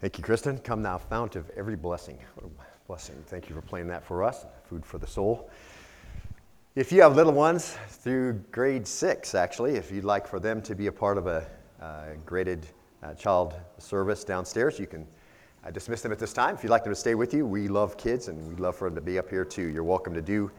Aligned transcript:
Thank 0.00 0.16
you, 0.16 0.24
Kristen. 0.24 0.56
Come 0.56 0.80
now, 0.80 0.96
fount 0.96 1.36
of 1.36 1.50
every 1.58 1.76
blessing. 1.76 2.18
What 2.34 2.46
a 2.46 2.86
blessing. 2.86 3.22
Thank 3.26 3.50
you 3.50 3.54
for 3.54 3.60
playing 3.60 3.86
that 3.88 4.02
for 4.02 4.24
us. 4.24 4.46
Food 4.64 4.86
for 4.86 4.96
the 4.96 5.06
soul. 5.06 5.50
If 6.74 6.90
you 6.90 7.02
have 7.02 7.16
little 7.16 7.34
ones 7.34 7.76
through 7.86 8.42
grade 8.50 8.86
six, 8.86 9.34
actually, 9.34 9.74
if 9.76 9.92
you'd 9.92 10.04
like 10.04 10.26
for 10.26 10.40
them 10.40 10.62
to 10.62 10.74
be 10.74 10.86
a 10.86 10.92
part 10.92 11.18
of 11.18 11.26
a 11.26 11.46
uh, 11.82 12.04
graded 12.24 12.64
uh, 13.02 13.12
child 13.12 13.52
service 13.76 14.24
downstairs, 14.24 14.78
you 14.78 14.86
can 14.86 15.06
uh, 15.66 15.70
dismiss 15.70 16.00
them 16.00 16.12
at 16.12 16.18
this 16.18 16.32
time. 16.32 16.54
If 16.54 16.62
you'd 16.62 16.70
like 16.70 16.84
them 16.84 16.94
to 16.94 16.98
stay 16.98 17.14
with 17.14 17.34
you, 17.34 17.44
we 17.44 17.68
love 17.68 17.98
kids 17.98 18.28
and 18.28 18.48
we'd 18.48 18.58
love 18.58 18.76
for 18.76 18.88
them 18.88 18.94
to 18.94 19.02
be 19.02 19.18
up 19.18 19.28
here 19.28 19.44
too. 19.44 19.66
You're 19.66 19.84
welcome 19.84 20.14
to 20.14 20.22
do 20.22 20.50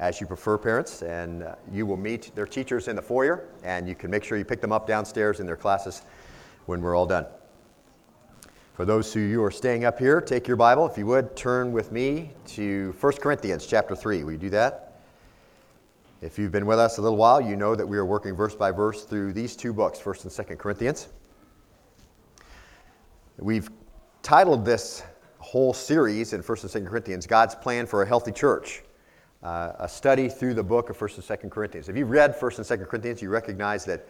as 0.00 0.20
you 0.20 0.26
prefer, 0.26 0.58
parents, 0.58 1.02
and 1.02 1.44
uh, 1.44 1.54
you 1.70 1.86
will 1.86 1.96
meet 1.96 2.34
their 2.34 2.46
teachers 2.46 2.88
in 2.88 2.96
the 2.96 3.02
foyer, 3.02 3.44
and 3.62 3.88
you 3.88 3.94
can 3.94 4.10
make 4.10 4.24
sure 4.24 4.38
you 4.38 4.44
pick 4.44 4.60
them 4.60 4.72
up 4.72 4.88
downstairs 4.88 5.38
in 5.38 5.46
their 5.46 5.56
classes 5.56 6.02
when 6.66 6.80
we're 6.80 6.96
all 6.96 7.06
done. 7.06 7.26
For 8.78 8.84
those 8.84 9.10
of 9.16 9.22
you 9.22 9.34
who 9.34 9.42
are 9.42 9.50
staying 9.50 9.84
up 9.84 9.98
here, 9.98 10.20
take 10.20 10.46
your 10.46 10.56
Bible, 10.56 10.86
if 10.86 10.96
you 10.96 11.04
would, 11.06 11.34
turn 11.34 11.72
with 11.72 11.90
me 11.90 12.30
to 12.46 12.94
1 13.00 13.12
Corinthians 13.14 13.66
chapter 13.66 13.96
3. 13.96 14.22
Will 14.22 14.30
you 14.30 14.38
do 14.38 14.50
that? 14.50 15.00
If 16.22 16.38
you've 16.38 16.52
been 16.52 16.64
with 16.64 16.78
us 16.78 16.98
a 16.98 17.02
little 17.02 17.18
while, 17.18 17.40
you 17.40 17.56
know 17.56 17.74
that 17.74 17.84
we 17.84 17.98
are 17.98 18.06
working 18.06 18.36
verse 18.36 18.54
by 18.54 18.70
verse 18.70 19.02
through 19.02 19.32
these 19.32 19.56
two 19.56 19.72
books, 19.72 19.98
1st 19.98 20.38
and 20.38 20.48
2nd 20.48 20.58
Corinthians. 20.60 21.08
We've 23.38 23.68
titled 24.22 24.64
this 24.64 25.02
whole 25.40 25.74
series 25.74 26.32
in 26.32 26.40
1st 26.44 26.72
and 26.72 26.86
2nd 26.86 26.88
Corinthians, 26.88 27.26
God's 27.26 27.56
Plan 27.56 27.84
for 27.84 28.04
a 28.04 28.06
Healthy 28.06 28.30
Church, 28.30 28.84
uh, 29.42 29.72
a 29.80 29.88
study 29.88 30.28
through 30.28 30.54
the 30.54 30.62
book 30.62 30.88
of 30.88 30.96
1st 30.96 31.16
and 31.16 31.40
2nd 31.40 31.50
Corinthians. 31.50 31.88
If 31.88 31.96
you've 31.96 32.10
read 32.10 32.38
1st 32.38 32.70
and 32.70 32.80
2nd 32.80 32.86
Corinthians, 32.86 33.22
you 33.22 33.28
recognize 33.28 33.84
that 33.86 34.06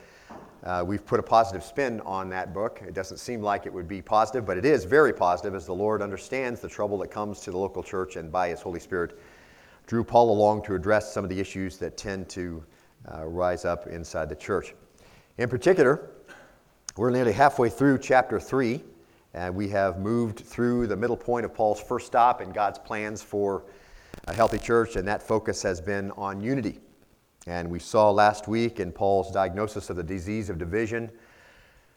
uh, 0.65 0.85
we've 0.87 1.07
put 1.07 1.21
a 1.21 1.23
positive 1.23 1.63
spin 1.63 2.01
on 2.01 2.29
that 2.31 2.53
book. 2.53 2.83
It 2.87 2.93
doesn't 2.93 3.19
seem 3.19 3.41
like 3.43 3.65
it 3.65 3.73
would 3.73 3.89
be 3.89 4.03
positive, 4.03 4.45
but 4.45 4.59
it 4.59 4.65
is 4.65 4.85
very 4.85 5.13
positive 5.13 5.55
as 5.55 5.67
the 5.67 5.75
Lord 5.75 6.03
understands 6.03 6.61
the 6.61 6.69
trouble 6.69 6.99
that 6.99 7.11
comes 7.11 7.41
to 7.41 7.51
the 7.51 7.59
local 7.59 7.83
church 7.83 8.17
and 8.17 8.31
by 8.33 8.49
His 8.49 8.61
Holy 8.61 8.81
Spirit 8.81 9.19
drew 9.87 10.05
Paul 10.05 10.31
along 10.31 10.65
to 10.65 10.75
address 10.75 11.13
some 11.13 11.25
of 11.25 11.31
the 11.31 11.41
issues 11.41 11.79
that 11.79 11.97
tend 11.97 12.29
to 12.31 12.63
uh, 13.11 13.25
rise 13.25 13.65
up 13.65 13.87
inside 13.87 14.29
the 14.29 14.37
church. 14.37 14.75
In 15.39 15.49
particular, 15.49 16.11
we're 16.97 17.11
nearly 17.11 17.33
halfway 17.33 17.71
through 17.71 17.99
chapter 17.99 18.39
3, 18.39 18.83
and 19.33 19.55
we 19.55 19.69
have 19.69 19.99
moved 19.99 20.41
through 20.41 20.89
the 20.89 20.97
middle 20.97 21.17
point 21.17 21.47
of 21.47 21.55
Paul's 21.55 21.81
first 21.81 22.07
stop 22.07 22.43
in 22.43 22.51
God's 22.51 22.79
plans 22.79 23.23
for 23.23 23.65
a 24.27 24.35
healthy 24.35 24.59
church, 24.59 24.97
and 24.97 25.07
that 25.09 25.23
focus 25.23 25.63
has 25.63 25.81
been 25.81 26.11
on 26.13 26.41
unity. 26.41 26.81
And 27.47 27.71
we 27.71 27.79
saw 27.79 28.11
last 28.11 28.49
week 28.49 28.81
in 28.81 28.93
Paul's 28.93 29.31
diagnosis 29.31 29.91
of 29.91 29.97
the 29.97 30.03
disease 30.03 30.51
of 30.51 30.59
division. 30.59 31.11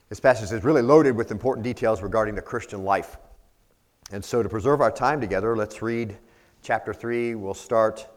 This 0.10 0.20
passage 0.20 0.52
is 0.52 0.64
really 0.64 0.82
loaded 0.82 1.16
with 1.16 1.32
important 1.32 1.64
details 1.64 2.02
regarding 2.02 2.36
the 2.36 2.42
Christian 2.42 2.84
life. 2.84 3.18
And 4.12 4.24
so, 4.24 4.44
to 4.44 4.50
preserve 4.50 4.82
our 4.82 4.92
time 4.92 5.22
together, 5.22 5.56
let's 5.56 5.82
read 5.82 6.18
chapter 6.62 6.94
3. 6.94 7.36
We'll 7.36 7.54
start 7.54 8.08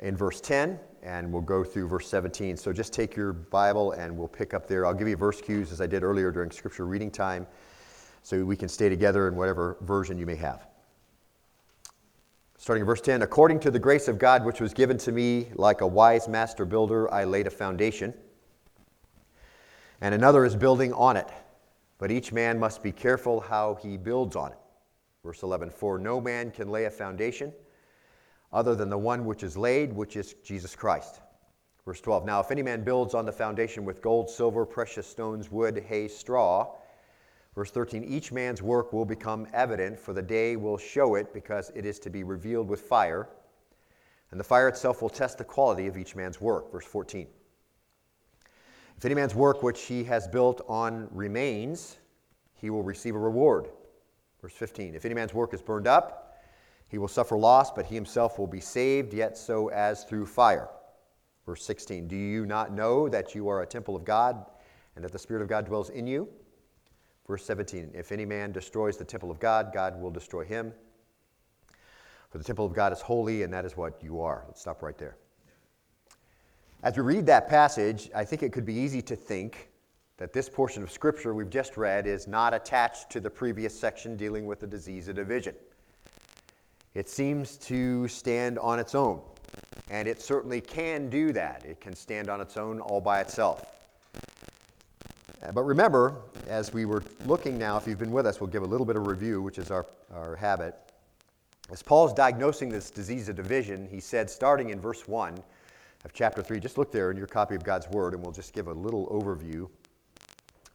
in 0.00 0.16
verse 0.16 0.40
10 0.40 0.78
and 1.02 1.32
we'll 1.32 1.42
go 1.42 1.62
through 1.62 1.88
verse 1.88 2.08
17. 2.08 2.56
So, 2.56 2.72
just 2.72 2.92
take 2.92 3.14
your 3.14 3.32
Bible 3.32 3.92
and 3.92 4.16
we'll 4.16 4.28
pick 4.28 4.54
up 4.54 4.66
there. 4.66 4.86
I'll 4.86 4.94
give 4.94 5.08
you 5.08 5.16
verse 5.16 5.40
cues 5.40 5.72
as 5.72 5.80
I 5.80 5.86
did 5.86 6.02
earlier 6.02 6.30
during 6.30 6.50
scripture 6.50 6.86
reading 6.86 7.10
time 7.10 7.46
so 8.22 8.44
we 8.44 8.56
can 8.56 8.68
stay 8.68 8.88
together 8.88 9.28
in 9.28 9.36
whatever 9.36 9.76
version 9.82 10.18
you 10.18 10.26
may 10.26 10.36
have. 10.36 10.66
Starting 12.58 12.80
in 12.80 12.86
verse 12.86 13.00
10 13.00 13.22
According 13.22 13.60
to 13.60 13.70
the 13.70 13.78
grace 13.78 14.08
of 14.08 14.18
God 14.18 14.44
which 14.44 14.60
was 14.60 14.72
given 14.72 14.96
to 14.98 15.12
me, 15.12 15.48
like 15.54 15.82
a 15.82 15.86
wise 15.86 16.26
master 16.26 16.64
builder, 16.64 17.12
I 17.12 17.24
laid 17.24 17.46
a 17.46 17.50
foundation, 17.50 18.14
and 20.00 20.14
another 20.14 20.44
is 20.44 20.56
building 20.56 20.92
on 20.92 21.16
it. 21.16 21.28
But 21.98 22.10
each 22.10 22.32
man 22.32 22.58
must 22.58 22.82
be 22.82 22.92
careful 22.92 23.40
how 23.40 23.74
he 23.76 23.96
builds 23.96 24.36
on 24.36 24.52
it. 24.52 24.58
Verse 25.24 25.42
11 25.42 25.70
For 25.70 25.98
no 25.98 26.20
man 26.20 26.50
can 26.50 26.68
lay 26.68 26.84
a 26.84 26.90
foundation 26.90 27.52
other 28.52 28.74
than 28.74 28.88
the 28.88 28.98
one 28.98 29.24
which 29.24 29.42
is 29.42 29.56
laid, 29.56 29.92
which 29.92 30.16
is 30.16 30.34
Jesus 30.44 30.76
Christ. 30.76 31.20
Verse 31.84 32.00
12 32.00 32.24
Now, 32.24 32.40
if 32.40 32.50
any 32.50 32.62
man 32.62 32.84
builds 32.84 33.14
on 33.14 33.26
the 33.26 33.32
foundation 33.32 33.84
with 33.84 34.02
gold, 34.02 34.30
silver, 34.30 34.64
precious 34.64 35.06
stones, 35.06 35.50
wood, 35.50 35.84
hay, 35.88 36.08
straw, 36.08 36.74
Verse 37.56 37.70
13 37.70 38.04
Each 38.04 38.30
man's 38.30 38.62
work 38.62 38.92
will 38.92 39.06
become 39.06 39.48
evident, 39.52 39.98
for 39.98 40.12
the 40.12 40.22
day 40.22 40.54
will 40.54 40.78
show 40.78 41.16
it, 41.16 41.32
because 41.32 41.72
it 41.74 41.84
is 41.84 41.98
to 42.00 42.10
be 42.10 42.22
revealed 42.22 42.68
with 42.68 42.82
fire. 42.82 43.28
And 44.30 44.38
the 44.38 44.44
fire 44.44 44.68
itself 44.68 45.02
will 45.02 45.08
test 45.08 45.38
the 45.38 45.44
quality 45.44 45.86
of 45.86 45.96
each 45.96 46.14
man's 46.14 46.40
work. 46.40 46.70
Verse 46.70 46.84
14 46.84 47.26
If 48.96 49.04
any 49.04 49.14
man's 49.14 49.34
work 49.34 49.62
which 49.62 49.82
he 49.82 50.04
has 50.04 50.28
built 50.28 50.60
on 50.68 51.08
remains, 51.10 51.98
he 52.54 52.70
will 52.70 52.82
receive 52.82 53.16
a 53.16 53.18
reward. 53.18 53.68
Verse 54.42 54.52
15 54.52 54.94
If 54.94 55.06
any 55.06 55.14
man's 55.14 55.32
work 55.32 55.54
is 55.54 55.62
burned 55.62 55.86
up, 55.86 56.36
he 56.88 56.98
will 56.98 57.08
suffer 57.08 57.38
loss, 57.38 57.70
but 57.70 57.86
he 57.86 57.94
himself 57.94 58.38
will 58.38 58.46
be 58.46 58.60
saved, 58.60 59.14
yet 59.14 59.36
so 59.36 59.68
as 59.68 60.04
through 60.04 60.26
fire. 60.26 60.68
Verse 61.46 61.64
16 61.64 62.06
Do 62.06 62.16
you 62.16 62.44
not 62.44 62.72
know 62.72 63.08
that 63.08 63.34
you 63.34 63.48
are 63.48 63.62
a 63.62 63.66
temple 63.66 63.96
of 63.96 64.04
God, 64.04 64.44
and 64.94 65.02
that 65.02 65.12
the 65.12 65.18
Spirit 65.18 65.42
of 65.42 65.48
God 65.48 65.64
dwells 65.64 65.88
in 65.88 66.06
you? 66.06 66.28
Verse 67.26 67.44
17 67.44 67.90
If 67.94 68.12
any 68.12 68.24
man 68.24 68.52
destroys 68.52 68.96
the 68.96 69.04
temple 69.04 69.30
of 69.30 69.40
God, 69.40 69.70
God 69.72 70.00
will 70.00 70.10
destroy 70.10 70.44
him. 70.44 70.72
For 72.30 72.38
the 72.38 72.44
temple 72.44 72.66
of 72.66 72.74
God 72.74 72.92
is 72.92 73.00
holy, 73.00 73.42
and 73.42 73.52
that 73.52 73.64
is 73.64 73.76
what 73.76 74.02
you 74.02 74.20
are. 74.20 74.44
Let's 74.46 74.60
stop 74.60 74.82
right 74.82 74.98
there. 74.98 75.16
As 76.82 76.96
we 76.96 77.02
read 77.02 77.26
that 77.26 77.48
passage, 77.48 78.10
I 78.14 78.24
think 78.24 78.42
it 78.42 78.52
could 78.52 78.66
be 78.66 78.74
easy 78.74 79.00
to 79.02 79.16
think 79.16 79.70
that 80.18 80.32
this 80.32 80.48
portion 80.48 80.82
of 80.82 80.90
Scripture 80.90 81.34
we've 81.34 81.50
just 81.50 81.76
read 81.76 82.06
is 82.06 82.26
not 82.26 82.54
attached 82.54 83.10
to 83.10 83.20
the 83.20 83.30
previous 83.30 83.78
section 83.78 84.16
dealing 84.16 84.46
with 84.46 84.60
the 84.60 84.66
disease 84.66 85.08
of 85.08 85.16
division. 85.16 85.54
It 86.94 87.08
seems 87.08 87.56
to 87.58 88.08
stand 88.08 88.58
on 88.58 88.78
its 88.78 88.94
own, 88.94 89.20
and 89.90 90.08
it 90.08 90.22
certainly 90.22 90.60
can 90.60 91.10
do 91.10 91.32
that. 91.32 91.64
It 91.66 91.80
can 91.80 91.94
stand 91.94 92.30
on 92.30 92.40
its 92.40 92.56
own 92.56 92.80
all 92.80 93.00
by 93.00 93.20
itself. 93.20 93.75
But 95.56 95.64
remember, 95.64 96.20
as 96.48 96.74
we 96.74 96.84
were 96.84 97.02
looking 97.24 97.56
now, 97.56 97.78
if 97.78 97.86
you've 97.86 97.98
been 97.98 98.10
with 98.12 98.26
us, 98.26 98.42
we'll 98.42 98.50
give 98.50 98.62
a 98.62 98.66
little 98.66 98.84
bit 98.84 98.94
of 98.94 99.06
review, 99.06 99.40
which 99.40 99.56
is 99.56 99.70
our, 99.70 99.86
our 100.12 100.36
habit. 100.36 100.74
As 101.70 101.82
Paul's 101.82 102.12
diagnosing 102.12 102.68
this 102.68 102.90
disease 102.90 103.30
of 103.30 103.36
division, 103.36 103.88
he 103.88 103.98
said, 103.98 104.28
starting 104.28 104.68
in 104.68 104.78
verse 104.78 105.08
1 105.08 105.42
of 106.04 106.12
chapter 106.12 106.42
3, 106.42 106.60
just 106.60 106.76
look 106.76 106.92
there 106.92 107.10
in 107.10 107.16
your 107.16 107.26
copy 107.26 107.54
of 107.54 107.64
God's 107.64 107.88
Word, 107.88 108.12
and 108.12 108.22
we'll 108.22 108.32
just 108.32 108.52
give 108.52 108.66
a 108.66 108.72
little 108.74 109.06
overview. 109.06 109.66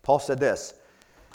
Paul 0.02 0.18
said 0.18 0.40
this 0.40 0.74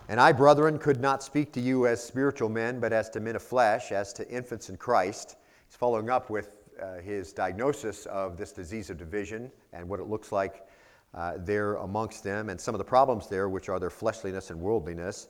And 0.09 0.19
I, 0.21 0.33
brethren, 0.33 0.77
could 0.77 1.01
not 1.01 1.23
speak 1.23 1.53
to 1.53 1.61
you 1.61 1.87
as 1.87 2.03
spiritual 2.03 2.49
men, 2.49 2.81
but 2.81 2.93
as 2.93 3.09
to 3.11 3.21
men 3.21 3.37
of 3.37 3.45
flesh, 3.45 3.93
as 3.93 4.13
to 4.15 4.29
infants 4.29 4.71
in 4.71 4.77
Christ. 4.77 5.37
He's 5.69 5.77
following 5.77 6.11
up 6.11 6.31
with 6.31 6.51
uh, 6.83 6.97
his 6.97 7.33
diagnosis 7.33 8.07
of 8.07 8.37
this 8.37 8.51
disease 8.51 8.91
of 8.91 8.99
division 8.99 9.53
and 9.73 9.89
what 9.89 10.01
it 10.01 10.09
looks 10.09 10.33
like 10.33 10.66
uh, 11.17 11.35
there 11.39 11.77
amongst 11.77 12.23
them 12.23 12.51
and 12.51 12.61
some 12.61 12.75
of 12.75 12.79
the 12.79 12.85
problems 12.85 13.27
there, 13.29 13.49
which 13.49 13.69
are 13.69 13.81
their 13.81 13.91
fleshliness 13.91 14.51
and 14.51 14.61
worldliness. 14.61 15.29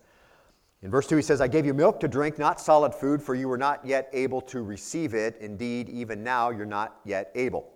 In 0.83 0.91
verse 0.91 1.07
2, 1.07 1.17
he 1.17 1.23
says, 1.23 1.41
I 1.41 1.49
gave 1.49 1.65
you 1.65 1.73
milk 1.73 2.01
to 2.01 2.09
drink, 2.09 2.39
not 2.39 2.61
solid 2.61 2.95
food, 2.95 3.23
for 3.23 3.35
you 3.35 3.49
were 3.49 3.57
not 3.57 3.85
yet 3.87 4.11
able 4.13 4.41
to 4.43 4.63
receive 4.63 5.15
it. 5.15 5.37
Indeed, 5.41 5.89
even 5.89 6.23
now 6.23 6.51
you're 6.51 6.67
not 6.67 6.97
yet 7.05 7.31
able. 7.35 7.73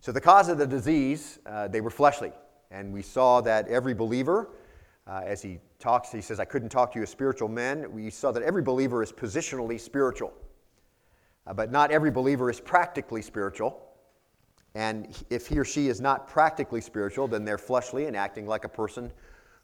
So, 0.00 0.12
the 0.12 0.20
cause 0.20 0.48
of 0.48 0.58
the 0.58 0.66
disease, 0.66 1.38
uh, 1.46 1.68
they 1.68 1.80
were 1.80 1.90
fleshly. 1.90 2.32
And 2.70 2.92
we 2.92 3.02
saw 3.02 3.40
that 3.42 3.68
every 3.68 3.94
believer, 3.94 4.50
uh, 5.06 5.22
as 5.24 5.42
he 5.42 5.58
talks, 5.78 6.12
he 6.12 6.20
says, 6.20 6.38
I 6.38 6.44
couldn't 6.44 6.68
talk 6.68 6.92
to 6.92 6.98
you 6.98 7.02
as 7.04 7.10
spiritual 7.10 7.48
men. 7.48 7.90
We 7.92 8.10
saw 8.10 8.30
that 8.32 8.42
every 8.42 8.62
believer 8.62 9.02
is 9.02 9.12
positionally 9.12 9.80
spiritual. 9.80 10.32
Uh, 11.46 11.54
but 11.54 11.72
not 11.72 11.90
every 11.90 12.10
believer 12.10 12.50
is 12.50 12.60
practically 12.60 13.22
spiritual. 13.22 13.87
And 14.74 15.08
if 15.30 15.46
he 15.46 15.58
or 15.58 15.64
she 15.64 15.88
is 15.88 16.00
not 16.00 16.28
practically 16.28 16.80
spiritual, 16.80 17.26
then 17.28 17.44
they're 17.44 17.58
fleshly 17.58 18.06
and 18.06 18.16
acting 18.16 18.46
like 18.46 18.64
a 18.64 18.68
person 18.68 19.10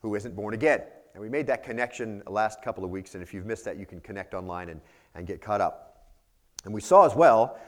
who 0.00 0.14
isn't 0.14 0.34
born 0.34 0.54
again. 0.54 0.82
And 1.14 1.22
we 1.22 1.28
made 1.28 1.46
that 1.46 1.62
connection 1.62 2.22
last 2.26 2.62
couple 2.62 2.84
of 2.84 2.90
weeks, 2.90 3.14
and 3.14 3.22
if 3.22 3.32
you've 3.32 3.46
missed 3.46 3.64
that, 3.66 3.78
you 3.78 3.86
can 3.86 4.00
connect 4.00 4.34
online 4.34 4.68
and, 4.68 4.80
and 5.14 5.26
get 5.26 5.40
caught 5.40 5.60
up. 5.60 6.08
And 6.64 6.74
we 6.74 6.80
saw 6.80 7.06
as 7.06 7.14
well, 7.14 7.58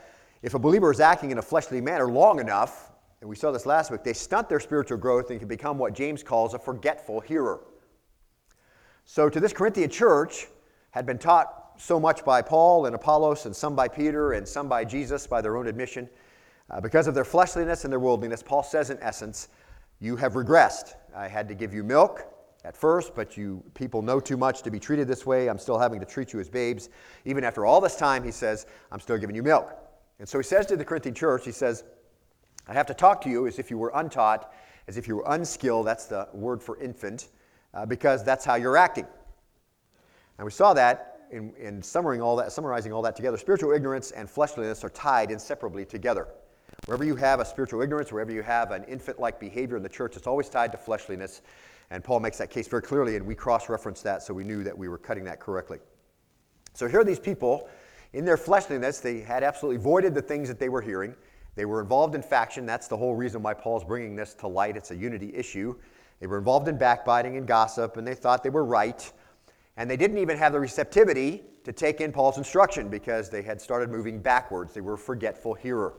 if 0.43 0.55
a 0.55 0.59
believer 0.59 0.91
is 0.91 1.01
acting 1.01 1.31
in 1.31 1.39
a 1.39 1.43
fleshly 1.43 1.81
manner 1.81 2.11
long 2.11 2.41
enough, 2.41 2.91
and 3.21 3.31
we 3.31 3.37
saw 3.37 3.53
this 3.53 3.65
last 3.65 3.91
week, 3.91 4.03
they 4.03 4.13
stunt 4.13 4.49
their 4.49 4.61
spiritual 4.61 4.99
growth 4.99 5.31
and 5.31 5.39
can 5.39 5.49
become 5.49 5.79
what 5.79 5.95
James 5.95 6.23
calls 6.23 6.55
a 6.55 6.59
forgetful 6.59 7.21
hearer. 7.21 7.61
So 9.05 9.29
to 9.29 9.39
this 9.39 9.53
Corinthian 9.53 9.91
church, 9.91 10.49
had 10.91 11.07
been 11.07 11.19
taught 11.19 11.75
so 11.79 12.01
much 12.01 12.25
by 12.25 12.41
Paul 12.43 12.87
and 12.87 12.95
Apollos, 12.95 13.47
and 13.47 13.55
some 13.55 13.77
by 13.77 13.87
Peter, 13.87 14.33
and 14.33 14.49
some 14.49 14.69
by 14.69 14.85
Jesus 14.85 15.27
by 15.27 15.41
their 15.41 15.57
own 15.57 15.67
admission 15.67 16.09
uh, 16.71 16.81
because 16.81 17.07
of 17.07 17.15
their 17.15 17.25
fleshliness 17.25 17.85
and 17.85 17.93
their 17.93 18.01
worldliness, 18.01 18.43
Paul 18.43 18.63
says 18.63 18.91
in 18.91 18.99
essence, 19.01 19.49
you 20.01 20.17
have 20.17 20.35
regressed. 20.35 20.95
I 21.15 21.29
had 21.29 21.49
to 21.49 21.55
give 21.55 21.73
you 21.73 21.83
milk 21.83 22.27
at 22.65 22.77
first, 22.77 23.15
but 23.15 23.37
you 23.37 23.63
people 23.75 24.03
know 24.03 24.21
too 24.21 24.37
much 24.37 24.63
to 24.63 24.71
be 24.71 24.81
treated 24.81 25.07
this 25.07 25.25
way. 25.25 25.49
I'm 25.49 25.59
still 25.59 25.79
having 25.79 26.01
to 26.01 26.07
treat 26.07 26.33
you 26.33 26.41
as 26.41 26.49
babes. 26.49 26.89
Even 27.25 27.45
after 27.45 27.65
all 27.65 27.81
this 27.81 27.97
time, 27.97 28.25
he 28.25 28.33
says, 28.33 28.67
I'm 28.91 29.01
still 29.01 29.17
giving 29.17 29.37
you 29.37 29.43
milk. 29.43 29.73
And 30.19 30.29
so 30.29 30.39
he 30.39 30.45
says 30.45 30.67
to 30.67 30.77
the 30.77 30.85
Corinthian 30.85 31.15
church, 31.15 31.45
he 31.45 31.53
says, 31.53 31.85
I 32.67 32.73
have 32.73 32.87
to 32.87 32.95
talk 32.95 33.21
to 33.23 33.31
you 33.31 33.47
as 33.47 33.59
if 33.59 33.71
you 33.71 33.79
were 33.79 33.93
untaught, 33.95 34.53
as 34.89 34.97
if 34.97 35.07
you 35.07 35.17
were 35.17 35.25
unskilled. 35.29 35.87
That's 35.87 36.07
the 36.07 36.29
word 36.33 36.63
for 36.63 36.79
infant, 36.81 37.29
uh, 37.73 37.87
because 37.87 38.25
that's 38.25 38.45
how 38.45 38.57
you're 38.57 38.77
acting. 38.77 39.07
And 40.39 40.45
we 40.45 40.51
saw 40.51 40.75
that 40.75 41.21
in, 41.31 41.55
in 41.57 41.83
summarizing, 41.83 42.23
all 42.23 42.37
that, 42.37 42.53
summarizing 42.53 42.93
all 42.93 43.03
that 43.03 43.15
together. 43.15 43.37
Spiritual 43.37 43.73
ignorance 43.73 44.11
and 44.11 44.29
fleshliness 44.29 44.83
are 44.85 44.91
tied 44.91 45.31
inseparably 45.31 45.85
together. 45.85 46.29
Wherever 46.85 47.05
you 47.05 47.17
have 47.17 47.41
a 47.41 47.45
spiritual 47.45 47.83
ignorance, 47.83 48.13
wherever 48.13 48.31
you 48.31 48.43
have 48.43 48.71
an 48.71 48.85
infant 48.85 49.19
like 49.19 49.41
behavior 49.41 49.77
in 49.77 49.83
the 49.83 49.89
church, 49.89 50.17
it's 50.17 50.27
always 50.27 50.49
tied 50.49 50.71
to 50.73 50.79
fleshliness. 50.79 51.43
And 51.91 52.05
Paul 52.05 52.21
makes 52.21 52.39
that 52.39 52.51
case 52.51 52.69
very 52.69 52.83
clearly, 52.83 53.17
and 53.17 53.27
we 53.27 53.35
cross 53.35 53.69
referenced 53.69 54.05
that 54.05 54.23
so 54.23 54.35
we 54.35 54.45
knew 54.45 54.63
that 54.63 54.77
we 54.77 54.89
were 54.89 54.99
cutting 54.99 55.25
that 55.25 55.41
correctly. 55.41 55.79
So 56.75 56.87
here 56.89 57.01
are 57.01 57.05
these 57.05 57.19
people. 57.19 57.69
In 58.13 58.25
their 58.25 58.37
fleshliness, 58.37 59.01
they 59.01 59.21
had 59.21 59.43
absolutely 59.43 59.83
voided 59.83 60.15
the 60.15 60.23
things 60.23 60.49
that 60.49 60.59
they 60.59 60.69
were 60.69 60.81
hearing. 60.81 61.15
They 61.55 61.65
were 61.65 61.81
involved 61.81 62.15
in 62.15 62.23
faction. 62.23 62.67
That's 62.67 62.87
the 62.87 62.97
whole 62.97 63.15
reason 63.15 63.43
why 63.43 63.55
Paul's 63.55 63.85
bringing 63.85 64.15
this 64.15 64.35
to 64.35 64.47
light. 64.47 64.77
It's 64.77 64.91
a 64.91 64.97
unity 64.97 65.35
issue. 65.35 65.75
They 66.21 66.27
were 66.27 66.39
involved 66.39 66.69
in 66.69 66.79
backbiting 66.79 67.37
and 67.37 67.47
gossip, 67.47 67.97
and 67.97 68.07
they 68.07 68.15
thought 68.15 68.43
they 68.43 68.51
were 68.51 68.65
right. 68.65 69.11
And 69.77 69.91
they 69.91 69.97
didn't 69.97 70.19
even 70.19 70.39
have 70.39 70.53
the 70.53 70.61
receptivity 70.61 71.45
to 71.65 71.73
take 71.73 72.01
in 72.01 72.13
Paul's 72.13 72.39
instruction 72.39 72.89
because 72.89 73.29
they 73.29 73.43
had 73.43 73.61
started 73.61 73.91
moving 73.91 74.21
backwards. 74.21 74.73
They 74.73 74.81
were 74.81 74.95
a 74.95 74.99
forgetful 74.99 75.55
hearer. 75.55 75.95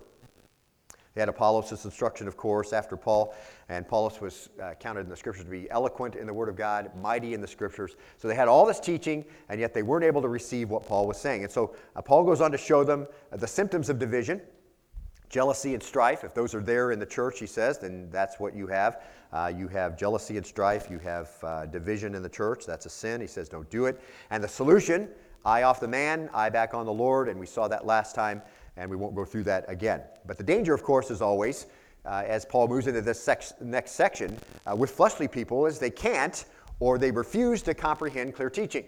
They 1.18 1.22
had 1.22 1.30
Apollos' 1.30 1.84
instruction, 1.84 2.28
of 2.28 2.38
course, 2.38 2.74
after 2.74 2.96
Paul, 2.96 3.34
and 3.70 3.88
Apollos 3.88 4.22
was 4.22 4.50
uh, 4.62 4.76
counted 4.80 5.00
in 5.00 5.10
the 5.10 5.16
scriptures 5.16 5.46
to 5.46 5.50
be 5.50 5.68
eloquent 5.72 6.16
in 6.16 6.28
the 6.28 6.34
Word 6.34 6.48
of 6.48 6.56
God, 6.56 6.92
mighty 7.02 7.34
in 7.34 7.42
the 7.42 7.48
scriptures. 7.48 7.96
So 8.18 8.28
they 8.28 8.36
had 8.36 8.48
all 8.48 8.68
this 8.68 8.80
teaching, 8.80 9.26
and 9.50 9.60
yet 9.60 9.74
they 9.74 9.82
weren't 9.82 10.06
able 10.06 10.22
to 10.22 10.28
receive 10.28 10.70
what 10.70 10.86
Paul 10.86 11.08
was 11.08 11.20
saying. 11.20 11.42
And 11.42 11.52
so 11.52 11.76
uh, 11.96 12.04
Paul 12.04 12.24
goes 12.24 12.40
on 12.40 12.52
to 12.52 12.58
show 12.60 12.84
them 12.84 13.08
uh, 13.34 13.38
the 13.38 13.48
symptoms 13.48 13.90
of 13.90 13.98
division 13.98 14.42
jealousy 15.28 15.74
and 15.74 15.82
strife. 15.82 16.24
If 16.24 16.36
those 16.36 16.54
are 16.54 16.62
there 16.62 16.92
in 16.92 17.00
the 17.00 17.06
church, 17.06 17.40
he 17.40 17.48
says, 17.48 17.80
then 17.80 18.12
that's 18.12 18.40
what 18.40 18.56
you 18.56 18.68
have. 18.68 19.02
Uh, 19.34 19.52
you 19.54 19.68
have 19.70 19.98
jealousy 19.98 20.38
and 20.38 20.46
strife. 20.46 20.88
You 20.88 21.00
have 21.00 21.32
uh, 21.42 21.66
division 21.66 22.14
in 22.14 22.22
the 22.22 22.30
church. 22.30 22.68
That's 22.68 22.86
a 22.86 22.90
sin. 22.90 23.22
He 23.22 23.28
says, 23.28 23.50
don't 23.50 23.70
do 23.72 23.88
it. 23.88 24.00
And 24.30 24.44
the 24.44 24.48
solution 24.48 25.10
eye 25.44 25.64
off 25.64 25.80
the 25.80 25.88
man, 25.88 26.30
eye 26.34 26.50
back 26.50 26.76
on 26.76 26.86
the 26.86 26.94
Lord. 26.94 27.28
And 27.28 27.40
we 27.40 27.48
saw 27.48 27.68
that 27.70 27.86
last 27.88 28.14
time, 28.14 28.42
and 28.78 28.90
we 28.90 28.96
won't 28.96 29.16
go 29.16 29.26
through 29.26 29.44
that 29.44 29.66
again. 29.68 30.02
But 30.26 30.38
the 30.38 30.44
danger, 30.44 30.74
of 30.74 30.84
course, 30.84 31.12
is 31.12 31.22
always, 31.22 31.66
uh, 32.06 32.24
as 32.26 32.46
Paul 32.46 32.68
moves 32.68 32.88
into 32.88 33.02
this 33.02 33.22
sec- 33.22 33.60
next 33.62 33.92
section, 33.92 34.38
uh, 34.70 34.76
with 34.76 34.92
fleshly 34.92 35.28
people, 35.28 35.66
is 35.66 35.80
they 35.80 35.90
can't 35.90 36.46
or 36.80 36.98
they 36.98 37.12
refuse 37.12 37.62
to 37.64 37.74
comprehend 37.74 38.36
clear 38.36 38.50
teaching. 38.50 38.86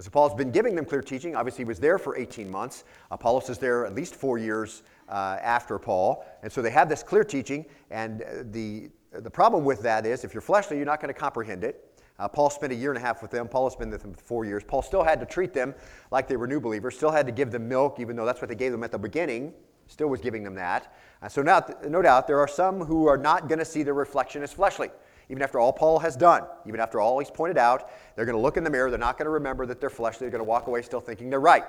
So 0.00 0.10
Paul's 0.10 0.34
been 0.34 0.52
giving 0.52 0.76
them 0.76 0.84
clear 0.84 1.02
teaching. 1.02 1.34
Obviously, 1.34 1.64
he 1.64 1.68
was 1.68 1.80
there 1.80 1.98
for 1.98 2.16
18 2.16 2.48
months. 2.48 2.84
Apollos 3.10 3.50
is 3.50 3.58
there 3.58 3.84
at 3.84 3.94
least 3.94 4.14
four 4.14 4.38
years 4.38 4.82
uh, 5.08 5.38
after 5.42 5.78
Paul. 5.78 6.24
And 6.42 6.52
so 6.52 6.62
they 6.62 6.70
have 6.70 6.88
this 6.88 7.02
clear 7.02 7.24
teaching. 7.24 7.66
And 7.90 8.22
uh, 8.22 8.26
the, 8.50 8.90
the 9.10 9.30
problem 9.30 9.64
with 9.64 9.82
that 9.82 10.06
is 10.06 10.22
if 10.22 10.32
you're 10.32 10.40
fleshly, 10.40 10.76
you're 10.76 10.86
not 10.86 11.00
going 11.00 11.12
to 11.12 11.18
comprehend 11.18 11.64
it. 11.64 11.87
Uh, 12.18 12.26
Paul 12.26 12.50
spent 12.50 12.72
a 12.72 12.76
year 12.76 12.90
and 12.90 12.98
a 12.98 13.00
half 13.00 13.22
with 13.22 13.30
them. 13.30 13.46
Paul 13.46 13.68
has 13.68 13.76
been 13.76 13.90
with 13.90 14.02
them 14.02 14.12
for 14.12 14.22
four 14.22 14.44
years. 14.44 14.64
Paul 14.64 14.82
still 14.82 15.04
had 15.04 15.20
to 15.20 15.26
treat 15.26 15.52
them 15.52 15.74
like 16.10 16.26
they 16.26 16.36
were 16.36 16.46
new 16.46 16.60
believers, 16.60 16.96
still 16.96 17.10
had 17.10 17.26
to 17.26 17.32
give 17.32 17.50
them 17.50 17.68
milk, 17.68 18.00
even 18.00 18.16
though 18.16 18.26
that's 18.26 18.40
what 18.40 18.48
they 18.48 18.56
gave 18.56 18.72
them 18.72 18.82
at 18.82 18.90
the 18.90 18.98
beginning, 18.98 19.52
still 19.86 20.08
was 20.08 20.20
giving 20.20 20.42
them 20.42 20.54
that. 20.54 20.94
Uh, 21.22 21.28
so, 21.28 21.42
now, 21.42 21.64
no 21.86 22.02
doubt, 22.02 22.26
there 22.26 22.38
are 22.38 22.48
some 22.48 22.80
who 22.80 23.06
are 23.06 23.18
not 23.18 23.48
going 23.48 23.58
to 23.58 23.64
see 23.64 23.82
their 23.82 23.94
reflection 23.94 24.42
as 24.42 24.52
fleshly. 24.52 24.90
Even 25.30 25.42
after 25.42 25.58
all 25.58 25.72
Paul 25.72 25.98
has 25.98 26.16
done, 26.16 26.44
even 26.66 26.80
after 26.80 27.00
all 27.00 27.18
he's 27.18 27.30
pointed 27.30 27.58
out, 27.58 27.90
they're 28.16 28.24
going 28.24 28.36
to 28.36 28.40
look 28.40 28.56
in 28.56 28.64
the 28.64 28.70
mirror. 28.70 28.90
They're 28.90 28.98
not 28.98 29.18
going 29.18 29.26
to 29.26 29.30
remember 29.30 29.66
that 29.66 29.80
they're 29.80 29.90
fleshly. 29.90 30.24
They're 30.24 30.30
going 30.30 30.44
to 30.44 30.48
walk 30.48 30.66
away 30.68 30.82
still 30.82 31.00
thinking 31.00 31.28
they're 31.28 31.40
right. 31.40 31.64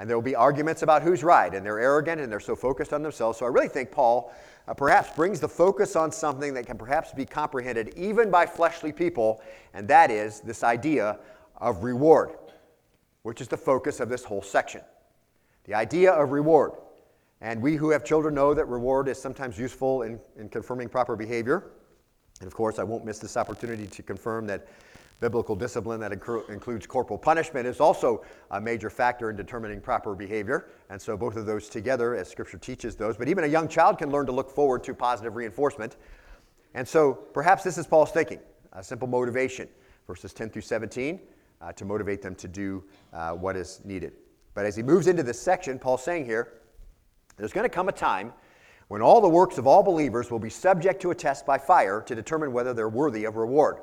And 0.00 0.08
there 0.08 0.16
will 0.16 0.22
be 0.22 0.34
arguments 0.34 0.80
about 0.80 1.02
who's 1.02 1.22
right, 1.22 1.54
and 1.54 1.64
they're 1.64 1.78
arrogant 1.78 2.22
and 2.22 2.32
they're 2.32 2.40
so 2.40 2.56
focused 2.56 2.94
on 2.94 3.02
themselves. 3.02 3.38
So 3.38 3.44
I 3.44 3.50
really 3.50 3.68
think 3.68 3.90
Paul 3.90 4.32
uh, 4.66 4.72
perhaps 4.72 5.14
brings 5.14 5.40
the 5.40 5.48
focus 5.48 5.94
on 5.94 6.10
something 6.10 6.54
that 6.54 6.64
can 6.64 6.78
perhaps 6.78 7.12
be 7.12 7.26
comprehended 7.26 7.92
even 7.98 8.30
by 8.30 8.46
fleshly 8.46 8.92
people, 8.92 9.42
and 9.74 9.86
that 9.88 10.10
is 10.10 10.40
this 10.40 10.64
idea 10.64 11.18
of 11.58 11.84
reward, 11.84 12.30
which 13.24 13.42
is 13.42 13.48
the 13.48 13.58
focus 13.58 14.00
of 14.00 14.08
this 14.08 14.24
whole 14.24 14.40
section. 14.40 14.80
The 15.64 15.74
idea 15.74 16.12
of 16.12 16.32
reward. 16.32 16.72
And 17.42 17.60
we 17.60 17.76
who 17.76 17.90
have 17.90 18.02
children 18.02 18.34
know 18.34 18.54
that 18.54 18.64
reward 18.68 19.06
is 19.06 19.20
sometimes 19.20 19.58
useful 19.58 20.00
in, 20.00 20.18
in 20.38 20.48
confirming 20.48 20.88
proper 20.88 21.14
behavior. 21.14 21.72
And 22.40 22.46
of 22.46 22.54
course, 22.54 22.78
I 22.78 22.84
won't 22.84 23.04
miss 23.04 23.18
this 23.18 23.36
opportunity 23.36 23.86
to 23.86 24.02
confirm 24.02 24.46
that 24.46 24.66
biblical 25.20 25.54
discipline 25.54 26.00
that 26.00 26.12
includes 26.12 26.86
corporal 26.86 27.18
punishment 27.18 27.66
is 27.66 27.78
also 27.78 28.24
a 28.50 28.60
major 28.60 28.90
factor 28.90 29.30
in 29.30 29.36
determining 29.36 29.80
proper 29.80 30.14
behavior. 30.14 30.70
And 30.88 31.00
so, 31.00 31.16
both 31.16 31.36
of 31.36 31.46
those 31.46 31.68
together, 31.68 32.16
as 32.16 32.28
Scripture 32.28 32.58
teaches 32.58 32.96
those. 32.96 33.16
But 33.16 33.28
even 33.28 33.44
a 33.44 33.46
young 33.46 33.68
child 33.68 33.98
can 33.98 34.10
learn 34.10 34.26
to 34.26 34.32
look 34.32 34.50
forward 34.50 34.82
to 34.84 34.94
positive 34.94 35.36
reinforcement. 35.36 35.96
And 36.74 36.88
so, 36.88 37.12
perhaps 37.12 37.62
this 37.62 37.78
is 37.78 37.86
Paul's 37.86 38.10
thinking 38.10 38.40
a 38.72 38.82
simple 38.82 39.08
motivation, 39.08 39.68
verses 40.06 40.32
10 40.32 40.50
through 40.50 40.62
17, 40.62 41.20
uh, 41.60 41.72
to 41.72 41.84
motivate 41.84 42.22
them 42.22 42.34
to 42.36 42.48
do 42.48 42.82
uh, 43.12 43.32
what 43.32 43.56
is 43.56 43.80
needed. 43.84 44.12
But 44.54 44.64
as 44.64 44.76
he 44.76 44.82
moves 44.82 45.06
into 45.06 45.22
this 45.22 45.40
section, 45.40 45.78
Paul's 45.78 46.02
saying 46.02 46.24
here, 46.24 46.54
there's 47.36 47.52
going 47.52 47.64
to 47.64 47.74
come 47.74 47.88
a 47.88 47.92
time 47.92 48.32
when 48.88 49.02
all 49.02 49.20
the 49.20 49.28
works 49.28 49.58
of 49.58 49.66
all 49.66 49.82
believers 49.82 50.30
will 50.30 50.38
be 50.38 50.50
subject 50.50 51.02
to 51.02 51.10
a 51.10 51.14
test 51.14 51.46
by 51.46 51.58
fire 51.58 52.00
to 52.02 52.14
determine 52.14 52.52
whether 52.52 52.74
they're 52.74 52.88
worthy 52.88 53.24
of 53.24 53.36
reward. 53.36 53.76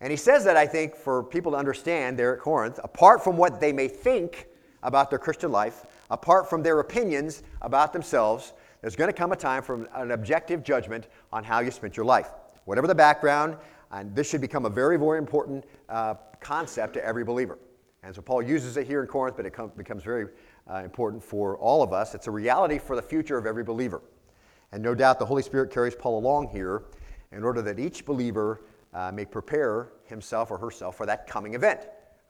And 0.00 0.10
he 0.10 0.16
says 0.16 0.44
that, 0.44 0.56
I 0.56 0.66
think, 0.66 0.94
for 0.94 1.24
people 1.24 1.52
to 1.52 1.58
understand 1.58 2.18
there 2.18 2.34
at 2.34 2.40
Corinth, 2.40 2.78
apart 2.84 3.22
from 3.24 3.36
what 3.36 3.60
they 3.60 3.72
may 3.72 3.88
think 3.88 4.46
about 4.82 5.10
their 5.10 5.18
Christian 5.18 5.50
life, 5.50 5.86
apart 6.10 6.48
from 6.48 6.62
their 6.62 6.78
opinions 6.80 7.42
about 7.62 7.92
themselves, 7.92 8.52
there's 8.80 8.94
going 8.94 9.10
to 9.10 9.16
come 9.16 9.32
a 9.32 9.36
time 9.36 9.62
for 9.62 9.88
an 9.94 10.12
objective 10.12 10.62
judgment 10.62 11.08
on 11.32 11.42
how 11.42 11.60
you 11.60 11.70
spent 11.70 11.96
your 11.96 12.06
life. 12.06 12.30
Whatever 12.64 12.86
the 12.86 12.94
background, 12.94 13.56
and 13.90 14.14
this 14.14 14.28
should 14.28 14.40
become 14.40 14.66
a 14.66 14.70
very, 14.70 14.96
very 14.98 15.18
important 15.18 15.64
uh, 15.88 16.14
concept 16.40 16.94
to 16.94 17.04
every 17.04 17.24
believer. 17.24 17.58
And 18.04 18.14
so 18.14 18.22
Paul 18.22 18.42
uses 18.42 18.76
it 18.76 18.86
here 18.86 19.00
in 19.00 19.08
Corinth, 19.08 19.36
but 19.36 19.46
it 19.46 19.50
com- 19.52 19.72
becomes 19.76 20.04
very 20.04 20.26
uh, 20.70 20.76
important 20.84 21.22
for 21.22 21.56
all 21.58 21.82
of 21.82 21.92
us. 21.92 22.14
It's 22.14 22.28
a 22.28 22.30
reality 22.30 22.78
for 22.78 22.94
the 22.94 23.02
future 23.02 23.36
of 23.36 23.46
every 23.46 23.64
believer. 23.64 24.00
And 24.70 24.82
no 24.82 24.94
doubt 24.94 25.18
the 25.18 25.26
Holy 25.26 25.42
Spirit 25.42 25.72
carries 25.72 25.96
Paul 25.96 26.18
along 26.18 26.48
here 26.48 26.84
in 27.32 27.42
order 27.42 27.62
that 27.62 27.78
each 27.80 28.04
believer 28.04 28.60
uh, 28.94 29.12
may 29.12 29.24
prepare 29.24 29.92
himself 30.04 30.50
or 30.50 30.58
herself 30.58 30.96
for 30.96 31.06
that 31.06 31.26
coming 31.26 31.54
event. 31.54 31.80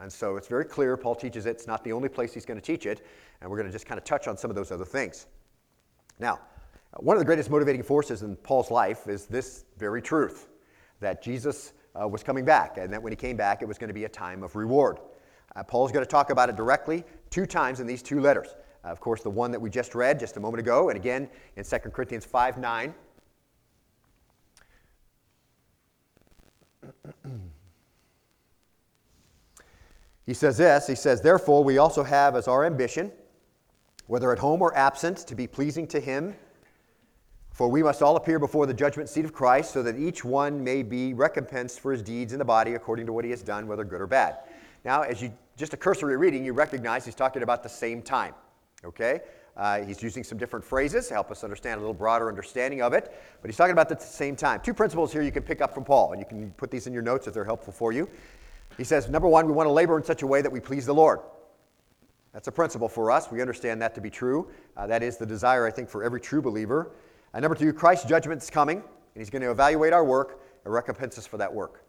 And 0.00 0.12
so 0.12 0.36
it's 0.36 0.48
very 0.48 0.64
clear, 0.64 0.96
Paul 0.96 1.14
teaches 1.14 1.46
it. 1.46 1.50
It's 1.50 1.66
not 1.66 1.82
the 1.82 1.92
only 1.92 2.08
place 2.08 2.32
he's 2.32 2.46
going 2.46 2.60
to 2.60 2.64
teach 2.64 2.86
it, 2.86 3.04
and 3.40 3.50
we're 3.50 3.56
going 3.56 3.66
to 3.66 3.72
just 3.72 3.86
kind 3.86 3.98
of 3.98 4.04
touch 4.04 4.28
on 4.28 4.36
some 4.36 4.50
of 4.50 4.54
those 4.54 4.70
other 4.70 4.84
things. 4.84 5.26
Now, 6.18 6.40
one 6.96 7.16
of 7.16 7.20
the 7.20 7.26
greatest 7.26 7.50
motivating 7.50 7.82
forces 7.82 8.22
in 8.22 8.36
Paul's 8.36 8.70
life 8.70 9.08
is 9.08 9.26
this 9.26 9.64
very 9.76 10.00
truth 10.00 10.48
that 11.00 11.22
Jesus 11.22 11.72
uh, 12.00 12.06
was 12.06 12.22
coming 12.22 12.44
back, 12.44 12.78
and 12.78 12.92
that 12.92 13.02
when 13.02 13.12
he 13.12 13.16
came 13.16 13.36
back, 13.36 13.62
it 13.62 13.66
was 13.66 13.78
going 13.78 13.88
to 13.88 13.94
be 13.94 14.04
a 14.04 14.08
time 14.08 14.42
of 14.42 14.56
reward. 14.56 14.98
Uh, 15.56 15.62
Paul's 15.62 15.92
going 15.92 16.04
to 16.04 16.10
talk 16.10 16.30
about 16.30 16.48
it 16.48 16.56
directly 16.56 17.04
two 17.30 17.46
times 17.46 17.80
in 17.80 17.86
these 17.86 18.02
two 18.02 18.20
letters. 18.20 18.54
Uh, 18.84 18.88
of 18.88 19.00
course, 19.00 19.22
the 19.22 19.30
one 19.30 19.50
that 19.50 19.60
we 19.60 19.70
just 19.70 19.94
read 19.94 20.20
just 20.20 20.36
a 20.36 20.40
moment 20.40 20.60
ago, 20.60 20.90
and 20.90 20.96
again 20.96 21.28
in 21.56 21.64
2 21.64 21.78
Corinthians 21.90 22.24
5 22.24 22.58
9. 22.58 22.94
he 30.26 30.34
says 30.34 30.56
this 30.56 30.86
He 30.86 30.94
says, 30.94 31.20
Therefore, 31.20 31.64
we 31.64 31.78
also 31.78 32.02
have 32.02 32.36
as 32.36 32.48
our 32.48 32.64
ambition, 32.64 33.12
whether 34.06 34.32
at 34.32 34.38
home 34.38 34.62
or 34.62 34.76
absent, 34.76 35.18
to 35.26 35.34
be 35.34 35.46
pleasing 35.46 35.86
to 35.88 36.00
Him. 36.00 36.34
For 37.50 37.68
we 37.68 37.82
must 37.82 38.02
all 38.02 38.14
appear 38.14 38.38
before 38.38 38.66
the 38.66 38.74
judgment 38.74 39.08
seat 39.08 39.24
of 39.24 39.32
Christ, 39.32 39.72
so 39.72 39.82
that 39.82 39.98
each 39.98 40.24
one 40.24 40.62
may 40.62 40.84
be 40.84 41.12
recompensed 41.12 41.80
for 41.80 41.90
his 41.90 42.02
deeds 42.02 42.32
in 42.32 42.38
the 42.38 42.44
body 42.44 42.74
according 42.74 43.06
to 43.06 43.12
what 43.12 43.24
he 43.24 43.30
has 43.32 43.42
done, 43.42 43.66
whether 43.66 43.82
good 43.82 44.00
or 44.00 44.06
bad. 44.06 44.38
Now, 44.84 45.02
as 45.02 45.20
you 45.20 45.32
just 45.56 45.74
a 45.74 45.76
cursory 45.76 46.16
reading, 46.16 46.44
you 46.44 46.52
recognize 46.52 47.04
he's 47.04 47.16
talking 47.16 47.42
about 47.42 47.64
the 47.64 47.68
same 47.68 48.00
time. 48.00 48.32
Okay? 48.84 49.22
Uh, 49.58 49.82
he's 49.82 50.02
using 50.02 50.22
some 50.22 50.38
different 50.38 50.64
phrases 50.64 51.08
to 51.08 51.14
help 51.14 51.32
us 51.32 51.42
understand 51.42 51.78
a 51.78 51.80
little 51.80 51.92
broader 51.92 52.28
understanding 52.28 52.80
of 52.80 52.92
it, 52.92 53.12
but 53.42 53.50
he's 53.50 53.56
talking 53.56 53.72
about 53.72 53.90
at 53.90 53.98
the 53.98 54.06
same 54.06 54.36
time. 54.36 54.60
Two 54.62 54.72
principles 54.72 55.12
here 55.12 55.20
you 55.20 55.32
can 55.32 55.42
pick 55.42 55.60
up 55.60 55.74
from 55.74 55.84
Paul, 55.84 56.12
and 56.12 56.20
you 56.20 56.26
can 56.26 56.52
put 56.52 56.70
these 56.70 56.86
in 56.86 56.92
your 56.92 57.02
notes 57.02 57.26
if 57.26 57.34
they're 57.34 57.44
helpful 57.44 57.72
for 57.72 57.92
you. 57.92 58.08
He 58.76 58.84
says, 58.84 59.08
number 59.08 59.26
one, 59.26 59.46
we 59.46 59.52
want 59.52 59.66
to 59.66 59.72
labor 59.72 59.96
in 59.98 60.04
such 60.04 60.22
a 60.22 60.26
way 60.26 60.42
that 60.42 60.52
we 60.52 60.60
please 60.60 60.86
the 60.86 60.94
Lord. 60.94 61.18
That's 62.32 62.46
a 62.46 62.52
principle 62.52 62.88
for 62.88 63.10
us. 63.10 63.32
We 63.32 63.40
understand 63.40 63.82
that 63.82 63.96
to 63.96 64.00
be 64.00 64.10
true. 64.10 64.48
Uh, 64.76 64.86
that 64.86 65.02
is 65.02 65.16
the 65.16 65.26
desire, 65.26 65.66
I 65.66 65.72
think, 65.72 65.88
for 65.88 66.04
every 66.04 66.20
true 66.20 66.40
believer. 66.40 66.92
And 67.34 67.42
number 67.42 67.56
two, 67.56 67.72
Christ's 67.72 68.08
judgment 68.08 68.40
is 68.40 68.50
coming, 68.50 68.78
and 68.78 68.84
he's 69.16 69.30
going 69.30 69.42
to 69.42 69.50
evaluate 69.50 69.92
our 69.92 70.04
work 70.04 70.40
and 70.64 70.72
recompense 70.72 71.18
us 71.18 71.26
for 71.26 71.36
that 71.38 71.52
work. 71.52 71.84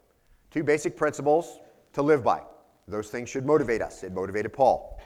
Two 0.49 0.63
basic 0.63 0.97
principles 0.97 1.59
to 1.93 2.01
live 2.01 2.23
by. 2.23 2.41
Those 2.87 3.09
things 3.09 3.29
should 3.29 3.45
motivate 3.45 3.83
us. 3.83 4.03
It 4.03 4.11
motivated 4.11 4.51
Paul. 4.51 4.98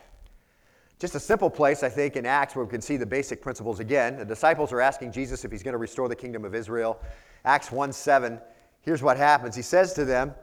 Just 1.03 1.15
a 1.15 1.19
simple 1.19 1.49
place, 1.49 1.83
I 1.83 1.89
think, 1.89 2.15
in 2.15 2.25
Acts 2.25 2.55
where 2.55 2.63
we 2.63 2.71
can 2.71 2.79
see 2.79 2.95
the 2.95 3.05
basic 3.05 3.41
principles 3.41 3.81
again. 3.81 4.15
The 4.15 4.23
disciples 4.23 4.71
are 4.71 4.79
asking 4.79 5.11
Jesus 5.11 5.43
if 5.43 5.51
he's 5.51 5.61
going 5.61 5.73
to 5.73 5.77
restore 5.77 6.07
the 6.07 6.15
kingdom 6.15 6.45
of 6.45 6.55
Israel. 6.55 6.97
Acts 7.43 7.73
1 7.73 7.91
7, 7.91 8.39
here's 8.79 9.03
what 9.03 9.17
happens. 9.17 9.53
He 9.53 9.63
says 9.63 9.91
to 9.95 10.05
them, 10.05 10.33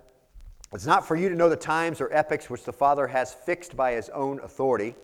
It's 0.74 0.84
not 0.84 1.08
for 1.08 1.16
you 1.16 1.30
to 1.30 1.34
know 1.34 1.48
the 1.48 1.56
times 1.56 1.98
or 1.98 2.12
epochs 2.12 2.50
which 2.50 2.64
the 2.64 2.74
Father 2.74 3.06
has 3.06 3.32
fixed 3.32 3.74
by 3.74 3.92
his 3.92 4.10
own 4.10 4.38
authority, 4.40 4.96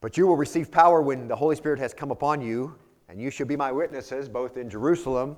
but 0.00 0.16
you 0.16 0.26
will 0.26 0.38
receive 0.38 0.70
power 0.70 1.02
when 1.02 1.28
the 1.28 1.36
Holy 1.36 1.54
Spirit 1.54 1.78
has 1.80 1.92
come 1.92 2.10
upon 2.10 2.40
you, 2.40 2.74
and 3.10 3.20
you 3.20 3.30
shall 3.30 3.46
be 3.46 3.54
my 3.54 3.70
witnesses 3.70 4.30
both 4.30 4.56
in 4.56 4.70
Jerusalem 4.70 5.36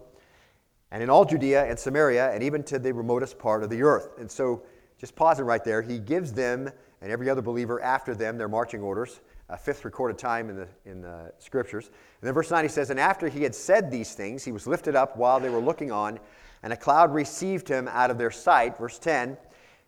and 0.93 1.03
in 1.03 1.11
all 1.11 1.25
Judea 1.25 1.65
and 1.69 1.77
Samaria 1.77 2.31
and 2.31 2.45
even 2.45 2.63
to 2.63 2.79
the 2.79 2.95
remotest 2.95 3.41
part 3.41 3.65
of 3.65 3.71
the 3.71 3.83
earth. 3.83 4.11
And 4.21 4.31
so 4.31 4.63
just 4.99 5.17
pausing 5.17 5.47
right 5.47 5.65
there, 5.65 5.83
he 5.83 5.99
gives 5.99 6.33
them 6.33 6.71
and 7.05 7.13
every 7.13 7.29
other 7.29 7.43
believer 7.43 7.83
after 7.83 8.15
them 8.15 8.39
their 8.39 8.49
marching 8.49 8.81
orders, 8.81 9.21
a 9.51 9.59
fifth 9.59 9.85
recorded 9.85 10.17
time 10.17 10.49
in 10.49 10.57
the, 10.57 10.67
in 10.87 11.03
the 11.03 11.31
scriptures. 11.39 11.89
And 11.89 12.27
then 12.27 12.33
verse 12.33 12.51
9 12.51 12.65
he 12.65 12.69
says, 12.69 12.89
And 12.89 12.99
after 12.99 13.29
he 13.29 13.43
had 13.43 13.55
said 13.55 13.91
these 13.91 14.15
things, 14.15 14.43
he 14.43 14.53
was 14.53 14.67
lifted 14.67 14.97
up 14.97 15.15
while 15.15 15.39
they 15.39 15.51
were 15.51 15.61
looking 15.61 15.93
on, 15.93 16.19
and 16.63 16.73
a 16.73 16.77
cloud 16.79 17.13
received 17.13 17.69
him 17.69 17.89
out 17.89 18.11
of 18.11 18.17
their 18.17 18.31
sight. 18.31 18.79
Verse 18.79 18.99
10 18.99 19.37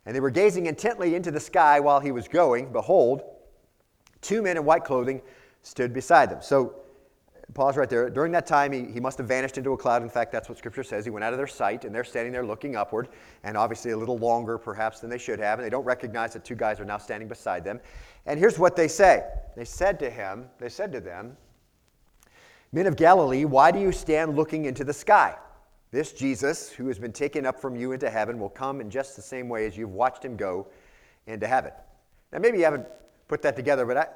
And 0.05 0.15
they 0.15 0.19
were 0.19 0.29
gazing 0.29 0.67
intently 0.67 1.15
into 1.15 1.31
the 1.31 1.39
sky 1.39 1.79
while 1.79 1.99
he 1.99 2.11
was 2.11 2.27
going. 2.27 2.71
Behold, 2.71 3.23
two 4.21 4.43
men 4.43 4.55
in 4.55 4.63
white 4.63 4.83
clothing 4.83 5.23
stood 5.63 5.93
beside 5.93 6.29
them. 6.29 6.43
So 6.43 6.75
Pause 7.53 7.77
right 7.77 7.89
there. 7.89 8.09
During 8.09 8.33
that 8.33 8.45
time, 8.45 8.73
he, 8.73 8.91
he 8.91 8.99
must 8.99 9.17
have 9.17 9.27
vanished 9.27 9.57
into 9.57 9.71
a 9.71 9.77
cloud. 9.77 10.03
In 10.03 10.09
fact, 10.09 10.33
that's 10.33 10.49
what 10.49 10.57
Scripture 10.57 10.83
says. 10.83 11.05
He 11.05 11.11
went 11.11 11.23
out 11.23 11.31
of 11.31 11.37
their 11.37 11.47
sight, 11.47 11.85
and 11.85 11.95
they're 11.95 12.03
standing 12.03 12.33
there 12.33 12.45
looking 12.45 12.75
upward, 12.75 13.07
and 13.43 13.55
obviously 13.55 13.91
a 13.91 13.97
little 13.97 14.17
longer, 14.17 14.57
perhaps, 14.57 14.99
than 14.99 15.09
they 15.09 15.17
should 15.17 15.39
have. 15.39 15.57
And 15.57 15.65
they 15.65 15.69
don't 15.69 15.85
recognize 15.85 16.33
that 16.33 16.43
two 16.43 16.55
guys 16.55 16.79
are 16.79 16.85
now 16.85 16.97
standing 16.97 17.29
beside 17.29 17.63
them. 17.63 17.79
And 18.25 18.37
here's 18.37 18.59
what 18.59 18.75
they 18.75 18.89
say 18.89 19.23
They 19.55 19.65
said 19.65 19.97
to 19.99 20.09
him, 20.09 20.47
They 20.59 20.69
said 20.69 20.91
to 20.91 20.99
them, 20.99 21.37
Men 22.73 22.85
of 22.85 22.97
Galilee, 22.97 23.45
why 23.45 23.71
do 23.71 23.79
you 23.79 23.93
stand 23.93 24.35
looking 24.35 24.65
into 24.65 24.83
the 24.83 24.93
sky? 24.93 25.35
This 25.91 26.11
Jesus, 26.11 26.69
who 26.69 26.87
has 26.87 26.99
been 26.99 27.13
taken 27.13 27.45
up 27.45 27.61
from 27.61 27.77
you 27.77 27.93
into 27.93 28.09
heaven, 28.09 28.39
will 28.39 28.49
come 28.49 28.81
in 28.81 28.89
just 28.89 29.15
the 29.15 29.21
same 29.21 29.47
way 29.47 29.65
as 29.65 29.77
you've 29.77 29.93
watched 29.93 30.23
him 30.23 30.35
go 30.35 30.67
into 31.27 31.47
heaven. 31.47 31.71
Now, 32.33 32.39
maybe 32.39 32.57
you 32.57 32.65
haven't 32.65 32.85
put 33.27 33.41
that 33.41 33.55
together, 33.55 33.85
but 33.85 33.97
I, 33.97 34.07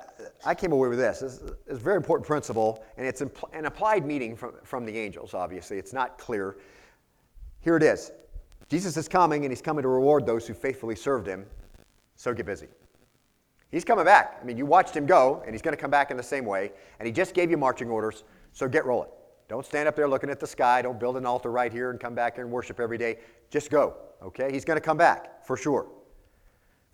I 0.45 0.55
came 0.55 0.71
away 0.71 0.87
with 0.87 0.99
this. 0.99 1.21
It's, 1.21 1.41
it's 1.67 1.79
a 1.79 1.83
very 1.83 1.97
important 1.97 2.25
principle, 2.25 2.83
and 2.97 3.05
it's 3.05 3.21
impl- 3.21 3.49
an 3.53 3.65
applied 3.65 4.05
meaning 4.05 4.35
from, 4.35 4.53
from 4.63 4.85
the 4.85 4.97
angels, 4.97 5.33
obviously. 5.33 5.77
It's 5.77 5.93
not 5.93 6.17
clear. 6.17 6.57
Here 7.59 7.77
it 7.77 7.83
is 7.83 8.11
Jesus 8.69 8.95
is 8.95 9.07
coming, 9.07 9.43
and 9.43 9.51
he's 9.51 9.61
coming 9.61 9.83
to 9.83 9.89
reward 9.89 10.25
those 10.25 10.47
who 10.47 10.53
faithfully 10.53 10.95
served 10.95 11.27
him, 11.27 11.45
so 12.15 12.33
get 12.33 12.45
busy. 12.45 12.67
He's 13.69 13.85
coming 13.85 14.05
back. 14.05 14.39
I 14.41 14.45
mean, 14.45 14.57
you 14.57 14.65
watched 14.65 14.95
him 14.95 15.05
go, 15.05 15.41
and 15.45 15.53
he's 15.53 15.61
going 15.61 15.75
to 15.75 15.81
come 15.81 15.91
back 15.91 16.11
in 16.11 16.17
the 16.17 16.23
same 16.23 16.45
way, 16.45 16.71
and 16.99 17.05
he 17.05 17.11
just 17.11 17.33
gave 17.33 17.51
you 17.51 17.57
marching 17.57 17.89
orders, 17.89 18.23
so 18.53 18.67
get 18.67 18.85
rolling. 18.85 19.09
Don't 19.47 19.65
stand 19.65 19.89
up 19.89 19.97
there 19.97 20.07
looking 20.07 20.29
at 20.29 20.39
the 20.39 20.47
sky. 20.47 20.81
Don't 20.81 20.99
build 20.99 21.17
an 21.17 21.25
altar 21.25 21.51
right 21.51 21.73
here 21.73 21.91
and 21.91 21.99
come 21.99 22.15
back 22.15 22.35
here 22.35 22.45
and 22.45 22.53
worship 22.53 22.79
every 22.79 22.97
day. 22.97 23.17
Just 23.49 23.69
go, 23.69 23.95
okay? 24.23 24.49
He's 24.49 24.63
going 24.63 24.77
to 24.77 24.81
come 24.81 24.95
back, 24.95 25.45
for 25.45 25.57
sure. 25.57 25.89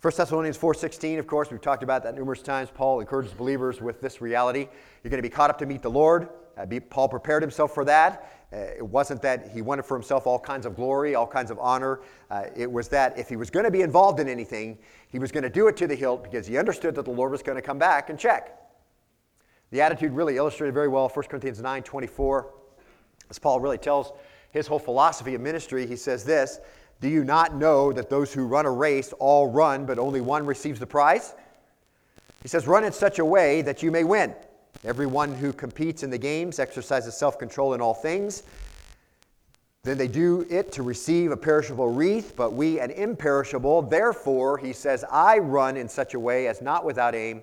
1 0.00 0.12
Thessalonians 0.16 0.56
4.16, 0.56 1.18
of 1.18 1.26
course, 1.26 1.50
we've 1.50 1.60
talked 1.60 1.82
about 1.82 2.04
that 2.04 2.14
numerous 2.14 2.40
times. 2.40 2.70
Paul 2.72 3.00
encourages 3.00 3.32
believers 3.32 3.80
with 3.80 4.00
this 4.00 4.20
reality. 4.20 4.68
You're 5.02 5.10
going 5.10 5.18
to 5.18 5.28
be 5.28 5.28
caught 5.28 5.50
up 5.50 5.58
to 5.58 5.66
meet 5.66 5.82
the 5.82 5.90
Lord. 5.90 6.28
Uh, 6.56 6.66
be, 6.66 6.78
Paul 6.78 7.08
prepared 7.08 7.42
himself 7.42 7.74
for 7.74 7.84
that. 7.84 8.46
Uh, 8.52 8.58
it 8.76 8.86
wasn't 8.86 9.20
that 9.22 9.50
he 9.50 9.60
wanted 9.60 9.84
for 9.84 9.96
himself 9.96 10.24
all 10.24 10.38
kinds 10.38 10.66
of 10.66 10.76
glory, 10.76 11.16
all 11.16 11.26
kinds 11.26 11.50
of 11.50 11.58
honor. 11.58 11.98
Uh, 12.30 12.44
it 12.54 12.70
was 12.70 12.86
that 12.90 13.18
if 13.18 13.28
he 13.28 13.34
was 13.34 13.50
going 13.50 13.64
to 13.64 13.72
be 13.72 13.82
involved 13.82 14.20
in 14.20 14.28
anything, 14.28 14.78
he 15.08 15.18
was 15.18 15.32
going 15.32 15.42
to 15.42 15.50
do 15.50 15.66
it 15.66 15.76
to 15.78 15.88
the 15.88 15.96
hilt 15.96 16.22
because 16.22 16.46
he 16.46 16.56
understood 16.56 16.94
that 16.94 17.04
the 17.04 17.10
Lord 17.10 17.32
was 17.32 17.42
going 17.42 17.56
to 17.56 17.62
come 17.62 17.80
back 17.80 18.08
and 18.08 18.16
check. 18.16 18.56
The 19.72 19.80
attitude 19.80 20.12
really 20.12 20.36
illustrated 20.36 20.74
very 20.74 20.88
well 20.88 21.08
1 21.08 21.24
Corinthians 21.26 21.60
9:24, 21.60 22.46
As 23.30 23.40
Paul 23.40 23.58
really 23.58 23.78
tells 23.78 24.12
his 24.52 24.68
whole 24.68 24.78
philosophy 24.78 25.34
of 25.34 25.40
ministry, 25.40 25.88
he 25.88 25.96
says 25.96 26.24
this 26.24 26.60
do 27.00 27.08
you 27.08 27.22
not 27.22 27.54
know 27.54 27.92
that 27.92 28.10
those 28.10 28.32
who 28.32 28.46
run 28.46 28.66
a 28.66 28.70
race 28.70 29.12
all 29.18 29.48
run, 29.48 29.86
but 29.86 29.98
only 29.98 30.20
one 30.20 30.44
receives 30.44 30.80
the 30.80 30.86
prize? 30.86 31.34
He 32.42 32.48
says, 32.48 32.66
Run 32.66 32.84
in 32.84 32.92
such 32.92 33.18
a 33.18 33.24
way 33.24 33.62
that 33.62 33.82
you 33.82 33.90
may 33.90 34.04
win. 34.04 34.34
Everyone 34.84 35.34
who 35.34 35.52
competes 35.52 36.02
in 36.02 36.10
the 36.10 36.18
games 36.18 36.58
exercises 36.58 37.16
self 37.16 37.38
control 37.38 37.74
in 37.74 37.80
all 37.80 37.94
things. 37.94 38.42
Then 39.84 39.96
they 39.96 40.08
do 40.08 40.44
it 40.50 40.72
to 40.72 40.82
receive 40.82 41.30
a 41.30 41.36
perishable 41.36 41.88
wreath, 41.88 42.34
but 42.36 42.52
we 42.52 42.80
an 42.80 42.90
imperishable. 42.90 43.82
Therefore, 43.82 44.58
he 44.58 44.72
says, 44.72 45.04
I 45.10 45.38
run 45.38 45.76
in 45.76 45.88
such 45.88 46.14
a 46.14 46.20
way 46.20 46.48
as 46.48 46.60
not 46.60 46.84
without 46.84 47.14
aim. 47.14 47.42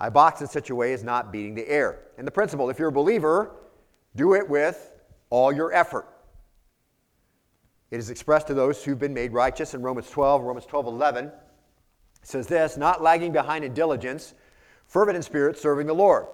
I 0.00 0.10
box 0.10 0.40
in 0.40 0.48
such 0.48 0.70
a 0.70 0.74
way 0.74 0.92
as 0.92 1.04
not 1.04 1.30
beating 1.30 1.54
the 1.54 1.68
air. 1.68 2.00
And 2.18 2.26
the 2.26 2.32
principle 2.32 2.70
if 2.70 2.78
you're 2.78 2.88
a 2.88 2.92
believer, 2.92 3.52
do 4.16 4.34
it 4.34 4.48
with 4.48 4.92
all 5.30 5.52
your 5.52 5.72
effort. 5.72 6.06
It 7.90 7.98
is 7.98 8.10
expressed 8.10 8.46
to 8.46 8.54
those 8.54 8.84
who've 8.84 8.98
been 8.98 9.14
made 9.14 9.32
righteous 9.32 9.74
in 9.74 9.82
Romans 9.82 10.08
12, 10.10 10.42
Romans 10.42 10.66
12, 10.66 10.86
11. 10.86 11.24
It 11.26 11.32
says 12.22 12.46
this, 12.46 12.76
not 12.76 13.02
lagging 13.02 13.32
behind 13.32 13.64
in 13.64 13.74
diligence, 13.74 14.34
fervent 14.86 15.16
in 15.16 15.22
spirit, 15.22 15.58
serving 15.58 15.86
the 15.86 15.94
Lord. 15.94 16.26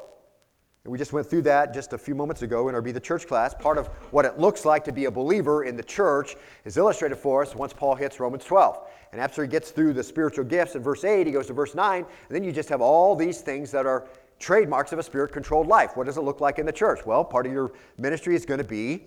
And 0.85 0.93
we 0.93 0.99
just 0.99 1.13
went 1.13 1.27
through 1.27 1.43
that 1.43 1.75
just 1.75 1.95
a 1.95 1.99
few 1.99 2.15
moments 2.15 2.43
ago 2.43 2.69
in 2.69 2.75
our 2.75 2.83
Be 2.83 2.93
the 2.93 3.01
Church 3.01 3.27
class. 3.27 3.55
Part 3.55 3.79
of 3.79 3.89
what 4.13 4.25
it 4.25 4.39
looks 4.39 4.65
like 4.65 4.85
to 4.85 4.93
be 4.93 5.07
a 5.07 5.11
believer 5.11 5.65
in 5.65 5.77
the 5.77 5.83
church 5.83 6.37
is 6.65 6.77
illustrated 6.77 7.17
for 7.17 7.43
us 7.43 7.55
once 7.55 7.73
Paul 7.73 7.95
hits 7.95 8.21
Romans 8.21 8.45
12. 8.45 8.79
And 9.13 9.21
after 9.21 9.43
he 9.43 9.49
gets 9.49 9.71
through 9.71 9.95
the 9.95 10.05
spiritual 10.05 10.45
gifts 10.45 10.75
in 10.75 10.83
verse 10.83 11.05
8, 11.05 11.27
he 11.27 11.33
goes 11.33 11.47
to 11.47 11.55
verse 11.55 11.75
9, 11.75 12.05
and 12.05 12.07
then 12.29 12.45
you 12.45 12.53
just 12.53 12.69
have 12.69 12.81
all 12.81 13.17
these 13.17 13.41
things 13.41 13.71
that 13.73 13.87
are 13.87 14.07
trademarks 14.39 14.93
of 14.93 14.99
a 14.99 15.03
spirit 15.03 15.33
controlled 15.33 15.67
life. 15.67 15.97
What 15.97 16.07
does 16.07 16.19
it 16.19 16.23
look 16.23 16.41
like 16.41 16.59
in 16.59 16.67
the 16.67 16.73
church? 16.73 17.07
Well, 17.07 17.25
part 17.25 17.47
of 17.47 17.53
your 17.53 17.73
ministry 17.99 18.37
is 18.37 18.45
going 18.45 18.59
to 18.59 18.65
be 18.65 19.07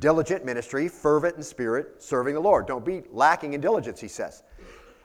diligent 0.00 0.44
ministry, 0.44 0.88
fervent 0.88 1.36
in 1.36 1.42
spirit, 1.42 2.02
serving 2.02 2.34
the 2.34 2.40
Lord. 2.40 2.66
Don't 2.66 2.84
be 2.84 3.02
lacking 3.10 3.54
in 3.54 3.60
diligence, 3.60 4.00
he 4.00 4.08
says. 4.08 4.42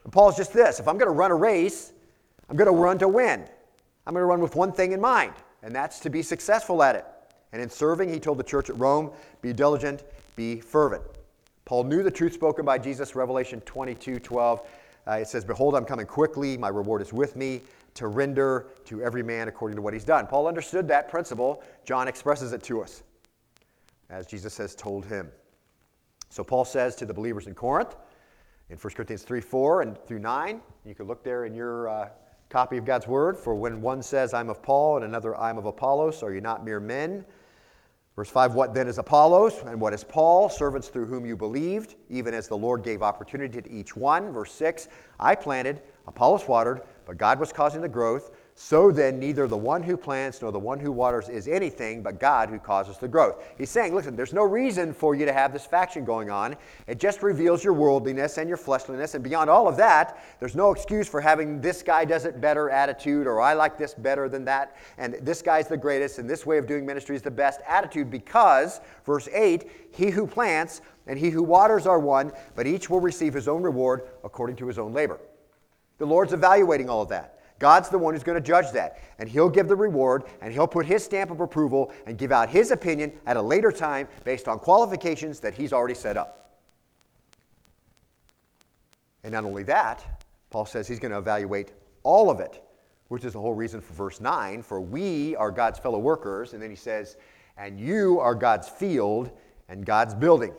And 0.03 0.11
Paul's 0.11 0.37
just 0.37 0.53
this 0.53 0.79
if 0.79 0.87
I'm 0.87 0.97
going 0.97 1.09
to 1.09 1.15
run 1.15 1.31
a 1.31 1.35
race, 1.35 1.93
I'm 2.49 2.55
going 2.55 2.71
to 2.71 2.77
run 2.77 2.97
to 2.99 3.07
win. 3.07 3.45
I'm 4.05 4.13
going 4.13 4.21
to 4.21 4.27
run 4.27 4.41
with 4.41 4.55
one 4.55 4.71
thing 4.71 4.91
in 4.91 4.99
mind, 4.99 5.33
and 5.61 5.73
that's 5.73 5.99
to 6.01 6.09
be 6.09 6.21
successful 6.21 6.83
at 6.83 6.95
it. 6.95 7.05
And 7.53 7.61
in 7.61 7.69
serving, 7.69 8.11
he 8.11 8.19
told 8.19 8.37
the 8.37 8.43
church 8.43 8.69
at 8.69 8.77
Rome, 8.77 9.11
be 9.41 9.53
diligent, 9.53 10.03
be 10.35 10.59
fervent. 10.59 11.03
Paul 11.65 11.85
knew 11.85 12.03
the 12.03 12.11
truth 12.11 12.33
spoken 12.33 12.65
by 12.65 12.77
Jesus, 12.77 13.15
Revelation 13.15 13.61
22 13.61 14.19
12. 14.19 14.61
Uh, 15.05 15.11
it 15.11 15.27
says, 15.27 15.45
Behold, 15.45 15.75
I'm 15.75 15.85
coming 15.85 16.05
quickly, 16.05 16.57
my 16.57 16.69
reward 16.69 17.01
is 17.01 17.13
with 17.13 17.35
me 17.35 17.61
to 17.93 18.07
render 18.07 18.67
to 18.85 19.01
every 19.01 19.23
man 19.23 19.47
according 19.47 19.75
to 19.75 19.81
what 19.81 19.93
he's 19.93 20.03
done. 20.03 20.27
Paul 20.27 20.47
understood 20.47 20.87
that 20.87 21.09
principle. 21.09 21.63
John 21.85 22.07
expresses 22.07 22.53
it 22.53 22.63
to 22.63 22.81
us 22.81 23.03
as 24.13 24.27
Jesus 24.27 24.55
has 24.57 24.75
told 24.75 25.05
him. 25.05 25.29
So 26.29 26.43
Paul 26.43 26.65
says 26.65 26.95
to 26.97 27.05
the 27.05 27.13
believers 27.13 27.47
in 27.47 27.55
Corinth 27.55 27.95
in 28.69 28.77
1 28.77 28.93
Corinthians 28.93 29.23
3 29.23 29.41
4 29.41 29.81
and 29.81 29.97
through 30.05 30.19
9, 30.19 30.61
you 30.85 30.95
can 30.95 31.07
look 31.07 31.23
there 31.23 31.45
in 31.45 31.53
your 31.53 31.89
uh, 31.89 32.09
copy 32.49 32.77
of 32.77 32.85
God's 32.85 33.07
word. 33.07 33.35
For 33.37 33.55
when 33.55 33.81
one 33.81 34.03
says, 34.03 34.33
I'm 34.33 34.49
of 34.49 34.61
Paul, 34.61 34.97
and 34.97 35.05
another, 35.05 35.35
I'm 35.37 35.57
of 35.57 35.65
Apollos, 35.65 36.21
are 36.21 36.33
you 36.33 36.41
not 36.41 36.63
mere 36.63 36.79
men? 36.79 37.25
Verse 38.15 38.29
5 38.29 38.53
What 38.53 38.75
then 38.75 38.87
is 38.87 38.99
Apollos, 38.99 39.63
and 39.65 39.81
what 39.81 39.93
is 39.93 40.03
Paul? 40.03 40.47
Servants 40.47 40.89
through 40.89 41.07
whom 41.07 41.25
you 41.25 41.35
believed, 41.35 41.95
even 42.09 42.35
as 42.35 42.47
the 42.47 42.57
Lord 42.57 42.83
gave 42.83 43.01
opportunity 43.01 43.61
to 43.61 43.71
each 43.71 43.95
one. 43.95 44.31
Verse 44.31 44.53
6 44.53 44.87
I 45.19 45.33
planted, 45.33 45.81
Apollos 46.07 46.47
watered, 46.47 46.81
but 47.05 47.17
God 47.17 47.39
was 47.39 47.51
causing 47.51 47.81
the 47.81 47.89
growth. 47.89 48.31
So 48.55 48.91
then, 48.91 49.19
neither 49.19 49.47
the 49.47 49.57
one 49.57 49.81
who 49.81 49.97
plants 49.97 50.41
nor 50.41 50.51
the 50.51 50.59
one 50.59 50.79
who 50.79 50.91
waters 50.91 51.27
is 51.27 51.47
anything 51.47 52.03
but 52.03 52.19
God 52.19 52.49
who 52.49 52.59
causes 52.59 52.99
the 52.99 53.07
growth. 53.07 53.43
He's 53.57 53.71
saying, 53.71 53.95
listen, 53.95 54.15
there's 54.15 54.31
no 54.31 54.43
reason 54.43 54.93
for 54.93 55.15
you 55.15 55.25
to 55.25 55.33
have 55.33 55.51
this 55.51 55.65
faction 55.65 56.05
going 56.05 56.29
on. 56.29 56.55
It 56.85 56.99
just 56.99 57.23
reveals 57.23 57.63
your 57.63 57.73
worldliness 57.73 58.37
and 58.37 58.47
your 58.47 58.57
fleshliness. 58.57 59.15
And 59.15 59.23
beyond 59.23 59.49
all 59.49 59.67
of 59.67 59.75
that, 59.77 60.23
there's 60.39 60.55
no 60.55 60.71
excuse 60.71 61.07
for 61.07 61.19
having 61.19 61.61
this 61.61 61.81
guy 61.81 62.05
does 62.05 62.25
it 62.25 62.39
better 62.39 62.69
attitude 62.69 63.25
or 63.25 63.41
I 63.41 63.53
like 63.53 63.75
this 63.75 63.95
better 63.95 64.29
than 64.29 64.45
that 64.45 64.75
and 64.99 65.15
this 65.21 65.41
guy's 65.41 65.67
the 65.67 65.77
greatest 65.77 66.19
and 66.19 66.29
this 66.29 66.45
way 66.45 66.59
of 66.59 66.67
doing 66.67 66.85
ministry 66.85 67.15
is 67.15 67.23
the 67.23 67.31
best 67.31 67.59
attitude 67.67 68.11
because, 68.11 68.81
verse 69.03 69.27
8, 69.33 69.69
he 69.91 70.11
who 70.11 70.27
plants 70.27 70.81
and 71.07 71.17
he 71.17 71.31
who 71.31 71.41
waters 71.41 71.87
are 71.87 71.99
one, 71.99 72.31
but 72.55 72.67
each 72.67 72.89
will 72.89 73.01
receive 73.01 73.33
his 73.33 73.47
own 73.47 73.63
reward 73.63 74.03
according 74.23 74.57
to 74.57 74.67
his 74.67 74.77
own 74.77 74.93
labor. 74.93 75.19
The 75.97 76.05
Lord's 76.05 76.33
evaluating 76.33 76.89
all 76.89 77.01
of 77.01 77.09
that. 77.09 77.39
God's 77.63 77.87
the 77.87 77.97
one 77.97 78.13
who's 78.13 78.23
going 78.23 78.35
to 78.35 78.45
judge 78.45 78.73
that. 78.73 78.99
And 79.19 79.29
He'll 79.29 79.47
give 79.47 79.69
the 79.69 79.75
reward, 79.77 80.25
and 80.41 80.51
He'll 80.51 80.67
put 80.67 80.85
His 80.85 81.01
stamp 81.01 81.31
of 81.31 81.39
approval 81.39 81.93
and 82.05 82.17
give 82.17 82.33
out 82.33 82.49
His 82.49 82.71
opinion 82.71 83.13
at 83.25 83.37
a 83.37 83.41
later 83.41 83.71
time 83.71 84.09
based 84.25 84.49
on 84.49 84.59
qualifications 84.59 85.39
that 85.39 85.53
He's 85.53 85.71
already 85.71 85.93
set 85.93 86.17
up. 86.17 86.57
And 89.23 89.31
not 89.31 89.45
only 89.45 89.63
that, 89.63 90.25
Paul 90.49 90.65
says 90.65 90.89
He's 90.89 90.99
going 90.99 91.13
to 91.13 91.17
evaluate 91.17 91.71
all 92.03 92.29
of 92.29 92.41
it, 92.41 92.61
which 93.07 93.23
is 93.23 93.31
the 93.31 93.39
whole 93.39 93.53
reason 93.53 93.79
for 93.79 93.93
verse 93.93 94.19
9 94.19 94.61
for 94.61 94.81
we 94.81 95.33
are 95.37 95.49
God's 95.49 95.79
fellow 95.79 95.99
workers. 95.99 96.51
And 96.51 96.61
then 96.61 96.69
He 96.69 96.75
says, 96.75 97.15
and 97.55 97.79
you 97.79 98.19
are 98.19 98.35
God's 98.35 98.67
field 98.67 99.31
and 99.69 99.85
God's 99.85 100.13
building. 100.13 100.51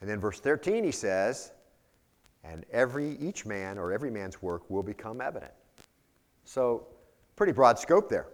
And 0.00 0.08
then 0.08 0.20
verse 0.20 0.40
13, 0.40 0.84
he 0.84 0.90
says, 0.90 1.52
and 2.44 2.64
every 2.72 3.16
each 3.18 3.46
man 3.46 3.78
or 3.78 3.92
every 3.92 4.10
man's 4.10 4.42
work 4.42 4.68
will 4.70 4.82
become 4.82 5.20
evident. 5.20 5.52
So, 6.44 6.86
pretty 7.36 7.52
broad 7.52 7.78
scope 7.78 8.08
there. 8.08 8.26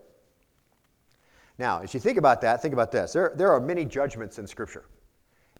Now, 1.58 1.80
as 1.80 1.94
you 1.94 2.00
think 2.00 2.18
about 2.18 2.40
that, 2.40 2.62
think 2.62 2.74
about 2.74 2.90
this. 2.90 3.12
There, 3.12 3.32
there 3.36 3.52
are 3.52 3.60
many 3.60 3.84
judgments 3.84 4.38
in 4.38 4.46
Scripture. 4.46 4.86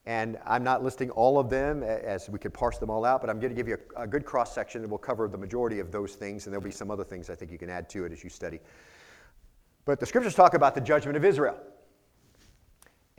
And 0.07 0.39
I'm 0.47 0.65
not 0.65 0.83
listing 0.83 1.11
all 1.11 1.39
of 1.39 1.51
them 1.51 1.83
as 1.83 2.29
we 2.31 2.39
could 2.39 2.55
parse 2.55 2.79
them 2.79 2.89
all 2.89 3.05
out, 3.05 3.21
but 3.21 3.29
I'm 3.29 3.39
going 3.39 3.51
to 3.51 3.55
give 3.55 3.69
you 3.69 3.77
a, 3.97 4.03
a 4.03 4.07
good 4.07 4.25
cross 4.25 4.55
section 4.55 4.81
that 4.81 4.89
will 4.89 4.99
cover 4.99 5.29
the 5.29 5.37
majority 5.37 5.79
of 5.79 5.93
those 5.93 6.15
things, 6.15 6.47
and 6.47 6.53
there'll 6.53 6.65
be 6.65 6.71
some 6.71 6.91
other 6.91 7.05
things 7.05 7.29
I 7.29 7.35
think 7.35 7.53
you 7.53 7.59
can 7.59 7.69
add 7.69 7.89
to 7.91 8.07
it 8.07 8.13
as 8.13 8.25
you 8.25 8.31
study. 8.31 8.61
But 9.85 10.01
the 10.01 10.07
Scriptures 10.07 10.35
talk 10.35 10.55
about 10.55 10.75
the 10.75 10.81
judgment 10.81 11.17
of 11.17 11.25
Israel. 11.25 11.59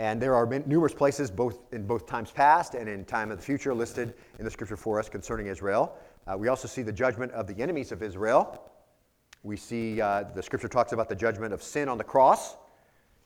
And 0.01 0.19
there 0.19 0.33
are 0.33 0.47
numerous 0.65 0.95
places, 0.95 1.29
both 1.29 1.71
in 1.71 1.85
both 1.85 2.07
times 2.07 2.31
past 2.31 2.73
and 2.73 2.89
in 2.89 3.05
time 3.05 3.29
of 3.29 3.37
the 3.37 3.43
future, 3.43 3.71
listed 3.71 4.15
in 4.39 4.45
the 4.45 4.49
scripture 4.49 4.75
for 4.75 4.97
us 4.97 5.07
concerning 5.07 5.45
Israel. 5.45 5.95
Uh, 6.25 6.35
we 6.35 6.47
also 6.47 6.67
see 6.67 6.81
the 6.81 6.91
judgment 6.91 7.31
of 7.33 7.45
the 7.45 7.55
enemies 7.61 7.91
of 7.91 8.01
Israel. 8.01 8.63
We 9.43 9.55
see 9.55 10.01
uh, 10.01 10.23
the 10.33 10.41
scripture 10.41 10.67
talks 10.67 10.91
about 10.91 11.07
the 11.07 11.13
judgment 11.13 11.53
of 11.53 11.61
sin 11.61 11.87
on 11.87 11.99
the 11.99 12.03
cross, 12.03 12.55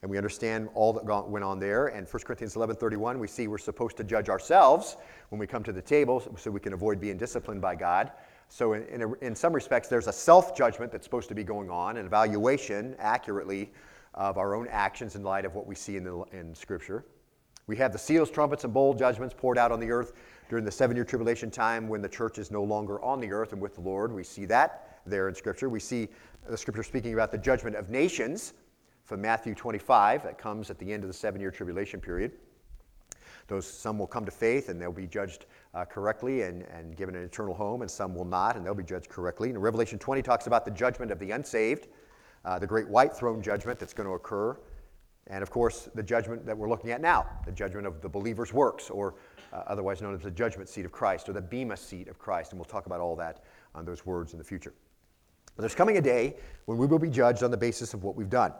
and 0.01 0.12
we 0.12 0.17
understand 0.17 0.67
all 0.74 0.91
that 0.91 1.05
went 1.05 1.46
on 1.46 1.60
there. 1.60 1.88
And 1.88 2.10
1 2.10 2.24
Corinthians 2.24 2.55
11:31, 2.55 3.20
we 3.20 3.27
see 3.29 3.48
we're 3.48 3.58
supposed 3.58 3.96
to 3.96 4.03
judge 4.03 4.27
ourselves 4.27 4.98
when 5.29 5.39
we 5.39 5.48
come 5.48 5.63
to 5.63 5.72
the 5.72 5.82
table, 5.82 6.22
so 6.36 6.51
we 6.51 6.60
can 6.60 6.74
avoid 6.74 7.00
being 7.00 7.17
disciplined 7.17 7.62
by 7.62 7.75
God. 7.75 8.12
So, 8.50 8.74
in, 8.74 8.84
in, 8.88 9.01
a, 9.01 9.13
in 9.22 9.34
some 9.34 9.53
respects, 9.53 9.88
there's 9.88 10.08
a 10.08 10.13
self-judgment 10.13 10.91
that's 10.91 11.05
supposed 11.05 11.29
to 11.29 11.36
be 11.36 11.46
going 11.46 11.70
on, 11.70 11.96
an 11.96 12.05
evaluation 12.05 12.98
accurately 13.00 13.72
of 14.15 14.38
our 14.38 14.55
own 14.55 14.67
actions 14.69 15.15
in 15.15 15.24
light 15.24 15.45
of 15.45 15.53
what 15.53 15.67
we 15.67 15.75
see 15.75 15.98
in, 15.98 16.03
the, 16.03 16.24
in 16.31 16.55
Scripture. 16.55 17.05
We 17.67 17.75
have 17.77 17.91
the 17.91 18.00
seals, 18.00 18.29
trumpets, 18.29 18.63
and 18.63 18.74
bowl 18.74 18.93
judgments 18.93 19.36
poured 19.38 19.57
out 19.57 19.72
on 19.72 19.79
the 19.79 19.91
earth 19.91 20.13
during 20.50 20.65
the 20.65 20.72
seven 20.72 20.95
year 20.95 21.05
tribulation 21.05 21.50
time 21.50 21.88
when 21.88 22.01
the 22.01 22.10
church 22.10 22.38
is 22.38 22.51
no 22.51 22.63
longer 22.63 23.01
on 23.01 23.19
the 23.19 23.31
earth 23.31 23.53
and 23.53 23.62
with 23.62 23.75
the 23.75 23.81
Lord. 23.81 24.12
We 24.12 24.24
see 24.24 24.45
that 24.45 25.01
there 25.05 25.27
in 25.27 25.36
Scripture. 25.36 25.69
We 25.69 25.79
see 25.79 26.07
the 26.48 26.57
Scripture 26.57 26.84
speaking 26.84 27.13
about 27.13 27.31
the 27.31 27.38
judgment 27.38 27.75
of 27.75 27.89
nations 27.89 28.53
from 29.03 29.22
Matthew 29.22 29.55
25 29.55 30.24
that 30.24 30.38
comes 30.38 30.69
at 30.69 30.79
the 30.79 30.91
end 30.91 31.03
of 31.03 31.07
the 31.07 31.13
seven 31.13 31.41
year 31.41 31.51
tribulation 31.51 32.00
period. 32.00 32.34
Those 33.48 33.67
some 33.67 34.00
will 34.00 34.07
come 34.07 34.25
to 34.25 34.31
faith 34.31 34.69
and 34.69 34.81
they'll 34.81 34.91
be 34.91 35.07
judged 35.07 35.45
uh, 35.74 35.86
correctly 35.86 36.43
and, 36.43 36.63
and 36.63 36.95
given 36.95 37.15
an 37.15 37.24
eternal 37.24 37.53
home, 37.53 37.81
and 37.81 37.91
some 37.91 38.15
will 38.15 38.25
not 38.25 38.55
and 38.55 38.65
they'll 38.65 38.74
be 38.74 38.84
judged 38.84 39.10
correctly. 39.10 39.50
And 39.50 39.62
Revelation 39.62 40.00
20 40.00 40.22
talks 40.22 40.48
about 40.48 40.65
the 40.65 40.72
judgment 40.72 41.12
of 41.12 41.19
the 41.19 41.31
unsaved 41.31 41.88
uh, 42.46 42.58
the 42.60 42.68
great 42.68 42.88
white 42.88 43.14
throne 43.14 43.42
judgment 43.42 43.80
that's 43.80 43.94
going 43.94 44.08
to 44.08 44.14
occur, 44.14 44.58
and 45.28 45.42
of 45.42 45.50
course, 45.50 45.90
the 45.96 46.04
judgment 46.04 46.46
that 46.46 46.56
we're 46.56 46.70
looking 46.70 46.92
at 46.92 47.02
now, 47.02 47.25
the 47.46 47.52
judgment 47.52 47.88
of 47.88 48.00
the 48.02 48.10
believer's 48.10 48.54
works, 48.54 48.90
or 48.90 49.16
uh, 49.52 49.64
otherwise 49.68 50.02
known 50.02 50.14
as 50.14 50.22
the 50.22 50.30
judgment 50.30 50.70
seat 50.70 50.86
of 50.86 50.92
Christ, 50.92 51.28
or 51.28 51.34
the 51.34 51.42
Bema 51.42 51.75
seat 51.75 52.08
of 52.08 52.20
Christ. 52.20 52.52
And 52.52 52.60
we'll 52.60 52.66
talk 52.66 52.86
about 52.86 53.00
all 53.00 53.16
that 53.16 53.44
on 53.74 53.86
those 53.86 54.06
words 54.06 54.34
in 54.34 54.38
the 54.38 54.46
future. 54.46 54.74
But 55.56 55.62
there's 55.62 55.75
coming 55.75 55.98
a 55.98 56.02
day 56.02 56.36
when 56.66 56.78
we 56.78 56.86
will 56.86 57.00
be 57.00 57.10
judged 57.10 57.42
on 57.42 57.50
the 57.50 57.58
basis 57.58 57.94
of 57.94 58.04
what 58.04 58.16
we've 58.16 58.30
done. 58.30 58.54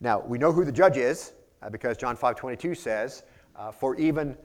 Now, 0.00 0.20
we 0.20 0.38
know 0.38 0.52
who 0.52 0.64
the 0.64 0.72
judge 0.72 0.96
is 0.96 1.34
uh, 1.62 1.68
because 1.68 1.98
John 1.98 2.16
5:22 2.16 2.74
says, 2.74 3.24
uh, 3.56 3.70
"For 3.70 3.96
even 3.96 4.36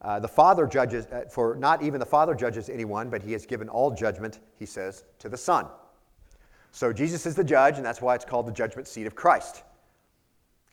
uh, 0.00 0.18
the 0.18 0.28
Father 0.28 0.66
judges, 0.66 1.06
uh, 1.06 1.24
for 1.30 1.54
not 1.54 1.82
even 1.82 2.00
the 2.00 2.06
Father 2.06 2.34
judges 2.34 2.68
anyone, 2.68 3.10
but 3.10 3.22
he 3.22 3.32
has 3.32 3.46
given 3.46 3.68
all 3.68 3.92
judgment," 3.92 4.40
he 4.58 4.66
says, 4.66 5.04
to 5.20 5.28
the 5.28 5.36
Son. 5.36 5.66
So 6.70 6.92
Jesus 6.92 7.26
is 7.26 7.34
the 7.34 7.44
judge, 7.44 7.76
and 7.76 7.84
that's 7.84 8.00
why 8.00 8.14
it's 8.14 8.24
called 8.24 8.46
the 8.46 8.52
judgment 8.52 8.86
seat 8.86 9.06
of 9.06 9.14
Christ. 9.14 9.62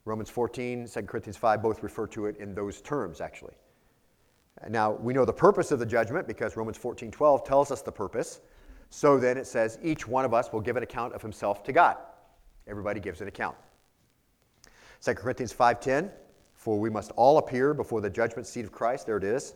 Romans 0.06 0.30
14, 0.30 0.88
2 0.88 1.02
Corinthians 1.04 1.38
5 1.38 1.62
both 1.62 1.82
refer 1.82 2.06
to 2.08 2.28
it 2.28 2.38
in 2.38 2.54
those 2.54 2.82
terms, 2.82 3.22
actually. 3.22 3.56
Now, 4.70 4.92
we 4.92 5.14
know 5.14 5.26
the 5.26 5.34
purpose 5.34 5.72
of 5.72 5.80
the 5.80 5.86
judgment 5.86 6.28
because 6.28 6.56
Romans 6.56 6.78
14, 6.78 7.12
12 7.12 7.44
tells 7.44 7.72
us 7.72 7.82
the 7.82 7.92
purpose. 7.92 8.40
So 8.90 9.18
then 9.18 9.38
it 9.38 9.48
says, 9.48 9.80
each 9.84 10.08
one 10.08 10.26
of 10.26 10.34
us 10.34 10.54
will 10.54 10.62
give 10.62 10.78
an 10.78 10.84
account 10.84 11.14
of 11.14 11.22
himself 11.22 11.64
to 11.64 11.74
God. 11.74 11.98
Everybody 12.68 13.00
gives 13.00 13.22
an 13.22 13.28
account. 13.28 13.58
2 15.02 15.14
Corinthians 15.14 15.54
5:10, 15.54 16.12
for 16.54 16.80
we 16.80 16.90
must 16.90 17.12
all 17.12 17.38
appear 17.38 17.74
before 17.74 18.02
the 18.02 18.10
judgment 18.10 18.48
seat 18.48 18.66
of 18.66 18.72
Christ, 18.72 19.06
there 19.06 19.18
it 19.18 19.24
is, 19.24 19.56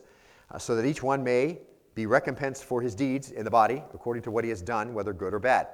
uh, 0.50 0.58
so 0.58 0.76
that 0.76 0.84
each 0.84 1.02
one 1.02 1.24
may 1.24 1.58
be 1.94 2.06
recompensed 2.06 2.64
for 2.64 2.80
his 2.80 2.94
deeds 2.94 3.30
in 3.30 3.44
the 3.44 3.50
body 3.50 3.82
according 3.94 4.22
to 4.24 4.30
what 4.30 4.44
he 4.44 4.50
has 4.50 4.62
done, 4.62 4.94
whether 4.94 5.12
good 5.12 5.34
or 5.34 5.38
bad. 5.38 5.66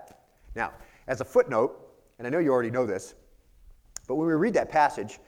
Now, 0.57 0.73
as 1.07 1.21
a 1.21 1.25
footnote, 1.25 1.79
and 2.19 2.27
I 2.27 2.31
know 2.31 2.39
you 2.39 2.51
already 2.51 2.71
know 2.71 2.87
this, 2.87 3.15
but 4.09 4.17
when 4.17 4.27
we 4.27 4.33
read 4.33 4.55
that 4.55 4.71
passage, 4.71 5.21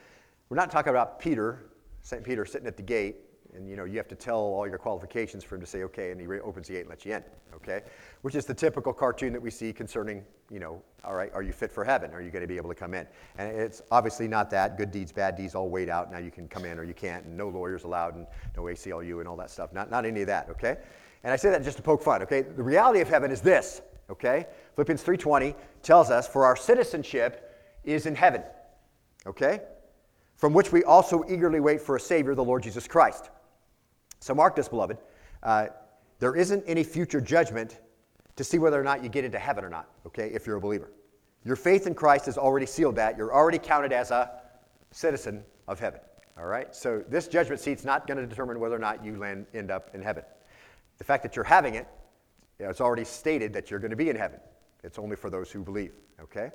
we're 0.49 0.56
not 0.56 0.70
talking 0.70 0.90
about 0.90 1.20
Peter, 1.20 1.66
St. 2.00 2.25
Peter 2.25 2.47
sitting 2.47 2.66
at 2.66 2.76
the 2.76 2.82
gate, 2.82 3.16
and 3.54 3.68
you 3.68 3.76
know 3.76 3.85
you 3.85 3.99
have 3.99 4.08
to 4.08 4.14
tell 4.14 4.38
all 4.38 4.66
your 4.66 4.78
qualifications 4.78 5.44
for 5.44 5.54
him 5.54 5.61
to 5.61 5.66
say 5.66 5.82
okay, 5.82 6.11
and 6.11 6.20
he 6.20 6.26
opens 6.40 6.68
the 6.68 6.75
gate 6.75 6.80
and 6.80 6.88
lets 6.88 7.04
you 7.04 7.14
in, 7.14 7.23
okay? 7.54 7.82
Which 8.23 8.35
is 8.35 8.47
the 8.47 8.54
typical 8.54 8.92
cartoon 8.92 9.32
that 9.35 9.40
we 9.40 9.50
see 9.50 9.73
concerning, 9.73 10.25
you 10.50 10.61
know, 10.61 10.83
all 11.05 11.14
right, 11.14 11.31
are 11.35 11.42
you 11.42 11.53
fit 11.53 11.70
for 11.70 11.85
heaven? 11.85 12.12
Are 12.12 12.22
you 12.22 12.31
going 12.31 12.42
to 12.42 12.48
be 12.48 12.57
able 12.57 12.70
to 12.70 12.74
come 12.74 12.94
in? 12.94 13.07
And 13.37 13.55
it's 13.55 13.83
obviously 13.90 14.29
not 14.29 14.50
that. 14.50 14.76
Good 14.79 14.90
deeds, 14.90 15.12
bad 15.12 15.37
deeds, 15.37 15.55
all 15.55 15.68
weighed 15.68 15.88
out. 15.88 16.11
Now 16.11 16.18
you 16.18 16.31
can 16.31 16.48
come 16.48 16.64
in 16.64 16.79
or 16.79 16.85
you 16.85 16.94
can't, 16.94 17.24
and 17.26 17.37
no 17.37 17.48
lawyers 17.48 17.85
allowed, 17.85 18.14
and 18.16 18.26
no 18.57 18.62
ACLU 18.64 19.20
and 19.20 19.29
all 19.29 19.37
that 19.37 19.50
stuff. 19.50 19.72
Not, 19.72 19.90
not 19.90 20.07
any 20.07 20.22
of 20.22 20.26
that, 20.26 20.48
okay? 20.50 20.79
And 21.24 21.33
I 21.33 21.37
say 21.37 21.50
that 21.50 21.62
just 21.64 21.76
to 21.76 21.83
poke 21.83 22.03
fun, 22.03 22.22
okay? 22.22 22.42
The 22.42 22.62
reality 22.62 23.00
of 23.00 23.09
heaven 23.09 23.31
is 23.31 23.40
this 23.40 23.83
okay? 24.11 24.46
Philippians 24.79 25.03
3:20 25.03 25.57
tells 25.83 26.09
us 26.09 26.29
for 26.29 26.45
our 26.45 26.55
citizenship 26.55 27.53
is 27.83 28.07
in 28.07 28.14
heaven. 28.14 28.45
Okay? 29.27 29.61
From 30.37 30.53
which 30.53 30.71
we 30.71 30.85
also 30.85 31.25
eagerly 31.29 31.59
wait 31.59 31.81
for 31.81 31.97
a 31.97 32.01
savior, 32.01 32.37
the 32.37 32.45
Lord 32.45 32.62
Jesus 32.62 32.87
Christ. 32.87 33.31
So 34.21 34.37
mark 34.37 34.55
this, 34.55 34.69
beloved. 34.69 34.99
Uh, 35.43 35.67
there 36.21 36.37
isn't 36.37 36.62
any 36.69 36.85
future 36.85 37.21
judgment 37.21 37.81
to 38.37 38.45
see 38.45 38.61
whether 38.61 38.81
or 38.81 38.85
not 38.85 39.03
you 39.03 39.09
get 39.09 39.25
into 39.25 39.37
heaven 39.37 39.64
or 39.64 39.69
not, 39.69 39.88
okay, 40.07 40.31
if 40.33 40.47
you're 40.47 40.59
a 40.59 40.61
believer. 40.61 40.93
Your 41.45 41.57
faith 41.57 41.88
in 41.88 41.95
Christ 41.97 42.27
has 42.27 42.38
already 42.38 42.67
sealed 42.67 42.95
that. 42.97 43.17
You're 43.17 43.35
already 43.35 43.59
counted 43.59 43.93
as 43.93 44.12
a 44.12 44.31
citizen 44.93 45.43
of 45.67 45.81
heaven. 45.81 45.99
All 46.38 46.47
right? 46.47 46.73
So 46.73 47.03
this 47.09 47.27
judgment 47.27 47.61
seat's 47.61 47.85
not 47.85 48.07
going 48.07 48.19
to 48.19 48.29
determine 48.29 48.61
whether 48.61 48.77
or 48.77 48.81
not 48.81 49.05
you 49.05 49.19
land, 49.19 49.47
end 49.55 49.73
up 49.73 49.91
in 49.93 50.03
heaven. 50.03 50.23
The 50.99 51.05
fact 51.05 51.25
that 51.25 51.35
you're 51.35 51.45
having 51.45 51.75
it 51.75 51.88
it's 52.61 52.81
already 52.81 53.05
stated 53.05 53.53
that 53.53 53.71
you're 53.71 53.81
going 53.81 53.91
to 53.91 53.97
be 53.97 54.11
in 54.11 54.17
heaven. 54.17 54.41
It's 54.88 54.98
only 54.98 55.16
for 55.16 55.29
those 55.29 55.51
who 55.51 55.62
believe, 55.62 55.92
okay? 56.18 56.51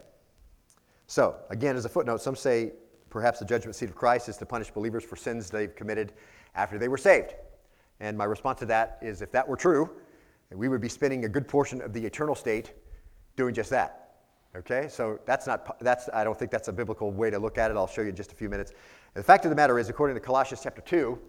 So, 1.05 1.35
again, 1.51 1.75
as 1.75 1.85
a 1.85 1.89
footnote, 1.89 2.19
some 2.19 2.35
say 2.35 2.71
perhaps 3.11 3.37
the 3.37 3.45
judgment 3.45 3.75
seat 3.75 3.89
of 3.89 3.95
Christ 3.95 4.27
is 4.27 4.37
to 4.37 4.45
punish 4.47 4.71
believers 4.71 5.03
for 5.03 5.15
sins 5.15 5.51
they've 5.51 5.75
committed 5.75 6.13
after 6.55 6.79
they 6.79 6.87
were 6.87 6.97
saved. 6.97 7.35
And 7.99 8.17
my 8.17 8.23
response 8.23 8.57
to 8.61 8.65
that 8.65 8.97
is 9.03 9.21
if 9.21 9.31
that 9.33 9.47
were 9.47 9.55
true, 9.55 9.87
we 10.51 10.67
would 10.67 10.81
be 10.81 10.89
spending 10.89 11.25
a 11.25 11.29
good 11.29 11.47
portion 11.47 11.79
of 11.79 11.93
the 11.93 12.03
eternal 12.03 12.33
state 12.33 12.73
doing 13.35 13.53
just 13.53 13.69
that. 13.69 14.15
Okay? 14.55 14.87
So 14.89 15.19
that's 15.27 15.45
not 15.45 15.79
that's 15.79 16.09
I 16.11 16.23
don't 16.23 16.37
think 16.37 16.49
that's 16.49 16.69
a 16.69 16.73
biblical 16.73 17.11
way 17.11 17.29
to 17.29 17.37
look 17.37 17.59
at 17.59 17.69
it. 17.69 17.77
I'll 17.77 17.85
show 17.85 18.01
you 18.01 18.09
in 18.09 18.15
just 18.15 18.31
a 18.31 18.35
few 18.35 18.49
minutes. 18.49 18.73
The 19.13 19.21
fact 19.21 19.45
of 19.45 19.51
the 19.51 19.55
matter 19.55 19.77
is 19.77 19.89
according 19.89 20.15
to 20.15 20.19
Colossians 20.19 20.61
chapter 20.63 20.81
2, 20.81 21.19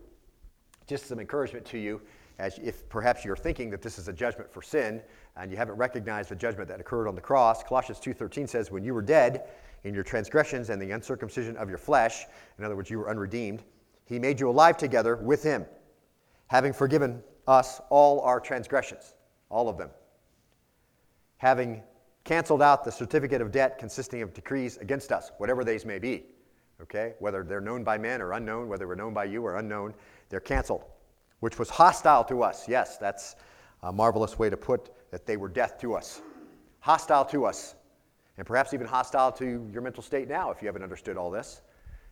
just 0.87 1.05
some 1.05 1.21
encouragement 1.21 1.67
to 1.67 1.79
you 1.79 2.01
as 2.39 2.59
if 2.59 2.89
perhaps 2.89 3.25
you're 3.25 3.37
thinking 3.37 3.71
that 3.71 3.83
this 3.83 3.99
is 3.99 4.09
a 4.09 4.13
judgment 4.13 4.53
for 4.53 4.63
sin 4.63 5.03
and 5.37 5.51
you 5.51 5.57
haven't 5.57 5.77
recognized 5.77 6.31
the 6.31 6.37
judgment 6.37 6.69
that 6.69 6.81
occurred 6.81 7.09
on 7.09 7.15
the 7.15 7.21
cross. 7.21 7.63
Colossians 7.63 7.99
2.13 8.01 8.49
says 8.49 8.71
when 8.71 8.85
you 8.85 8.95
were 8.95 9.03
dead 9.03 9.49
in 9.85 9.95
your 9.95 10.03
transgressions 10.03 10.71
and 10.71 10.81
the 10.81 10.91
uncircumcision 10.91 11.57
of 11.57 11.69
your 11.69 11.79
flesh 11.79 12.25
in 12.59 12.65
other 12.65 12.75
words 12.75 12.91
you 12.91 12.99
were 12.99 13.09
unredeemed 13.09 13.63
he 14.07 14.19
made 14.19 14.41
you 14.41 14.49
alive 14.49 14.77
together 14.77 15.17
with 15.17 15.43
him 15.43 15.65
having 16.49 16.73
forgiven 16.73 17.23
us 17.47 17.81
all 17.91 18.21
our 18.21 18.41
transgressions 18.41 19.15
all 19.51 19.69
of 19.69 19.79
them 19.79 19.91
having 21.37 21.83
canceled 22.25 22.63
out 22.63 22.85
the 22.85 22.91
certificate 22.91 23.43
of 23.43 23.53
debt 23.53 23.79
consisting 23.79 24.23
of 24.23 24.33
decrees 24.33 24.79
against 24.79 25.13
us 25.13 25.31
whatever 25.39 25.65
these 25.65 25.85
may 25.85 25.99
be 25.99 26.25
okay? 26.81 27.15
Whether 27.21 27.45
they're 27.45 27.61
known 27.61 27.85
by 27.85 27.99
men 27.99 28.21
or 28.23 28.33
unknown 28.33 28.69
whether 28.69 28.89
we're 28.89 28.95
known 28.95 29.15
by 29.15 29.25
you 29.25 29.45
or 29.45 29.59
unknown 29.59 29.95
they're 30.31 30.41
canceled 30.41 30.85
which 31.41 31.59
was 31.59 31.71
hostile 31.71 32.25
to 32.25 32.43
us. 32.43 32.69
Yes, 32.69 32.97
that's 32.99 33.37
a 33.83 33.93
marvelous 33.93 34.39
way 34.39 34.51
to 34.51 34.57
put 34.57 34.91
that 35.11 35.27
they 35.27 35.37
were 35.37 35.49
death 35.49 35.79
to 35.81 35.95
us. 35.95 36.23
Hostile 36.81 37.25
to 37.27 37.45
us. 37.45 37.75
And 38.37 38.47
perhaps 38.47 38.75
even 38.75 38.87
hostile 38.87 39.31
to 39.33 39.69
your 39.73 39.83
mental 39.83 40.03
state 40.03 40.29
now 40.29 40.51
if 40.51 40.61
you 40.61 40.67
haven't 40.67 40.83
understood 40.83 41.17
all 41.17 41.31
this. 41.31 41.63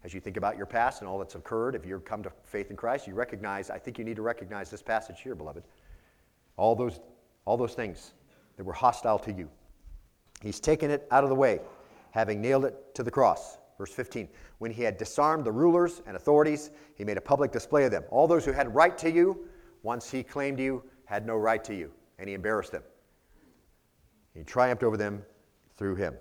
As 0.05 0.13
you 0.13 0.21
think 0.21 0.37
about 0.37 0.57
your 0.57 0.67
past 0.67 1.01
and 1.01 1.09
all 1.09 1.19
that's 1.19 1.35
occurred, 1.35 1.75
if 1.75 1.87
you've 1.87 2.05
come 2.05 2.23
to 2.23 2.33
faith 2.45 2.71
in 2.71 2.77
Christ, 2.77 3.07
you 3.07 3.15
recognize, 3.15 3.71
I 3.71 3.79
think 3.79 3.99
you 3.99 4.05
need 4.05 4.17
to 4.17 4.23
recognize 4.23 4.71
this 4.71 4.83
passage 4.83 5.21
here, 5.21 5.35
beloved. 5.35 5.63
All 6.57 6.75
those, 6.75 7.01
all 7.45 7.57
those 7.57 7.75
things 7.75 8.13
that 8.57 8.65
were 8.65 8.73
hostile 8.73 9.19
to 9.21 9.33
you. 9.33 9.49
He's 10.43 10.59
taken 10.59 10.91
it 10.91 11.07
out 11.11 11.23
of 11.23 11.31
the 11.31 11.37
way, 11.37 11.61
having 12.11 12.41
nailed 12.41 12.65
it 12.65 12.95
to 12.97 13.03
the 13.03 13.11
cross. 13.11 13.59
Verse 13.83 13.93
15 13.95 14.29
When 14.59 14.71
he 14.71 14.85
had 14.85 14.97
disarmed 14.97 15.45
the 15.45 15.51
rulers 15.51 16.03
and 16.07 16.15
authorities, 16.15 16.71
he 16.95 17.03
made 17.03 17.17
a 17.17 17.21
public 17.21 17.51
display 17.51 17.85
of 17.85 17.91
them. 17.91 18.05
All 18.11 18.29
those 18.29 18.45
who 18.45 18.53
had 18.53 18.73
right 18.73 18.97
to 18.99 19.11
you, 19.11 19.49
once 19.83 20.09
he 20.09 20.23
claimed 20.23 20.61
you, 20.61 20.85
had 21.05 21.27
no 21.27 21.35
right 21.35 21.65
to 21.65 21.75
you, 21.75 21.91
and 22.21 22.29
he 22.29 22.35
embarrassed 22.37 22.71
them. 22.71 22.85
He 24.35 24.45
triumphed 24.45 24.85
over 24.85 24.97
them 24.97 25.25
through 25.77 25.97
him. 25.97 26.15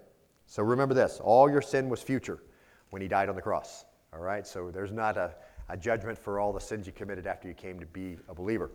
So 0.48 0.64
remember 0.64 0.96
this 0.96 1.22
all 1.24 1.52
your 1.52 1.62
sin 1.62 1.88
was 1.88 2.02
future 2.02 2.42
when 2.90 3.00
he 3.00 3.08
died 3.08 3.30
on 3.30 3.36
the 3.36 3.44
cross. 3.44 3.86
All 4.12 4.22
right? 4.22 4.48
So 4.48 4.72
there's 4.72 4.92
not 4.92 5.16
a, 5.16 5.36
a 5.70 5.78
judgment 5.78 6.18
for 6.18 6.40
all 6.40 6.52
the 6.52 6.60
sins 6.60 6.88
you 6.88 6.94
committed 6.94 7.28
after 7.28 7.48
you 7.48 7.54
came 7.54 7.80
to 7.80 7.86
be 7.86 8.18
a 8.28 8.34
believer. 8.34 8.72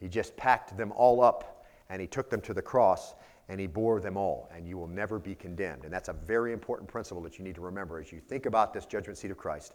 He 0.00 0.08
just 0.08 0.36
packed 0.36 0.76
them 0.76 0.90
all 0.96 1.22
up 1.22 1.57
and 1.90 2.00
he 2.00 2.06
took 2.06 2.30
them 2.30 2.40
to 2.42 2.54
the 2.54 2.62
cross 2.62 3.14
and 3.48 3.58
he 3.58 3.66
bore 3.66 3.98
them 3.98 4.16
all, 4.16 4.48
and 4.54 4.66
you 4.66 4.76
will 4.76 4.88
never 4.88 5.18
be 5.18 5.34
condemned. 5.34 5.84
And 5.84 5.92
that's 5.92 6.10
a 6.10 6.12
very 6.12 6.52
important 6.52 6.88
principle 6.88 7.22
that 7.22 7.38
you 7.38 7.44
need 7.44 7.54
to 7.54 7.62
remember 7.62 7.98
as 7.98 8.12
you 8.12 8.20
think 8.20 8.44
about 8.44 8.74
this 8.74 8.84
judgment 8.84 9.16
seat 9.16 9.30
of 9.30 9.38
Christ. 9.38 9.74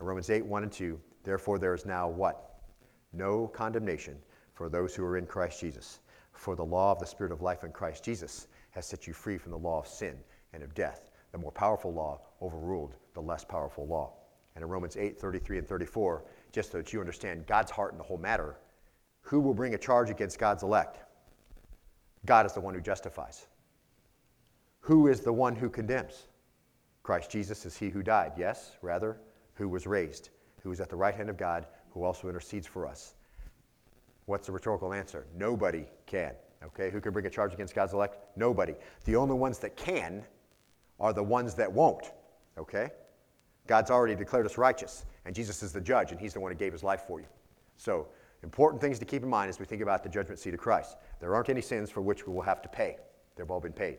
In 0.00 0.06
Romans 0.06 0.28
8, 0.28 0.44
1 0.44 0.62
and 0.64 0.72
2, 0.72 1.00
therefore 1.22 1.58
there 1.60 1.74
is 1.74 1.86
now 1.86 2.08
what? 2.08 2.58
No 3.12 3.46
condemnation 3.46 4.16
for 4.54 4.68
those 4.68 4.94
who 4.94 5.04
are 5.04 5.16
in 5.16 5.26
Christ 5.26 5.60
Jesus. 5.60 6.00
For 6.32 6.56
the 6.56 6.64
law 6.64 6.90
of 6.90 6.98
the 6.98 7.06
Spirit 7.06 7.32
of 7.32 7.42
life 7.42 7.62
in 7.62 7.70
Christ 7.70 8.04
Jesus 8.04 8.48
has 8.70 8.86
set 8.86 9.06
you 9.06 9.12
free 9.12 9.38
from 9.38 9.52
the 9.52 9.58
law 9.58 9.80
of 9.80 9.86
sin 9.86 10.16
and 10.52 10.62
of 10.62 10.74
death. 10.74 11.10
The 11.30 11.38
more 11.38 11.52
powerful 11.52 11.92
law 11.92 12.20
overruled 12.40 12.96
the 13.14 13.22
less 13.22 13.44
powerful 13.44 13.86
law. 13.86 14.14
And 14.56 14.62
in 14.62 14.68
Romans 14.68 14.96
8, 14.96 15.18
33 15.18 15.58
and 15.58 15.68
34, 15.68 16.24
just 16.50 16.72
so 16.72 16.78
that 16.78 16.92
you 16.92 17.00
understand 17.00 17.46
God's 17.46 17.70
heart 17.70 17.92
in 17.92 17.98
the 17.98 18.04
whole 18.04 18.18
matter, 18.18 18.56
who 19.20 19.40
will 19.40 19.54
bring 19.54 19.74
a 19.74 19.78
charge 19.78 20.10
against 20.10 20.38
God's 20.38 20.62
elect? 20.62 20.98
God 22.24 22.46
is 22.46 22.52
the 22.52 22.60
one 22.60 22.74
who 22.74 22.80
justifies. 22.80 23.46
Who 24.80 25.08
is 25.08 25.20
the 25.20 25.32
one 25.32 25.56
who 25.56 25.68
condemns? 25.68 26.28
Christ 27.02 27.30
Jesus 27.30 27.66
is 27.66 27.76
he 27.76 27.88
who 27.88 28.02
died, 28.02 28.32
yes, 28.36 28.72
rather, 28.82 29.18
who 29.54 29.68
was 29.68 29.86
raised, 29.86 30.30
who 30.62 30.70
is 30.70 30.80
at 30.80 30.88
the 30.88 30.96
right 30.96 31.14
hand 31.14 31.30
of 31.30 31.36
God, 31.36 31.66
who 31.90 32.04
also 32.04 32.28
intercedes 32.28 32.66
for 32.66 32.86
us. 32.86 33.14
What's 34.26 34.46
the 34.46 34.52
rhetorical 34.52 34.92
answer? 34.92 35.26
Nobody 35.36 35.84
can. 36.06 36.32
Okay, 36.64 36.90
who 36.90 37.00
can 37.00 37.12
bring 37.12 37.26
a 37.26 37.30
charge 37.30 37.52
against 37.52 37.74
God's 37.74 37.92
elect? 37.92 38.18
Nobody. 38.36 38.74
The 39.04 39.16
only 39.16 39.34
ones 39.34 39.58
that 39.58 39.76
can 39.76 40.24
are 41.00 41.12
the 41.12 41.22
ones 41.22 41.54
that 41.54 41.72
won't. 41.72 42.12
Okay? 42.56 42.90
God's 43.66 43.90
already 43.90 44.14
declared 44.14 44.46
us 44.46 44.58
righteous, 44.58 45.04
and 45.24 45.34
Jesus 45.34 45.62
is 45.62 45.72
the 45.72 45.80
judge, 45.80 46.12
and 46.12 46.20
he's 46.20 46.34
the 46.34 46.40
one 46.40 46.52
who 46.52 46.58
gave 46.58 46.72
his 46.72 46.84
life 46.84 47.02
for 47.06 47.20
you. 47.20 47.26
So, 47.76 48.06
important 48.42 48.80
things 48.80 48.98
to 48.98 49.04
keep 49.04 49.22
in 49.22 49.28
mind 49.28 49.48
as 49.48 49.58
we 49.58 49.64
think 49.64 49.82
about 49.82 50.02
the 50.02 50.08
judgment 50.08 50.38
seat 50.38 50.54
of 50.54 50.60
Christ. 50.60 50.96
There 51.20 51.34
aren't 51.34 51.48
any 51.48 51.60
sins 51.60 51.90
for 51.90 52.00
which 52.00 52.26
we 52.26 52.32
will 52.32 52.42
have 52.42 52.62
to 52.62 52.68
pay, 52.68 52.96
they've 53.36 53.50
all 53.50 53.60
been 53.60 53.72
paid. 53.72 53.98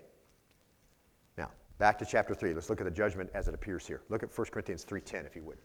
Now, 1.38 1.50
back 1.78 1.98
to 2.00 2.06
chapter 2.06 2.34
3. 2.34 2.54
Let's 2.54 2.70
look 2.70 2.82
at 2.82 2.86
the 2.86 2.92
judgment 2.92 3.30
as 3.34 3.48
it 3.48 3.54
appears 3.54 3.88
here. 3.88 4.02
Look 4.10 4.24
at 4.24 4.38
1 4.38 4.48
Corinthians 4.52 4.84
3:10 4.84 5.26
if 5.26 5.36
you 5.36 5.44
would. 5.44 5.58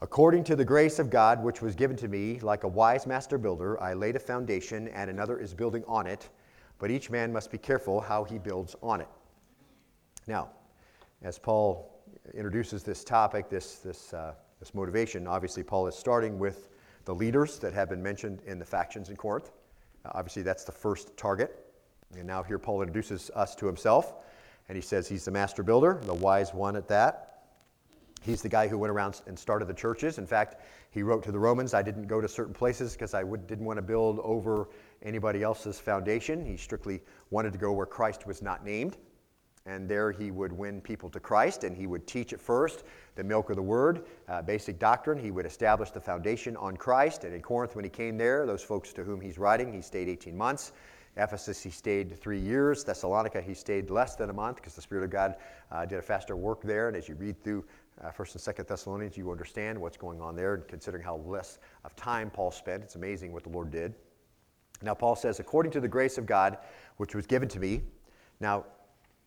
According 0.00 0.44
to 0.44 0.56
the 0.56 0.64
grace 0.64 0.98
of 0.98 1.08
God 1.08 1.42
which 1.42 1.62
was 1.62 1.74
given 1.74 1.96
to 1.96 2.08
me, 2.08 2.38
like 2.40 2.64
a 2.64 2.68
wise 2.68 3.06
master 3.06 3.38
builder, 3.38 3.80
I 3.82 3.94
laid 3.94 4.16
a 4.16 4.18
foundation, 4.18 4.88
and 4.88 5.08
another 5.08 5.38
is 5.38 5.54
building 5.54 5.82
on 5.86 6.06
it, 6.06 6.28
but 6.78 6.90
each 6.90 7.08
man 7.08 7.32
must 7.32 7.50
be 7.50 7.56
careful 7.56 8.02
how 8.02 8.22
he 8.22 8.36
builds 8.38 8.76
on 8.82 9.00
it. 9.00 9.08
Now, 10.26 10.50
as 11.22 11.38
Paul 11.38 12.02
introduces 12.34 12.82
this 12.82 13.02
topic, 13.02 13.48
this, 13.48 13.76
this, 13.76 14.12
uh, 14.12 14.34
this 14.64 14.74
motivation, 14.74 15.26
obviously, 15.26 15.62
Paul 15.62 15.86
is 15.88 15.94
starting 15.94 16.38
with 16.38 16.70
the 17.04 17.14
leaders 17.14 17.58
that 17.58 17.74
have 17.74 17.90
been 17.90 18.02
mentioned 18.02 18.40
in 18.46 18.58
the 18.58 18.64
factions 18.64 19.10
in 19.10 19.16
Corinth. 19.16 19.50
Uh, 20.06 20.12
obviously, 20.14 20.40
that's 20.40 20.64
the 20.64 20.72
first 20.72 21.14
target. 21.18 21.66
And 22.16 22.26
now, 22.26 22.42
here, 22.42 22.58
Paul 22.58 22.80
introduces 22.80 23.30
us 23.34 23.54
to 23.56 23.66
himself, 23.66 24.14
and 24.70 24.76
he 24.76 24.80
says 24.80 25.06
he's 25.06 25.26
the 25.26 25.30
master 25.30 25.62
builder, 25.62 26.00
the 26.04 26.14
wise 26.14 26.54
one 26.54 26.76
at 26.76 26.88
that. 26.88 27.42
He's 28.22 28.40
the 28.40 28.48
guy 28.48 28.66
who 28.66 28.78
went 28.78 28.90
around 28.90 29.20
and 29.26 29.38
started 29.38 29.68
the 29.68 29.74
churches. 29.74 30.16
In 30.16 30.26
fact, 30.26 30.62
he 30.90 31.02
wrote 31.02 31.22
to 31.24 31.32
the 31.32 31.38
Romans, 31.38 31.74
I 31.74 31.82
didn't 31.82 32.06
go 32.06 32.22
to 32.22 32.28
certain 32.28 32.54
places 32.54 32.94
because 32.94 33.12
I 33.12 33.22
would, 33.22 33.46
didn't 33.46 33.66
want 33.66 33.76
to 33.76 33.82
build 33.82 34.18
over 34.20 34.70
anybody 35.02 35.42
else's 35.42 35.78
foundation. 35.78 36.42
He 36.42 36.56
strictly 36.56 37.02
wanted 37.28 37.52
to 37.52 37.58
go 37.58 37.70
where 37.72 37.84
Christ 37.84 38.26
was 38.26 38.40
not 38.40 38.64
named. 38.64 38.96
And 39.66 39.88
there 39.88 40.12
he 40.12 40.30
would 40.30 40.52
win 40.52 40.82
people 40.82 41.08
to 41.08 41.18
Christ, 41.18 41.64
and 41.64 41.74
he 41.74 41.86
would 41.86 42.06
teach 42.06 42.34
at 42.34 42.40
first 42.40 42.84
the 43.14 43.24
milk 43.24 43.48
of 43.48 43.56
the 43.56 43.62
word, 43.62 44.04
uh, 44.28 44.42
basic 44.42 44.78
doctrine. 44.78 45.16
He 45.16 45.30
would 45.30 45.46
establish 45.46 45.90
the 45.90 46.00
foundation 46.00 46.54
on 46.58 46.76
Christ. 46.76 47.24
And 47.24 47.34
in 47.34 47.40
Corinth, 47.40 47.74
when 47.74 47.84
he 47.84 47.88
came 47.88 48.18
there, 48.18 48.44
those 48.44 48.62
folks 48.62 48.92
to 48.92 49.04
whom 49.04 49.22
he's 49.22 49.38
writing, 49.38 49.72
he 49.72 49.80
stayed 49.80 50.06
18 50.08 50.36
months. 50.36 50.72
Ephesus, 51.16 51.62
he 51.62 51.70
stayed 51.70 52.18
three 52.20 52.40
years. 52.40 52.84
Thessalonica, 52.84 53.40
he 53.40 53.54
stayed 53.54 53.88
less 53.88 54.16
than 54.16 54.28
a 54.28 54.32
month 54.34 54.56
because 54.56 54.74
the 54.74 54.82
Spirit 54.82 55.04
of 55.04 55.10
God 55.10 55.36
uh, 55.70 55.86
did 55.86 55.98
a 55.98 56.02
faster 56.02 56.36
work 56.36 56.60
there. 56.62 56.88
And 56.88 56.96
as 56.96 57.08
you 57.08 57.14
read 57.14 57.42
through 57.42 57.64
uh, 58.02 58.10
First 58.10 58.34
and 58.34 58.42
Second 58.42 58.66
Thessalonians, 58.66 59.16
you 59.16 59.30
understand 59.30 59.80
what's 59.80 59.96
going 59.96 60.20
on 60.20 60.36
there, 60.36 60.54
and 60.54 60.68
considering 60.68 61.02
how 61.02 61.16
less 61.24 61.58
of 61.84 61.96
time 61.96 62.28
Paul 62.30 62.50
spent, 62.50 62.82
it's 62.82 62.96
amazing 62.96 63.32
what 63.32 63.44
the 63.44 63.50
Lord 63.50 63.70
did. 63.70 63.94
Now, 64.82 64.92
Paul 64.92 65.16
says, 65.16 65.40
according 65.40 65.72
to 65.72 65.80
the 65.80 65.88
grace 65.88 66.18
of 66.18 66.26
God, 66.26 66.58
which 66.98 67.14
was 67.14 67.26
given 67.26 67.48
to 67.48 67.60
me. 67.60 67.80
Now, 68.40 68.64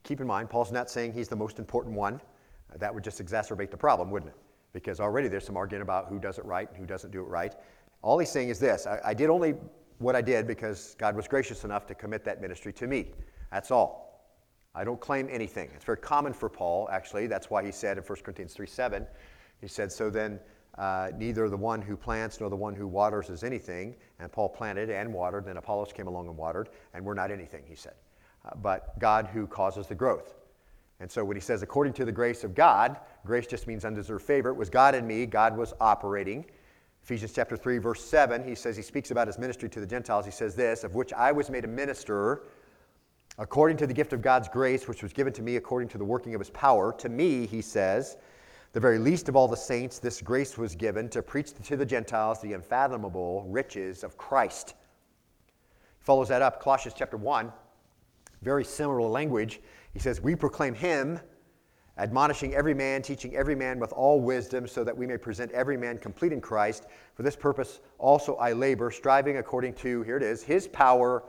keep 0.08 0.22
in 0.22 0.28
mind, 0.28 0.50
Paul's 0.50 0.72
not 0.72 0.90
saying 0.90 1.12
he's 1.12 1.28
the 1.28 1.36
most 1.36 1.60
important 1.60 1.94
one. 1.94 2.22
Uh, 2.74 2.78
that 2.78 2.94
would 2.94 3.04
just 3.04 3.24
exacerbate 3.24 3.70
the 3.70 3.78
problem, 3.78 4.10
wouldn't 4.10 4.32
it? 4.32 4.38
Because 4.72 5.00
already 5.00 5.28
there's 5.28 5.46
some 5.46 5.58
argument 5.58 5.84
about 5.84 6.08
who 6.08 6.18
does 6.18 6.38
it 6.38 6.46
right 6.46 6.70
and 6.70 6.78
who 6.78 6.86
doesn't 6.86 7.12
do 7.12 7.20
it 7.20 7.28
right. 7.28 7.54
All 8.02 8.18
he's 8.18 8.32
saying 8.32 8.50
is 8.50 8.60
this 8.60 8.88
I, 8.88 9.00
I 9.04 9.14
did 9.14 9.30
only 9.30 9.56
what 9.98 10.16
I 10.16 10.22
did 10.22 10.48
because 10.48 10.96
God 10.98 11.16
was 11.16 11.28
gracious 11.28 11.66
enough 11.66 11.86
to 11.88 11.96
commit 11.96 12.24
that 12.24 12.42
ministry 12.42 12.72
to 12.74 12.88
me. 12.88 13.12
That's 13.52 13.72
all. 13.72 14.08
I 14.74 14.84
don't 14.84 15.00
claim 15.00 15.28
anything. 15.30 15.70
It's 15.76 15.86
very 15.86 15.98
common 15.98 16.34
for 16.34 16.50
Paul, 16.50 16.88
actually. 16.92 17.28
That's 17.28 17.50
why 17.50 17.66
he 17.66 17.72
said 17.72 17.98
in 17.98 18.04
1 18.04 18.20
Corinthians 18.24 18.54
3 18.54 18.68
7, 18.68 19.08
he 19.60 19.68
said, 19.68 19.92
So 19.92 20.10
then 20.10 20.40
uh, 20.78 21.10
neither 21.18 21.50
the 21.50 21.58
one 21.58 21.82
who 21.82 21.98
plants 21.98 22.40
nor 22.40 22.50
the 22.50 22.56
one 22.56 22.76
who 22.76 22.88
waters 22.88 23.30
is 23.30 23.44
anything. 23.44 23.96
And 24.20 24.32
Paul 24.32 24.50
planted 24.50 24.92
and 24.92 25.12
watered, 25.12 25.46
then 25.46 25.58
Apollos 25.58 25.92
came 25.92 26.08
along 26.08 26.28
and 26.28 26.38
watered, 26.38 26.70
and 26.94 27.04
we're 27.04 27.16
not 27.16 27.32
anything, 27.32 27.64
he 27.68 27.76
said. 27.76 27.96
But 28.62 28.98
God 29.00 29.28
who 29.28 29.48
causes 29.48 29.88
the 29.88 29.96
growth. 29.96 30.36
And 31.00 31.10
so 31.10 31.24
when 31.24 31.38
he 31.38 31.42
says, 31.42 31.62
according 31.62 31.94
to 31.94 32.06
the 32.06 32.12
grace 32.12 32.44
of 32.44 32.56
God, 32.56 33.00
grace 33.26 33.48
just 33.48 33.68
means 33.68 33.86
undeserved 33.86 34.26
favor. 34.26 34.50
It 34.50 34.56
was 34.56 34.70
God 34.70 34.96
in 34.96 35.06
me, 35.06 35.26
God 35.26 35.56
was 35.56 35.74
operating. 35.80 36.46
Ephesians 37.04 37.34
chapter 37.34 37.56
3, 37.56 37.78
verse 37.78 38.04
7, 38.04 38.44
he 38.44 38.56
says, 38.56 38.76
he 38.76 38.82
speaks 38.82 39.12
about 39.12 39.28
his 39.28 39.38
ministry 39.38 39.70
to 39.70 39.80
the 39.80 39.86
Gentiles. 39.86 40.26
He 40.26 40.32
says 40.32 40.56
this, 40.56 40.84
of 40.84 40.96
which 40.96 41.14
I 41.14 41.32
was 41.32 41.50
made 41.50 41.66
a 41.66 41.68
minister 41.68 42.42
According 43.40 43.78
to 43.78 43.88
the 43.88 43.94
gift 43.94 44.14
of 44.14 44.22
God's 44.24 44.48
grace, 44.48 44.88
which 44.88 45.04
was 45.04 45.14
given 45.14 45.32
to 45.34 45.44
me 45.44 45.58
according 45.58 45.90
to 45.90 46.00
the 46.00 46.06
working 46.06 46.34
of 46.34 46.42
his 46.42 46.50
power, 46.50 46.92
to 46.94 47.08
me, 47.08 47.46
he 47.46 47.62
says, 47.62 48.18
the 48.74 48.80
very 48.80 48.98
least 48.98 49.30
of 49.30 49.36
all 49.36 49.48
the 49.48 49.56
saints, 49.56 50.00
this 50.00 50.22
grace 50.22 50.58
was 50.58 50.76
given 50.76 51.08
to 51.10 51.22
preach 51.22 51.54
to 51.54 51.78
the 51.78 51.86
Gentiles 51.86 52.42
the 52.42 52.54
unfathomable 52.54 53.46
riches 53.48 54.04
of 54.04 54.18
Christ. 54.18 54.74
He 56.00 56.04
follows 56.04 56.30
that 56.30 56.42
up, 56.42 56.62
Colossians 56.62 56.96
chapter 56.98 57.16
1, 57.16 57.52
very 58.42 58.64
similar 58.64 59.02
language. 59.02 59.62
He 59.94 60.00
says, 60.00 60.22
We 60.22 60.36
proclaim 60.36 60.74
him, 60.74 61.20
admonishing 61.98 62.54
every 62.54 62.74
man, 62.74 63.02
teaching 63.02 63.36
every 63.36 63.56
man 63.56 63.80
with 63.80 63.92
all 63.94 64.22
wisdom, 64.22 64.68
so 64.68 64.84
that 64.84 64.96
we 64.96 65.08
may 65.08 65.18
present 65.18 65.52
every 65.52 65.78
man 65.78 65.98
complete 65.98 66.32
in 66.32 66.42
Christ. 66.42 66.86
For 67.16 67.24
this 67.24 67.36
purpose 67.36 67.80
also 67.98 68.36
I 68.36 68.54
labor, 68.54 68.92
striving 68.92 69.38
according 69.38 69.74
to, 69.76 70.04
here 70.04 70.18
it 70.18 70.24
is, 70.24 70.44
his 70.44 70.68
power, 70.68 71.24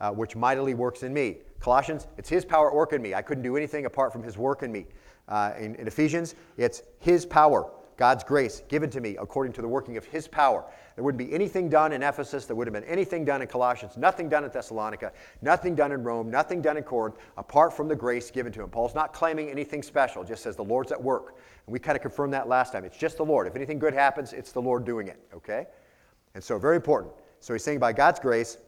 uh, 0.00 0.10
which 0.10 0.36
mightily 0.36 0.74
works 0.74 1.02
in 1.02 1.12
me. 1.12 1.38
Colossians, 1.60 2.06
it's 2.16 2.28
His 2.28 2.44
power 2.44 2.74
work 2.74 2.92
in 2.92 3.02
me. 3.02 3.14
I 3.14 3.22
couldn't 3.22 3.44
do 3.44 3.56
anything 3.56 3.84
apart 3.84 4.12
from 4.12 4.22
His 4.22 4.36
work 4.38 4.62
in 4.62 4.72
me. 4.72 4.86
Uh, 5.28 5.52
in, 5.58 5.74
in 5.76 5.86
Ephesians, 5.86 6.34
it's 6.56 6.82
His 6.98 7.24
power, 7.26 7.70
God's 7.96 8.24
grace 8.24 8.62
given 8.68 8.90
to 8.90 9.00
me 9.00 9.16
according 9.18 9.52
to 9.54 9.62
the 9.62 9.68
working 9.68 9.96
of 9.96 10.04
His 10.06 10.26
power. 10.26 10.64
There 10.94 11.04
wouldn't 11.04 11.18
be 11.18 11.32
anything 11.32 11.68
done 11.68 11.92
in 11.92 12.02
Ephesus, 12.02 12.46
there 12.46 12.56
would 12.56 12.66
have 12.66 12.74
been 12.74 12.84
anything 12.84 13.24
done 13.24 13.42
in 13.42 13.48
Colossians, 13.48 13.96
nothing 13.96 14.28
done 14.28 14.44
in 14.44 14.50
Thessalonica, 14.50 15.12
nothing 15.40 15.74
done 15.74 15.92
in 15.92 16.02
Rome, 16.02 16.30
nothing 16.30 16.60
done 16.60 16.76
in 16.76 16.82
Corinth, 16.82 17.16
apart 17.36 17.72
from 17.72 17.88
the 17.88 17.96
grace 17.96 18.30
given 18.30 18.52
to 18.52 18.62
him. 18.62 18.70
Paul's 18.70 18.94
not 18.94 19.12
claiming 19.12 19.48
anything 19.48 19.82
special, 19.82 20.24
just 20.24 20.42
says 20.42 20.56
the 20.56 20.64
Lord's 20.64 20.92
at 20.92 21.02
work. 21.02 21.36
And 21.66 21.72
we 21.72 21.78
kind 21.78 21.96
of 21.96 22.02
confirmed 22.02 22.32
that 22.34 22.48
last 22.48 22.72
time. 22.72 22.84
It's 22.84 22.98
just 22.98 23.16
the 23.16 23.24
Lord. 23.24 23.46
If 23.46 23.56
anything 23.56 23.78
good 23.78 23.94
happens, 23.94 24.32
it's 24.32 24.52
the 24.52 24.62
Lord 24.62 24.84
doing 24.84 25.08
it, 25.08 25.20
okay? 25.34 25.66
And 26.34 26.42
so, 26.42 26.58
very 26.58 26.76
important. 26.76 27.12
So 27.40 27.54
he's 27.54 27.64
saying 27.64 27.78
by 27.78 27.92
God's 27.92 28.20
grace, 28.20 28.58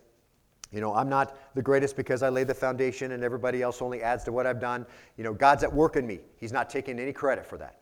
you 0.73 0.81
know, 0.81 0.95
I'm 0.95 1.09
not 1.09 1.37
the 1.55 1.63
greatest 1.63 1.97
because 1.97 2.23
I 2.23 2.31
laid 2.31 2.47
the 2.47 2.55
foundation 2.55 3.13
and 3.13 3.23
everybody 3.23 3.61
else 3.61 3.83
only 3.83 4.03
adds 4.03 4.25
to 4.25 4.33
what 4.33 4.47
I've 4.47 4.61
done. 4.61 4.87
You 5.19 5.25
know, 5.25 5.35
God's 5.35 5.63
at 5.65 5.73
work 5.73 5.97
in 5.97 6.07
me. 6.07 6.21
He's 6.37 6.53
not 6.53 6.71
taking 6.71 6.99
any 6.99 7.13
credit 7.13 7.45
for 7.45 7.59
that. 7.59 7.81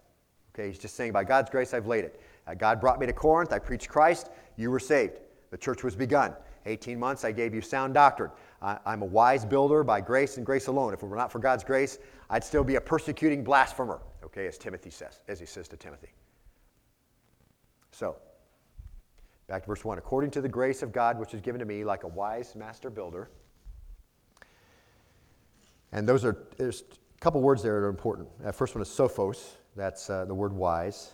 Okay, 0.53 0.66
he's 0.66 0.79
just 0.79 0.96
saying, 0.96 1.12
by 1.12 1.22
God's 1.22 1.48
grace, 1.48 1.72
I've 1.72 1.87
laid 1.87 2.05
it. 2.05 2.20
Uh, 2.46 2.55
God 2.55 2.81
brought 2.81 2.98
me 2.98 3.07
to 3.07 3.12
Corinth. 3.12 3.53
I 3.53 3.59
preached 3.59 3.88
Christ. 3.88 4.31
You 4.57 4.70
were 4.70 4.81
saved. 4.81 5.20
The 5.50 5.59
church 5.59 5.83
was 5.83 5.96
begun. 5.96 6.35
18 6.66 6.98
months, 6.98 7.24
I 7.24 7.33
gave 7.33 7.55
you 7.55 7.61
sound 7.61 7.94
doctrine. 7.94 8.31
I'm 8.61 9.00
a 9.00 9.07
wise 9.07 9.46
builder 9.46 9.83
by 9.83 10.03
grace 10.03 10.37
and 10.37 10.44
grace 10.44 10.66
alone. 10.66 10.92
If 10.92 11.03
it 11.03 11.07
were 11.07 11.16
not 11.16 11.33
for 11.33 11.38
God's 11.38 11.64
grace, 11.64 11.98
I'd 12.29 12.44
still 12.44 12.62
be 12.62 12.76
a 12.76 12.81
persecuting 12.81 13.42
blasphemer, 13.42 14.03
okay, 14.22 14.46
as 14.46 14.59
Timothy 14.59 14.90
says, 14.90 15.20
as 15.26 15.40
he 15.40 15.46
says 15.46 15.68
to 15.68 15.79
Timothy. 15.79 16.11
So, 17.92 18.16
Back 19.50 19.62
to 19.62 19.66
verse 19.66 19.85
1. 19.85 19.98
According 19.98 20.31
to 20.31 20.40
the 20.40 20.48
grace 20.48 20.81
of 20.81 20.92
God 20.92 21.18
which 21.18 21.35
is 21.35 21.40
given 21.40 21.59
to 21.59 21.64
me, 21.64 21.83
like 21.83 22.05
a 22.05 22.09
wise 22.09 22.55
master 22.55 22.88
builder. 22.88 23.31
And 25.90 26.09
those 26.09 26.24
are, 26.24 26.46
there's 26.57 26.85
a 27.16 27.18
couple 27.18 27.40
words 27.40 27.61
there 27.61 27.81
that 27.81 27.85
are 27.85 27.88
important. 27.88 28.29
The 28.44 28.53
first 28.53 28.76
one 28.76 28.83
is 28.83 28.88
sophos, 28.88 29.55
that's 29.74 30.09
uh, 30.09 30.24
the 30.24 30.35
word 30.35 30.53
wise. 30.53 31.11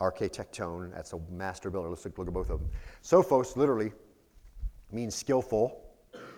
Architecton, 0.00 0.94
that's 0.94 1.12
a 1.12 1.18
master 1.30 1.70
builder. 1.70 1.88
Let's 1.88 2.04
look, 2.04 2.18
look 2.18 2.28
at 2.28 2.34
both 2.34 2.50
of 2.50 2.60
them. 2.60 2.70
Sophos 3.02 3.56
literally 3.56 3.92
means 4.92 5.14
skillful. 5.14 5.82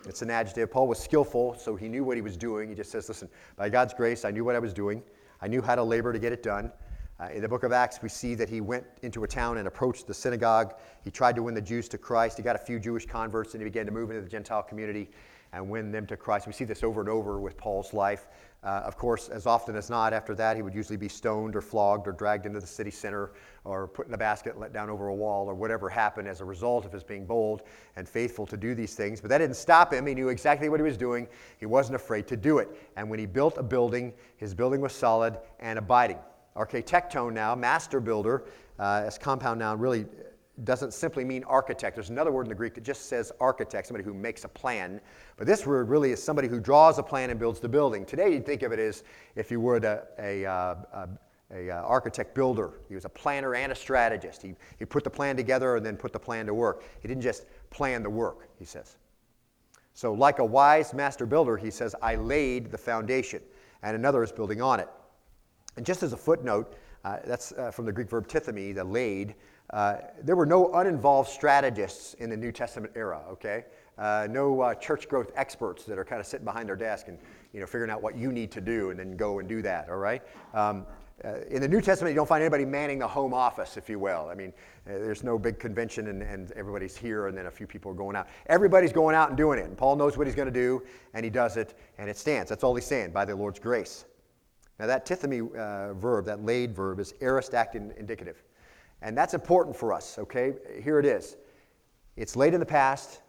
It's 0.07 0.23
an 0.23 0.31
adjective. 0.31 0.71
Paul 0.71 0.87
was 0.87 0.99
skillful, 0.99 1.55
so 1.59 1.77
he 1.77 1.88
knew 1.88 2.05
what 2.05 2.16
he 2.16 2.23
was 2.23 2.37
doing. 2.37 2.68
He 2.68 2.75
just 2.75 2.90
says, 2.90 3.09
Listen, 3.09 3.29
by 3.57 3.68
God's 3.68 3.94
grace, 3.94 4.25
I 4.25 4.31
knew 4.31 4.44
what 4.44 4.55
I 4.55 4.59
was 4.59 4.73
doing. 4.73 5.03
I 5.40 5.49
knew 5.49 5.61
how 5.61 5.75
to 5.75 5.83
labor 5.83 6.12
to 6.12 6.18
get 6.18 6.33
it 6.33 6.42
done. 6.42 6.73
Uh, 7.21 7.31
in 7.35 7.42
the 7.42 7.49
book 7.49 7.64
of 7.64 7.73
Acts, 7.73 8.01
we 8.01 8.09
see 8.09 8.37
that 8.37 8.49
he 8.49 8.61
went 8.61 8.85
into 9.03 9.25
a 9.25 9.27
town 9.27 9.59
and 9.59 9.66
approached 9.66 10.07
the 10.07 10.14
synagogue. 10.14 10.75
He 11.03 11.11
tried 11.11 11.35
to 11.35 11.42
win 11.42 11.55
the 11.55 11.61
Jews 11.61 11.88
to 11.88 11.99
Christ. 11.99 12.37
He 12.37 12.44
got 12.44 12.55
a 12.55 12.61
few 12.61 12.79
Jewish 12.79 13.07
converts 13.07 13.55
and 13.55 13.61
he 13.61 13.64
began 13.64 13.87
to 13.87 13.92
move 13.92 14.11
into 14.11 14.23
the 14.23 14.29
Gentile 14.29 14.62
community. 14.62 15.11
And 15.53 15.69
win 15.69 15.91
them 15.91 16.07
to 16.07 16.17
Christ. 16.17 16.47
We 16.47 16.53
see 16.53 16.65
this 16.65 16.83
over 16.83 17.01
and 17.01 17.09
over 17.09 17.41
with 17.41 17.57
Paul's 17.57 17.93
life. 17.93 18.29
Uh, 18.65 18.83
of 18.85 18.97
course, 18.97 19.29
as 19.29 19.47
often 19.47 19.77
as 19.77 19.89
not, 19.89 20.13
after 20.13 20.35
that, 20.35 20.57
he 20.57 20.63
would 20.63 20.75
usually 20.75 20.97
be 20.97 21.09
stoned 21.09 21.55
or 21.55 21.61
flogged 21.61 22.09
or 22.09 22.13
dragged 22.13 22.45
into 22.45 22.59
the 22.59 22.67
city 22.67 22.91
center 22.91 23.31
or 23.65 23.87
put 23.87 24.09
in 24.09 24.15
a 24.15 24.19
basket 24.19 24.53
and 24.53 24.61
let 24.61 24.73
down 24.73 24.91
over 24.91 25.09
a 25.09 25.15
wall 25.15 25.47
or 25.47 25.55
whatever 25.55 25.89
happened 25.89 26.27
as 26.27 26.41
a 26.41 26.45
result 26.45 26.85
of 26.85 26.93
his 26.93 27.05
being 27.05 27.25
bold 27.25 27.63
and 27.95 28.09
faithful 28.09 28.47
to 28.47 28.57
do 28.57 28.75
these 28.75 28.95
things. 28.95 29.21
But 29.21 29.31
that 29.31 29.39
didn't 29.39 29.57
stop 29.57 29.93
him. 29.93 30.07
He 30.07 30.15
knew 30.15 30.29
exactly 30.29 30.69
what 30.69 30.81
he 30.81 30.85
was 30.85 30.97
doing, 30.97 31.29
he 31.59 31.67
wasn't 31.67 31.97
afraid 31.97 32.27
to 32.29 32.37
do 32.37 32.59
it. 32.59 32.69
And 32.97 33.09
when 33.09 33.21
he 33.21 33.27
built 33.27 33.59
a 33.59 33.63
building, 33.63 34.13
his 34.37 34.55
building 34.55 34.81
was 34.81 34.93
solid 34.93 35.39
and 35.61 35.79
abiding. 35.79 36.19
Architecton 36.57 37.33
now, 37.33 37.55
master 37.55 38.01
builder, 38.01 38.47
uh, 38.81 39.05
as 39.07 39.19
compound 39.19 39.61
noun, 39.61 39.79
really 39.79 40.07
doesn't 40.64 40.92
simply 40.92 41.25
mean 41.25 41.44
architect. 41.44 41.97
There's 41.97 42.11
another 42.11 42.33
word 42.33 42.42
in 42.42 42.49
the 42.49 42.55
Greek 42.55 42.75
that 42.75 42.85
just 42.85 43.07
says 43.07 43.33
architect, 43.40 43.87
somebody 43.87 44.05
who 44.05 44.14
makes 44.14 44.44
a 44.44 44.49
plan. 44.49 45.01
But 45.37 45.47
this 45.47 45.66
word 45.66 45.88
really 45.88 46.12
is 46.12 46.23
somebody 46.23 46.49
who 46.49 46.61
draws 46.61 46.99
a 46.99 47.03
plan 47.03 47.31
and 47.31 47.38
builds 47.38 47.61
the 47.61 47.68
building. 47.68 48.05
Today, 48.05 48.33
you'd 48.33 48.47
think 48.47 48.62
of 48.62 48.73
it 48.73 48.79
as, 48.79 49.05
if 49.37 49.51
you 49.51 49.61
would, 49.61 49.85
a, 49.85 50.05
a, 50.18 50.47
uh, 50.47 50.75
a, 50.92 51.09
a, 51.55 51.71
uh, 51.71 51.83
architect 51.83 52.35
builder. 52.35 52.73
He 52.88 52.94
was 52.94 53.05
a 53.05 53.09
planner 53.09 53.55
and 53.55 53.73
a 53.73 53.75
strategist. 53.75 54.42
He, 54.42 54.55
he 54.79 54.85
put 54.85 55.05
the 55.05 55.11
plan 55.11 55.37
together 55.37 55.77
and 55.77 55.87
then 55.87 55.97
put 55.97 56.12
the 56.12 56.18
plan 56.18 56.47
to 56.47 56.55
work. 56.55 56.85
He 57.01 57.09
didn't 57.09 57.23
just 57.23 57.47
plan 57.71 58.03
the 58.03 58.11
work, 58.11 58.49
he 58.59 58.64
says. 58.64 58.97
So, 59.94 60.12
like 60.12 60.38
a 60.38 60.44
wise 60.44 60.94
master 60.94 61.27
builder, 61.27 61.57
he 61.57 61.71
says, 61.71 61.94
I 62.01 62.14
laid 62.14 62.71
the 62.71 62.79
foundation, 62.79 63.42
and 63.83 63.97
another 63.97 64.23
is 64.23 64.31
building 64.31 64.62
on 64.62 64.79
it. 64.79 64.88
And 65.77 65.85
just 65.85 66.03
as 66.03 66.12
a 66.12 66.16
footnote, 66.16 66.75
uh, 67.05 67.18
that's 67.25 67.53
uh, 67.53 67.71
from 67.71 67.85
the 67.85 67.92
Greek 67.92 68.09
verb 68.09 68.29
tithemi, 68.29 68.75
the 68.75 68.85
laid. 68.85 69.35
Uh, 69.71 69.97
there 70.23 70.37
were 70.37 70.47
no 70.47 70.73
uninvolved 70.73 71.29
strategists 71.29 72.15
in 72.15 72.31
the 72.31 72.37
New 72.37 72.53
Testament 72.53 72.93
era, 72.97 73.23
okay? 73.31 73.65
Uh, 73.99 74.27
no 74.31 74.61
uh, 74.61 74.75
church 74.75 75.09
growth 75.09 75.31
experts 75.35 75.85
that 75.85 75.99
are 75.99 76.05
kind 76.05 76.21
of 76.21 76.27
sitting 76.27 76.45
behind 76.45 76.69
their 76.69 76.77
desk 76.77 77.09
and 77.09 77.19
you 77.53 77.61
know, 77.61 77.67
figuring 77.67 77.91
out 77.91 78.03
what 78.03 78.17
you 78.17 78.33
need 78.33 78.51
to 78.53 78.61
do 78.61 78.91
and 78.91 78.99
then 78.99 79.17
go 79.17 79.41
and 79.41 79.49
do 79.49 79.61
that, 79.63 79.89
all 79.89 79.97
right? 79.97 80.23
Um, 80.55 80.87
uh, 81.25 81.41
in 81.51 81.61
the 81.61 81.67
New 81.67 81.81
Testament, 81.81 82.13
you 82.13 82.17
don't 82.17 82.29
find 82.29 82.43
anybody 82.43 82.65
manning 82.65 83.01
the 83.01 83.09
home 83.09 83.35
office, 83.35 83.77
if 83.77 83.89
you 83.89 83.99
will. 83.99 84.29
I 84.31 84.35
mean, 84.35 84.53
uh, 84.87 84.93
there's 84.93 85.25
no 85.25 85.37
big 85.37 85.59
convention 85.59 86.07
and, 86.07 86.23
and 86.23 86.53
everybody's 86.53 86.97
here 86.97 87.27
and 87.27 87.37
then 87.37 87.47
a 87.47 87.51
few 87.51 87.67
people 87.67 87.91
are 87.91 87.97
going 87.97 88.15
out. 88.15 88.29
Everybody's 88.47 88.93
going 88.93 89.17
out 89.17 89.29
and 89.29 89.37
doing 89.37 89.59
it. 89.59 89.65
And 89.65 89.77
Paul 89.77 89.97
knows 89.97 90.17
what 90.17 90.29
he's 90.29 90.37
going 90.37 90.47
to 90.47 90.53
do 90.53 90.83
and 91.15 91.25
he 91.25 91.31
does 91.31 91.57
it 91.57 91.77
and 91.99 92.09
it 92.09 92.17
stands. 92.17 92.49
That's 92.49 92.63
all 92.63 92.75
he's 92.75 92.87
saying, 92.87 93.11
by 93.11 93.25
the 93.25 93.35
Lord's 93.35 93.59
grace. 93.59 94.05
Now, 94.79 94.87
that 94.87 95.05
tithemi 95.05 95.57
uh, 95.57 95.95
verb, 95.95 96.25
that 96.27 96.45
laid 96.45 96.73
verb, 96.75 97.01
is 97.01 97.15
aorist 97.21 97.53
active 97.53 97.93
indicative. 97.97 98.45
And 99.03 99.17
that's 99.17 99.35
important 99.35 99.77
for 99.77 99.93
us, 99.93 100.19
okay? 100.19 100.55
Here 100.83 100.99
it 100.99 101.07
is. 101.07 101.37
It's 102.17 102.35
late 102.35 102.53
in 102.53 102.61
the 102.61 102.67
past, 102.67 103.21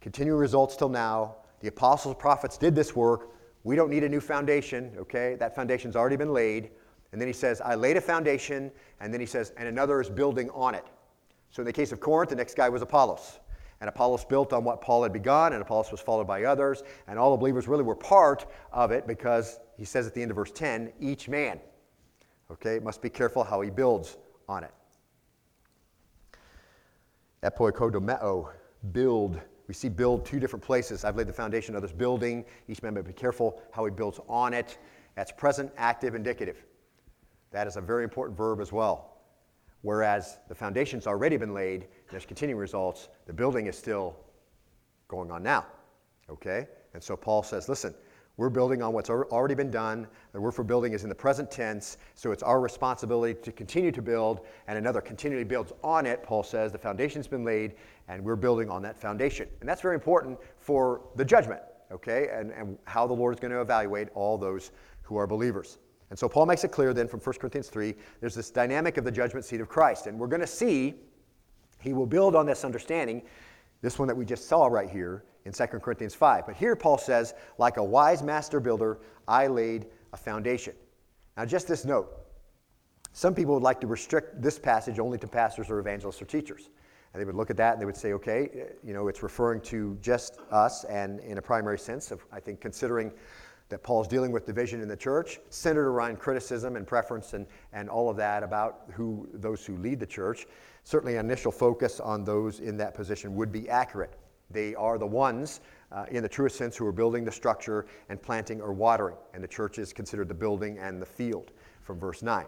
continuing 0.00 0.38
results 0.38 0.76
till 0.76 0.88
now. 0.90 1.36
The 1.60 1.68
apostles, 1.68 2.16
prophets 2.18 2.58
did 2.58 2.74
this 2.74 2.94
work. 2.94 3.30
We 3.62 3.74
don't 3.74 3.88
need 3.88 4.04
a 4.04 4.08
new 4.08 4.20
foundation, 4.20 4.92
okay? 4.98 5.36
That 5.36 5.54
foundation's 5.54 5.96
already 5.96 6.16
been 6.16 6.32
laid. 6.32 6.70
And 7.12 7.20
then 7.20 7.28
he 7.28 7.32
says, 7.32 7.60
I 7.60 7.74
laid 7.74 7.96
a 7.96 8.00
foundation, 8.00 8.70
and 9.00 9.12
then 9.12 9.20
he 9.20 9.26
says, 9.26 9.52
and 9.56 9.66
another 9.66 10.00
is 10.00 10.10
building 10.10 10.50
on 10.50 10.74
it. 10.74 10.84
So 11.50 11.62
in 11.62 11.66
the 11.66 11.72
case 11.72 11.92
of 11.92 12.00
Corinth, 12.00 12.30
the 12.30 12.36
next 12.36 12.56
guy 12.56 12.68
was 12.68 12.82
Apollos. 12.82 13.38
And 13.80 13.88
Apollos 13.88 14.24
built 14.24 14.52
on 14.52 14.64
what 14.64 14.80
Paul 14.80 15.04
had 15.04 15.12
begun, 15.12 15.52
and 15.52 15.62
Apollos 15.62 15.90
was 15.90 16.00
followed 16.00 16.26
by 16.26 16.44
others, 16.44 16.82
and 17.06 17.18
all 17.18 17.30
the 17.30 17.36
believers 17.36 17.68
really 17.68 17.82
were 17.82 17.94
part 17.94 18.46
of 18.72 18.90
it 18.90 19.06
because 19.06 19.60
he 19.78 19.84
says 19.84 20.06
at 20.06 20.14
the 20.14 20.22
end 20.22 20.30
of 20.30 20.36
verse 20.36 20.50
10, 20.50 20.92
each 21.00 21.28
man, 21.28 21.60
okay, 22.50 22.78
must 22.78 23.00
be 23.00 23.08
careful 23.08 23.44
how 23.44 23.60
he 23.60 23.70
builds 23.70 24.16
on 24.48 24.64
it. 24.64 24.72
Epoikodomeo, 27.44 28.50
build. 28.92 29.40
We 29.68 29.74
see 29.74 29.88
build 29.88 30.24
two 30.24 30.40
different 30.40 30.64
places. 30.64 31.04
I've 31.04 31.16
laid 31.16 31.28
the 31.28 31.32
foundation, 31.32 31.76
others 31.76 31.92
building. 31.92 32.44
Each 32.68 32.82
member 32.82 33.02
be 33.02 33.12
careful 33.12 33.62
how 33.72 33.84
he 33.84 33.90
builds 33.90 34.18
on 34.28 34.54
it. 34.54 34.78
That's 35.14 35.30
present, 35.30 35.70
active, 35.76 36.14
indicative. 36.14 36.64
That 37.52 37.66
is 37.66 37.76
a 37.76 37.80
very 37.80 38.04
important 38.04 38.36
verb 38.36 38.60
as 38.60 38.72
well. 38.72 39.18
Whereas 39.82 40.38
the 40.48 40.54
foundation's 40.54 41.06
already 41.06 41.36
been 41.36 41.54
laid, 41.54 41.86
there's 42.10 42.24
continuing 42.24 42.58
results, 42.58 43.08
the 43.26 43.32
building 43.32 43.66
is 43.66 43.76
still 43.76 44.16
going 45.08 45.30
on 45.30 45.42
now. 45.42 45.66
Okay? 46.30 46.66
And 46.94 47.02
so 47.02 47.16
Paul 47.16 47.42
says, 47.42 47.68
listen, 47.68 47.94
we're 48.36 48.50
building 48.50 48.82
on 48.82 48.92
what's 48.92 49.10
already 49.10 49.54
been 49.54 49.70
done. 49.70 50.08
The 50.32 50.40
word 50.40 50.52
for 50.52 50.64
building 50.64 50.92
is 50.92 51.04
in 51.04 51.08
the 51.08 51.14
present 51.14 51.50
tense, 51.50 51.98
so 52.14 52.32
it's 52.32 52.42
our 52.42 52.60
responsibility 52.60 53.38
to 53.42 53.52
continue 53.52 53.92
to 53.92 54.02
build, 54.02 54.40
and 54.66 54.76
another 54.76 55.00
continually 55.00 55.44
builds 55.44 55.72
on 55.84 56.04
it. 56.04 56.22
Paul 56.24 56.42
says 56.42 56.72
the 56.72 56.78
foundation's 56.78 57.28
been 57.28 57.44
laid, 57.44 57.74
and 58.08 58.24
we're 58.24 58.36
building 58.36 58.68
on 58.68 58.82
that 58.82 58.98
foundation. 58.98 59.48
And 59.60 59.68
that's 59.68 59.82
very 59.82 59.94
important 59.94 60.38
for 60.58 61.02
the 61.14 61.24
judgment, 61.24 61.62
okay, 61.92 62.28
and, 62.32 62.50
and 62.50 62.76
how 62.84 63.06
the 63.06 63.14
Lord 63.14 63.34
is 63.34 63.40
going 63.40 63.52
to 63.52 63.60
evaluate 63.60 64.08
all 64.14 64.36
those 64.36 64.72
who 65.02 65.16
are 65.16 65.26
believers. 65.26 65.78
And 66.10 66.18
so 66.18 66.28
Paul 66.28 66.46
makes 66.46 66.64
it 66.64 66.72
clear 66.72 66.92
then 66.92 67.08
from 67.08 67.20
1 67.20 67.36
Corinthians 67.40 67.68
3 67.68 67.94
there's 68.20 68.34
this 68.34 68.50
dynamic 68.50 68.96
of 68.96 69.04
the 69.04 69.12
judgment 69.12 69.44
seat 69.44 69.60
of 69.60 69.68
Christ. 69.68 70.06
And 70.06 70.18
we're 70.18 70.26
going 70.26 70.40
to 70.40 70.46
see 70.46 70.94
he 71.80 71.92
will 71.92 72.06
build 72.06 72.34
on 72.34 72.46
this 72.46 72.64
understanding, 72.64 73.22
this 73.84 73.98
one 73.98 74.08
that 74.08 74.16
we 74.16 74.24
just 74.24 74.48
saw 74.48 74.64
right 74.64 74.88
here 74.88 75.24
in 75.44 75.52
2 75.52 75.66
Corinthians 75.66 76.14
5. 76.14 76.46
But 76.46 76.56
here 76.56 76.74
Paul 76.74 76.96
says, 76.96 77.34
like 77.58 77.76
a 77.76 77.84
wise 77.84 78.22
master 78.22 78.58
builder, 78.58 78.98
I 79.28 79.46
laid 79.46 79.86
a 80.14 80.16
foundation. 80.16 80.74
Now, 81.36 81.44
just 81.44 81.68
this 81.68 81.84
note 81.84 82.08
some 83.12 83.34
people 83.34 83.54
would 83.54 83.62
like 83.62 83.80
to 83.82 83.86
restrict 83.86 84.42
this 84.42 84.58
passage 84.58 84.98
only 84.98 85.18
to 85.18 85.28
pastors 85.28 85.70
or 85.70 85.78
evangelists 85.78 86.20
or 86.20 86.24
teachers. 86.24 86.70
And 87.12 87.20
they 87.20 87.24
would 87.26 87.36
look 87.36 87.50
at 87.50 87.56
that 87.58 87.74
and 87.74 87.80
they 87.80 87.84
would 87.84 87.96
say, 87.96 88.14
okay, 88.14 88.70
you 88.82 88.94
know, 88.94 89.06
it's 89.06 89.22
referring 89.22 89.60
to 89.62 89.96
just 90.00 90.38
us 90.50 90.84
and 90.84 91.20
in 91.20 91.38
a 91.38 91.42
primary 91.42 91.78
sense 91.78 92.10
of, 92.10 92.24
I 92.32 92.40
think, 92.40 92.60
considering 92.60 93.12
that 93.68 93.82
Paul's 93.82 94.08
dealing 94.08 94.32
with 94.32 94.46
division 94.46 94.80
in 94.80 94.88
the 94.88 94.96
church, 94.96 95.38
centered 95.50 95.88
around 95.88 96.18
criticism 96.18 96.76
and 96.76 96.86
preference 96.86 97.34
and, 97.34 97.46
and 97.72 97.88
all 97.88 98.10
of 98.10 98.16
that 98.16 98.42
about 98.42 98.84
who 98.92 99.28
those 99.34 99.64
who 99.64 99.76
lead 99.76 100.00
the 100.00 100.06
church. 100.06 100.46
Certainly, 100.84 101.16
an 101.16 101.26
initial 101.26 101.50
focus 101.50 101.98
on 101.98 102.24
those 102.24 102.60
in 102.60 102.76
that 102.76 102.94
position 102.94 103.34
would 103.34 103.50
be 103.50 103.68
accurate. 103.68 104.18
They 104.50 104.74
are 104.74 104.98
the 104.98 105.06
ones, 105.06 105.60
uh, 105.90 106.04
in 106.10 106.22
the 106.22 106.28
truest 106.28 106.56
sense, 106.56 106.76
who 106.76 106.86
are 106.86 106.92
building 106.92 107.24
the 107.24 107.32
structure 107.32 107.86
and 108.08 108.22
planting 108.22 108.60
or 108.60 108.72
watering, 108.72 109.16
and 109.32 109.42
the 109.42 109.48
church 109.48 109.78
is 109.78 109.92
considered 109.92 110.28
the 110.28 110.34
building 110.34 110.78
and 110.78 111.00
the 111.00 111.06
field 111.06 111.52
from 111.82 111.98
verse 111.98 112.22
9. 112.22 112.46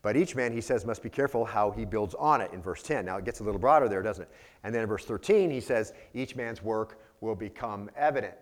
But 0.00 0.16
each 0.16 0.36
man, 0.36 0.52
he 0.52 0.60
says, 0.60 0.86
must 0.86 1.02
be 1.02 1.10
careful 1.10 1.44
how 1.44 1.72
he 1.72 1.84
builds 1.84 2.14
on 2.14 2.40
it 2.40 2.52
in 2.52 2.62
verse 2.62 2.82
10. 2.82 3.04
Now 3.04 3.16
it 3.16 3.24
gets 3.24 3.40
a 3.40 3.44
little 3.44 3.60
broader 3.60 3.88
there, 3.88 4.02
doesn't 4.02 4.22
it? 4.22 4.30
And 4.62 4.72
then 4.72 4.82
in 4.82 4.88
verse 4.88 5.04
13, 5.04 5.50
he 5.50 5.60
says, 5.60 5.92
each 6.14 6.36
man's 6.36 6.62
work 6.62 7.00
will 7.20 7.34
become 7.34 7.90
evident. 7.96 8.34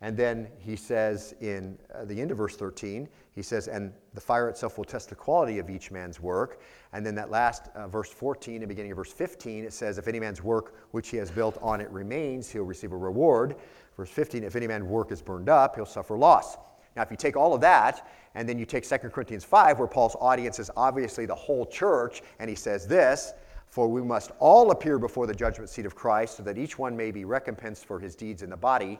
And 0.00 0.16
then 0.16 0.48
he 0.58 0.76
says 0.76 1.34
in 1.40 1.78
uh, 1.94 2.04
the 2.04 2.20
end 2.20 2.30
of 2.30 2.36
verse 2.36 2.56
13, 2.56 3.08
he 3.34 3.42
says, 3.42 3.68
and 3.68 3.92
the 4.14 4.20
fire 4.20 4.48
itself 4.48 4.76
will 4.76 4.84
test 4.84 5.08
the 5.08 5.14
quality 5.14 5.58
of 5.58 5.70
each 5.70 5.90
man's 5.90 6.20
work. 6.20 6.60
And 6.96 7.04
then 7.04 7.14
that 7.16 7.30
last 7.30 7.68
uh, 7.74 7.88
verse 7.88 8.08
14 8.08 8.62
and 8.62 8.68
beginning 8.70 8.90
of 8.90 8.96
verse 8.96 9.12
15, 9.12 9.64
it 9.64 9.74
says, 9.74 9.98
if 9.98 10.08
any 10.08 10.18
man's 10.18 10.42
work 10.42 10.76
which 10.92 11.10
he 11.10 11.18
has 11.18 11.30
built 11.30 11.58
on 11.60 11.82
it 11.82 11.90
remains, 11.90 12.50
he'll 12.50 12.62
receive 12.62 12.90
a 12.92 12.96
reward. 12.96 13.56
Verse 13.98 14.08
15, 14.08 14.42
if 14.42 14.56
any 14.56 14.66
man's 14.66 14.84
work 14.84 15.12
is 15.12 15.20
burned 15.20 15.50
up, 15.50 15.76
he'll 15.76 15.84
suffer 15.84 16.16
loss. 16.16 16.56
Now, 16.96 17.02
if 17.02 17.10
you 17.10 17.18
take 17.18 17.36
all 17.36 17.52
of 17.52 17.60
that, 17.60 18.08
and 18.34 18.48
then 18.48 18.58
you 18.58 18.64
take 18.64 18.88
2 18.88 18.96
Corinthians 19.10 19.44
5, 19.44 19.78
where 19.78 19.86
Paul's 19.86 20.16
audience 20.22 20.58
is 20.58 20.70
obviously 20.74 21.26
the 21.26 21.34
whole 21.34 21.66
church, 21.66 22.22
and 22.38 22.48
he 22.48 22.56
says 22.56 22.86
this, 22.86 23.34
for 23.66 23.88
we 23.88 24.00
must 24.00 24.30
all 24.38 24.70
appear 24.70 24.98
before 24.98 25.26
the 25.26 25.34
judgment 25.34 25.68
seat 25.68 25.84
of 25.84 25.94
Christ, 25.94 26.38
so 26.38 26.42
that 26.44 26.56
each 26.56 26.78
one 26.78 26.96
may 26.96 27.10
be 27.10 27.26
recompensed 27.26 27.84
for 27.84 28.00
his 28.00 28.16
deeds 28.16 28.42
in 28.42 28.48
the 28.48 28.56
body 28.56 28.98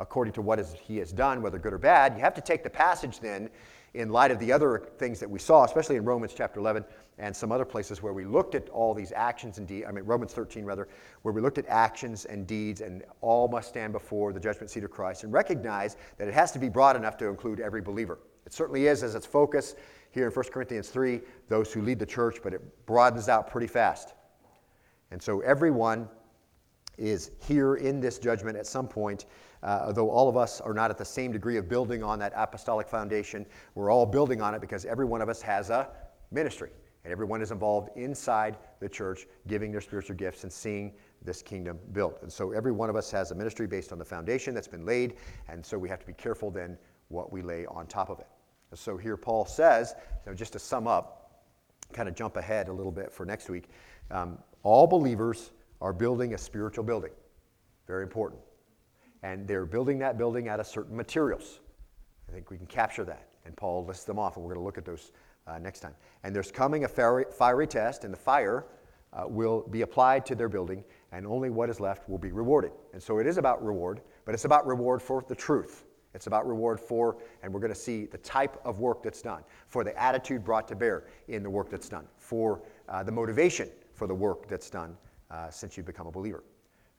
according 0.00 0.32
to 0.32 0.42
what 0.42 0.58
he 0.82 0.96
has 0.96 1.12
done, 1.12 1.42
whether 1.42 1.58
good 1.58 1.72
or 1.72 1.78
bad. 1.78 2.14
You 2.14 2.20
have 2.20 2.34
to 2.34 2.40
take 2.40 2.64
the 2.64 2.70
passage 2.70 3.20
then 3.20 3.50
in 3.94 4.08
light 4.08 4.30
of 4.30 4.38
the 4.38 4.50
other 4.50 4.88
things 4.98 5.20
that 5.20 5.30
we 5.30 5.38
saw, 5.38 5.64
especially 5.64 5.96
in 5.96 6.04
Romans 6.04 6.32
chapter 6.34 6.58
11 6.58 6.84
and 7.18 7.36
some 7.36 7.52
other 7.52 7.64
places 7.64 8.02
where 8.02 8.14
we 8.14 8.24
looked 8.24 8.54
at 8.54 8.68
all 8.70 8.94
these 8.94 9.12
actions 9.12 9.58
and 9.58 9.66
deeds, 9.66 9.84
I 9.86 9.92
mean, 9.92 10.04
Romans 10.04 10.32
13 10.32 10.64
rather, 10.64 10.88
where 11.22 11.34
we 11.34 11.42
looked 11.42 11.58
at 11.58 11.66
actions 11.66 12.24
and 12.24 12.46
deeds 12.46 12.80
and 12.80 13.04
all 13.20 13.46
must 13.46 13.68
stand 13.68 13.92
before 13.92 14.32
the 14.32 14.40
judgment 14.40 14.70
seat 14.70 14.84
of 14.84 14.90
Christ 14.90 15.24
and 15.24 15.32
recognize 15.32 15.96
that 16.16 16.28
it 16.28 16.34
has 16.34 16.50
to 16.52 16.58
be 16.58 16.68
broad 16.68 16.96
enough 16.96 17.18
to 17.18 17.26
include 17.26 17.60
every 17.60 17.82
believer. 17.82 18.20
It 18.46 18.54
certainly 18.54 18.86
is 18.86 19.02
as 19.02 19.14
its 19.14 19.26
focus 19.26 19.74
here 20.12 20.26
in 20.26 20.32
1 20.32 20.44
Corinthians 20.46 20.88
3, 20.88 21.20
those 21.48 21.72
who 21.72 21.82
lead 21.82 21.98
the 21.98 22.06
church, 22.06 22.38
but 22.42 22.54
it 22.54 22.86
broadens 22.86 23.28
out 23.28 23.50
pretty 23.50 23.66
fast. 23.66 24.14
And 25.10 25.20
so 25.20 25.40
everyone 25.40 26.08
is 26.96 27.32
here 27.46 27.76
in 27.76 28.00
this 28.00 28.18
judgment 28.18 28.56
at 28.56 28.66
some 28.66 28.86
point 28.88 29.26
uh, 29.62 29.92
though 29.92 30.10
all 30.10 30.28
of 30.28 30.36
us 30.36 30.60
are 30.60 30.74
not 30.74 30.90
at 30.90 30.98
the 30.98 31.04
same 31.04 31.32
degree 31.32 31.56
of 31.56 31.68
building 31.68 32.02
on 32.02 32.18
that 32.18 32.32
apostolic 32.34 32.88
foundation, 32.88 33.46
we're 33.74 33.90
all 33.90 34.06
building 34.06 34.40
on 34.40 34.54
it 34.54 34.60
because 34.60 34.84
every 34.84 35.04
one 35.04 35.20
of 35.20 35.28
us 35.28 35.42
has 35.42 35.70
a 35.70 35.88
ministry. 36.30 36.70
And 37.04 37.12
everyone 37.12 37.40
is 37.40 37.50
involved 37.50 37.88
inside 37.96 38.58
the 38.78 38.88
church, 38.88 39.26
giving 39.46 39.72
their 39.72 39.80
spiritual 39.80 40.16
gifts 40.16 40.44
and 40.44 40.52
seeing 40.52 40.92
this 41.22 41.40
kingdom 41.40 41.78
built. 41.92 42.18
And 42.22 42.30
so 42.30 42.52
every 42.52 42.72
one 42.72 42.90
of 42.90 42.96
us 42.96 43.10
has 43.10 43.30
a 43.30 43.34
ministry 43.34 43.66
based 43.66 43.90
on 43.90 43.98
the 43.98 44.04
foundation 44.04 44.54
that's 44.54 44.68
been 44.68 44.84
laid. 44.84 45.14
And 45.48 45.64
so 45.64 45.78
we 45.78 45.88
have 45.88 46.00
to 46.00 46.06
be 46.06 46.12
careful 46.12 46.50
then 46.50 46.76
what 47.08 47.32
we 47.32 47.40
lay 47.40 47.64
on 47.66 47.86
top 47.86 48.10
of 48.10 48.18
it. 48.18 48.26
So 48.74 48.96
here 48.96 49.16
Paul 49.16 49.46
says, 49.46 49.94
know, 50.26 50.34
just 50.34 50.52
to 50.52 50.58
sum 50.58 50.86
up, 50.86 51.42
kind 51.92 52.08
of 52.08 52.14
jump 52.14 52.36
ahead 52.36 52.68
a 52.68 52.72
little 52.72 52.92
bit 52.92 53.10
for 53.10 53.24
next 53.24 53.48
week, 53.48 53.70
um, 54.10 54.38
all 54.62 54.86
believers 54.86 55.50
are 55.80 55.92
building 55.92 56.34
a 56.34 56.38
spiritual 56.38 56.84
building. 56.84 57.10
Very 57.86 58.02
important. 58.02 58.40
And 59.22 59.46
they're 59.46 59.66
building 59.66 59.98
that 59.98 60.16
building 60.16 60.48
out 60.48 60.60
of 60.60 60.66
certain 60.66 60.96
materials. 60.96 61.60
I 62.28 62.32
think 62.32 62.50
we 62.50 62.56
can 62.56 62.66
capture 62.66 63.04
that. 63.04 63.28
And 63.44 63.56
Paul 63.56 63.84
lists 63.84 64.04
them 64.04 64.18
off, 64.18 64.36
and 64.36 64.44
we're 64.44 64.54
going 64.54 64.62
to 64.62 64.64
look 64.64 64.78
at 64.78 64.84
those 64.84 65.12
uh, 65.46 65.58
next 65.58 65.80
time. 65.80 65.94
And 66.22 66.34
there's 66.34 66.52
coming 66.52 66.84
a 66.84 66.88
fiery, 66.88 67.24
fiery 67.30 67.66
test, 67.66 68.04
and 68.04 68.12
the 68.12 68.18
fire 68.18 68.66
uh, 69.12 69.24
will 69.26 69.62
be 69.70 69.82
applied 69.82 70.24
to 70.26 70.34
their 70.34 70.48
building, 70.48 70.84
and 71.12 71.26
only 71.26 71.50
what 71.50 71.68
is 71.68 71.80
left 71.80 72.08
will 72.08 72.18
be 72.18 72.32
rewarded. 72.32 72.72
And 72.92 73.02
so 73.02 73.18
it 73.18 73.26
is 73.26 73.38
about 73.38 73.64
reward, 73.64 74.00
but 74.24 74.34
it's 74.34 74.44
about 74.44 74.66
reward 74.66 75.02
for 75.02 75.24
the 75.26 75.34
truth. 75.34 75.84
It's 76.14 76.26
about 76.26 76.46
reward 76.46 76.80
for, 76.80 77.18
and 77.42 77.52
we're 77.52 77.60
going 77.60 77.72
to 77.72 77.78
see 77.78 78.06
the 78.06 78.18
type 78.18 78.60
of 78.64 78.80
work 78.80 79.02
that's 79.02 79.22
done, 79.22 79.42
for 79.68 79.84
the 79.84 80.00
attitude 80.00 80.44
brought 80.44 80.66
to 80.68 80.76
bear 80.76 81.04
in 81.28 81.42
the 81.42 81.50
work 81.50 81.70
that's 81.70 81.88
done, 81.88 82.06
for 82.16 82.62
uh, 82.88 83.02
the 83.02 83.12
motivation 83.12 83.68
for 83.94 84.06
the 84.06 84.14
work 84.14 84.48
that's 84.48 84.70
done 84.70 84.96
uh, 85.30 85.50
since 85.50 85.76
you 85.76 85.82
become 85.82 86.06
a 86.06 86.10
believer. 86.10 86.42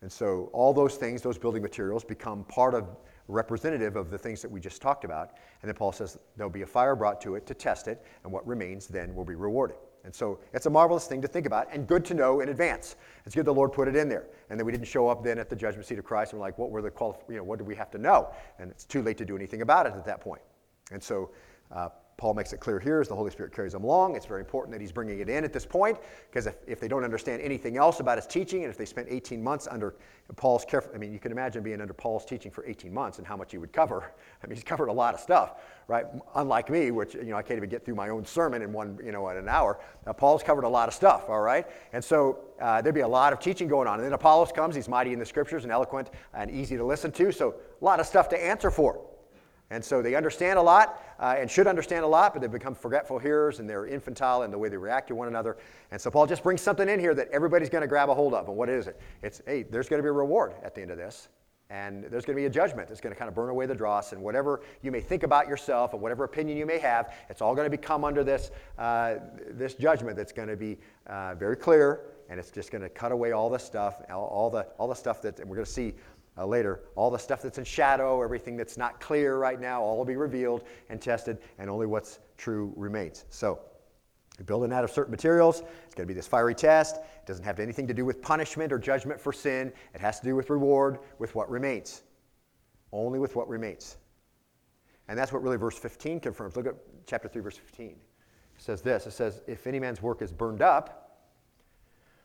And 0.01 0.11
so 0.11 0.49
all 0.51 0.73
those 0.73 0.95
things, 0.95 1.21
those 1.21 1.37
building 1.37 1.61
materials, 1.61 2.03
become 2.03 2.43
part 2.45 2.73
of 2.73 2.97
representative 3.27 3.95
of 3.95 4.09
the 4.09 4.17
things 4.17 4.41
that 4.41 4.49
we 4.49 4.59
just 4.59 4.81
talked 4.81 5.03
about. 5.03 5.31
And 5.61 5.69
then 5.69 5.75
Paul 5.75 5.91
says 5.91 6.17
there'll 6.35 6.49
be 6.49 6.63
a 6.63 6.67
fire 6.67 6.95
brought 6.95 7.21
to 7.21 7.35
it 7.35 7.45
to 7.47 7.53
test 7.53 7.87
it, 7.87 8.03
and 8.23 8.31
what 8.31 8.45
remains 8.47 8.87
then 8.87 9.15
will 9.15 9.25
be 9.25 9.35
rewarded. 9.35 9.77
And 10.03 10.13
so 10.13 10.39
it's 10.53 10.65
a 10.65 10.69
marvelous 10.69 11.05
thing 11.05 11.21
to 11.21 11.27
think 11.27 11.45
about 11.45 11.67
and 11.71 11.85
good 11.87 12.03
to 12.05 12.13
know 12.13 12.39
in 12.39 12.49
advance. 12.49 12.95
It's 13.25 13.35
good 13.35 13.45
the 13.45 13.53
Lord 13.53 13.71
put 13.71 13.87
it 13.87 13.95
in 13.95 14.09
there. 14.09 14.25
And 14.49 14.59
then 14.59 14.65
we 14.65 14.71
didn't 14.71 14.87
show 14.87 15.07
up 15.07 15.23
then 15.23 15.37
at 15.37 15.49
the 15.49 15.55
judgment 15.55 15.85
seat 15.85 15.99
of 15.99 16.05
Christ 16.05 16.33
and 16.33 16.39
we're 16.39 16.47
like, 16.47 16.57
what 16.57 16.71
were 16.71 16.81
the 16.81 16.89
qualif- 16.89 17.29
you 17.29 17.37
know, 17.37 17.43
what 17.43 17.59
do 17.59 17.65
we 17.65 17.75
have 17.75 17.91
to 17.91 17.99
know? 17.99 18.33
And 18.57 18.71
it's 18.71 18.83
too 18.83 19.03
late 19.03 19.17
to 19.19 19.25
do 19.25 19.35
anything 19.35 19.61
about 19.61 19.85
it 19.85 19.93
at 19.93 20.05
that 20.05 20.19
point. 20.19 20.41
And 20.91 21.01
so 21.01 21.29
uh, 21.71 21.89
Paul 22.21 22.35
makes 22.35 22.53
it 22.53 22.59
clear 22.59 22.79
here 22.79 23.01
as 23.01 23.07
the 23.07 23.15
Holy 23.15 23.31
Spirit 23.31 23.51
carries 23.51 23.73
them 23.73 23.83
along. 23.83 24.15
It's 24.15 24.27
very 24.27 24.41
important 24.41 24.71
that 24.73 24.79
he's 24.79 24.91
bringing 24.91 25.21
it 25.21 25.27
in 25.27 25.43
at 25.43 25.51
this 25.51 25.65
point 25.65 25.97
because 26.29 26.45
if, 26.45 26.55
if 26.67 26.79
they 26.79 26.87
don't 26.87 27.03
understand 27.03 27.41
anything 27.41 27.77
else 27.77 27.99
about 27.99 28.19
his 28.19 28.27
teaching 28.27 28.61
and 28.61 28.69
if 28.69 28.77
they 28.77 28.85
spent 28.85 29.07
18 29.09 29.43
months 29.43 29.67
under 29.67 29.95
Paul's 30.35 30.63
careful, 30.63 30.91
I 30.93 30.99
mean, 30.99 31.11
you 31.11 31.17
can 31.17 31.31
imagine 31.31 31.63
being 31.63 31.81
under 31.81 31.95
Paul's 31.95 32.23
teaching 32.23 32.51
for 32.51 32.63
18 32.63 32.93
months 32.93 33.17
and 33.17 33.25
how 33.25 33.35
much 33.35 33.53
he 33.53 33.57
would 33.57 33.73
cover. 33.73 34.13
I 34.43 34.45
mean, 34.45 34.55
he's 34.55 34.63
covered 34.63 34.89
a 34.89 34.93
lot 34.93 35.15
of 35.15 35.19
stuff, 35.19 35.63
right? 35.87 36.05
Unlike 36.35 36.69
me, 36.69 36.91
which, 36.91 37.15
you 37.15 37.23
know, 37.23 37.37
I 37.37 37.41
can't 37.41 37.57
even 37.57 37.69
get 37.69 37.83
through 37.83 37.95
my 37.95 38.09
own 38.09 38.23
sermon 38.23 38.61
in 38.61 38.71
one, 38.71 38.99
you 39.03 39.11
know, 39.11 39.27
in 39.29 39.37
an 39.37 39.49
hour. 39.49 39.79
Now, 40.05 40.13
Paul's 40.13 40.43
covered 40.43 40.65
a 40.65 40.69
lot 40.69 40.87
of 40.87 40.93
stuff, 40.93 41.27
all 41.27 41.41
right? 41.41 41.65
And 41.91 42.03
so 42.03 42.37
uh, 42.61 42.83
there'd 42.83 42.93
be 42.93 43.01
a 43.01 43.07
lot 43.07 43.33
of 43.33 43.39
teaching 43.39 43.67
going 43.67 43.87
on. 43.87 43.95
And 43.95 44.03
then 44.05 44.13
Apollos 44.13 44.51
comes, 44.51 44.75
he's 44.75 44.87
mighty 44.87 45.11
in 45.11 45.17
the 45.17 45.25
scriptures 45.25 45.63
and 45.63 45.71
eloquent 45.71 46.11
and 46.35 46.51
easy 46.51 46.77
to 46.77 46.85
listen 46.85 47.11
to, 47.13 47.31
so 47.31 47.55
a 47.81 47.83
lot 47.83 47.99
of 47.99 48.05
stuff 48.05 48.29
to 48.29 48.39
answer 48.39 48.69
for. 48.69 49.01
And 49.71 49.83
so 49.83 50.01
they 50.01 50.15
understand 50.15 50.59
a 50.59 50.61
lot 50.61 51.01
uh, 51.17 51.35
and 51.37 51.49
should 51.49 51.65
understand 51.65 52.03
a 52.03 52.07
lot, 52.07 52.33
but 52.33 52.41
they've 52.41 52.51
become 52.51 52.75
forgetful 52.75 53.17
hearers 53.17 53.59
and 53.59 53.69
they're 53.69 53.87
infantile 53.87 54.43
in 54.43 54.51
the 54.51 54.57
way 54.57 54.67
they 54.67 54.77
react 54.77 55.07
to 55.07 55.15
one 55.15 55.29
another. 55.29 55.57
And 55.91 55.99
so 55.99 56.11
Paul 56.11 56.27
just 56.27 56.43
brings 56.43 56.61
something 56.61 56.87
in 56.89 56.99
here 56.99 57.15
that 57.15 57.29
everybody's 57.29 57.69
going 57.69 57.81
to 57.81 57.87
grab 57.87 58.09
a 58.09 58.13
hold 58.13 58.33
of. 58.33 58.49
And 58.49 58.57
what 58.57 58.69
is 58.69 58.87
it? 58.87 58.99
It's, 59.23 59.41
hey, 59.47 59.63
there's 59.63 59.87
going 59.87 59.99
to 59.99 60.03
be 60.03 60.09
a 60.09 60.13
reward 60.13 60.53
at 60.61 60.75
the 60.75 60.81
end 60.81 60.91
of 60.91 60.97
this. 60.97 61.29
And 61.69 62.03
there's 62.03 62.25
going 62.25 62.35
to 62.35 62.41
be 62.41 62.47
a 62.47 62.49
judgment 62.49 62.89
that's 62.89 62.99
going 62.99 63.15
to 63.15 63.17
kind 63.17 63.29
of 63.29 63.33
burn 63.33 63.49
away 63.49 63.65
the 63.65 63.73
dross. 63.73 64.11
And 64.11 64.21
whatever 64.21 64.59
you 64.81 64.91
may 64.91 64.99
think 64.99 65.23
about 65.23 65.47
yourself 65.47 65.93
and 65.93 66.01
whatever 66.01 66.25
opinion 66.25 66.57
you 66.57 66.65
may 66.65 66.79
have, 66.79 67.13
it's 67.29 67.41
all 67.41 67.55
going 67.55 67.65
to 67.65 67.75
become 67.75 68.03
under 68.03 68.25
this, 68.25 68.51
uh, 68.77 69.15
this 69.51 69.75
judgment 69.75 70.17
that's 70.17 70.33
going 70.33 70.49
to 70.49 70.57
be 70.57 70.77
uh, 71.07 71.33
very 71.35 71.55
clear. 71.55 72.01
And 72.29 72.37
it's 72.41 72.51
just 72.51 72.71
going 72.71 72.81
to 72.81 72.89
cut 72.89 73.13
away 73.13 73.31
all 73.31 73.49
the 73.49 73.57
stuff, 73.57 74.01
all, 74.09 74.25
all, 74.25 74.49
the, 74.49 74.63
all 74.77 74.89
the 74.89 74.95
stuff 74.95 75.21
that, 75.21 75.39
and 75.39 75.49
we're 75.49 75.55
going 75.55 75.65
to 75.65 75.71
see 75.71 75.93
uh, 76.37 76.45
later. 76.45 76.81
All 76.95 77.09
the 77.09 77.17
stuff 77.17 77.41
that's 77.41 77.57
in 77.57 77.63
shadow, 77.63 78.21
everything 78.21 78.57
that's 78.57 78.77
not 78.77 78.99
clear 78.99 79.37
right 79.37 79.59
now, 79.59 79.81
all 79.81 79.97
will 79.97 80.05
be 80.05 80.15
revealed 80.15 80.63
and 80.89 81.01
tested, 81.01 81.37
and 81.57 81.69
only 81.69 81.85
what's 81.85 82.19
true 82.37 82.73
remains. 82.75 83.25
So, 83.29 83.59
building 84.45 84.73
out 84.73 84.83
of 84.83 84.91
certain 84.91 85.11
materials, 85.11 85.61
it's 85.85 85.93
going 85.93 86.07
to 86.07 86.11
be 86.11 86.13
this 86.13 86.27
fiery 86.27 86.55
test. 86.55 86.97
It 86.97 87.25
doesn't 87.27 87.43
have 87.43 87.59
anything 87.59 87.87
to 87.87 87.93
do 87.93 88.05
with 88.05 88.21
punishment 88.21 88.73
or 88.73 88.79
judgment 88.79 89.19
for 89.19 89.31
sin. 89.31 89.71
It 89.93 90.01
has 90.01 90.19
to 90.19 90.25
do 90.25 90.35
with 90.35 90.49
reward, 90.49 90.99
with 91.19 91.35
what 91.35 91.49
remains. 91.49 92.03
Only 92.91 93.19
with 93.19 93.35
what 93.35 93.47
remains. 93.47 93.97
And 95.07 95.17
that's 95.17 95.31
what 95.31 95.43
really 95.43 95.57
verse 95.57 95.77
15 95.77 96.19
confirms. 96.19 96.55
Look 96.55 96.65
at 96.65 96.75
chapter 97.05 97.27
3, 97.27 97.41
verse 97.41 97.57
15. 97.57 97.87
It 97.89 97.95
says 98.57 98.81
this 98.81 99.05
It 99.05 99.11
says, 99.11 99.41
If 99.47 99.67
any 99.67 99.79
man's 99.79 100.01
work 100.01 100.21
is 100.21 100.31
burned 100.31 100.61
up, 100.61 101.27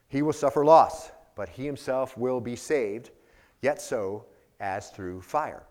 he 0.08 0.22
will 0.22 0.32
suffer 0.32 0.64
loss, 0.64 1.10
but 1.34 1.48
he 1.48 1.66
himself 1.66 2.16
will 2.16 2.40
be 2.40 2.56
saved 2.56 3.10
yet 3.62 3.80
so 3.80 4.24
as 4.60 4.90
through 4.90 5.20
fire. 5.22 5.64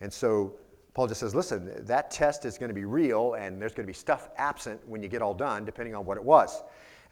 And 0.00 0.12
so 0.12 0.54
Paul 0.94 1.06
just 1.06 1.20
says, 1.20 1.34
listen, 1.34 1.72
that 1.86 2.10
test 2.10 2.44
is 2.44 2.58
going 2.58 2.68
to 2.68 2.74
be 2.74 2.84
real, 2.84 3.34
and 3.34 3.60
there's 3.60 3.72
going 3.72 3.84
to 3.84 3.90
be 3.90 3.94
stuff 3.94 4.28
absent 4.36 4.80
when 4.88 5.02
you 5.02 5.08
get 5.08 5.22
all 5.22 5.34
done, 5.34 5.64
depending 5.64 5.94
on 5.94 6.04
what 6.04 6.16
it 6.16 6.24
was. 6.24 6.62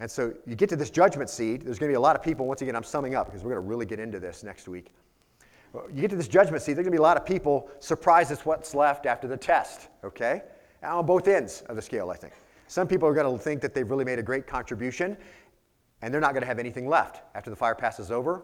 And 0.01 0.11
so 0.11 0.33
you 0.47 0.55
get 0.55 0.69
to 0.71 0.77
this 0.77 0.91
judgment 0.91 1.29
seat, 1.31 1.65
there's 1.65 1.79
going 1.79 1.91
to 1.91 1.93
be 1.93 1.97
a 1.97 2.01
lot 2.01 2.17
of 2.17 2.23
people, 2.23 2.47
once 2.47 2.63
again, 2.63 2.77
I'm 2.77 2.85
summing 2.85 3.15
up 3.15 3.27
because 3.27 3.43
we're 3.43 3.53
going 3.53 3.63
to 3.63 3.69
really 3.69 3.87
get 3.87 4.01
into 4.01 4.21
this 4.21 4.43
next 4.43 4.69
week. 4.69 4.93
You 5.75 6.01
get 6.01 6.11
to 6.11 6.17
this 6.17 6.29
judgment 6.29 6.63
seat, 6.63 6.75
there's 6.75 6.87
going 6.87 6.93
to 6.93 6.99
be 6.99 7.01
a 7.01 7.03
lot 7.03 7.17
of 7.17 7.27
people 7.27 7.69
surprised 7.79 8.33
at 8.33 8.45
what's 8.47 8.75
left 8.75 9.07
after 9.07 9.29
the 9.29 9.37
test, 9.37 9.89
okay? 10.03 10.43
On 10.83 11.05
both 11.05 11.29
ends 11.29 11.63
of 11.69 11.77
the 11.77 11.83
scale, 11.83 12.11
I 12.11 12.17
think. 12.17 12.33
Some 12.69 12.87
people 12.87 13.09
are 13.09 13.15
going 13.15 13.31
to 13.31 13.43
think 13.43 13.61
that 13.61 13.75
they've 13.75 13.89
really 13.89 14.05
made 14.05 14.19
a 14.19 14.23
great 14.23 14.47
contribution, 14.47 15.17
and 16.01 16.13
they're 16.13 16.21
not 16.21 16.33
going 16.33 16.43
to 16.43 16.47
have 16.47 16.59
anything 16.59 16.89
left 16.89 17.23
after 17.35 17.51
the 17.51 17.57
fire 17.57 17.75
passes 17.75 18.11
over. 18.11 18.43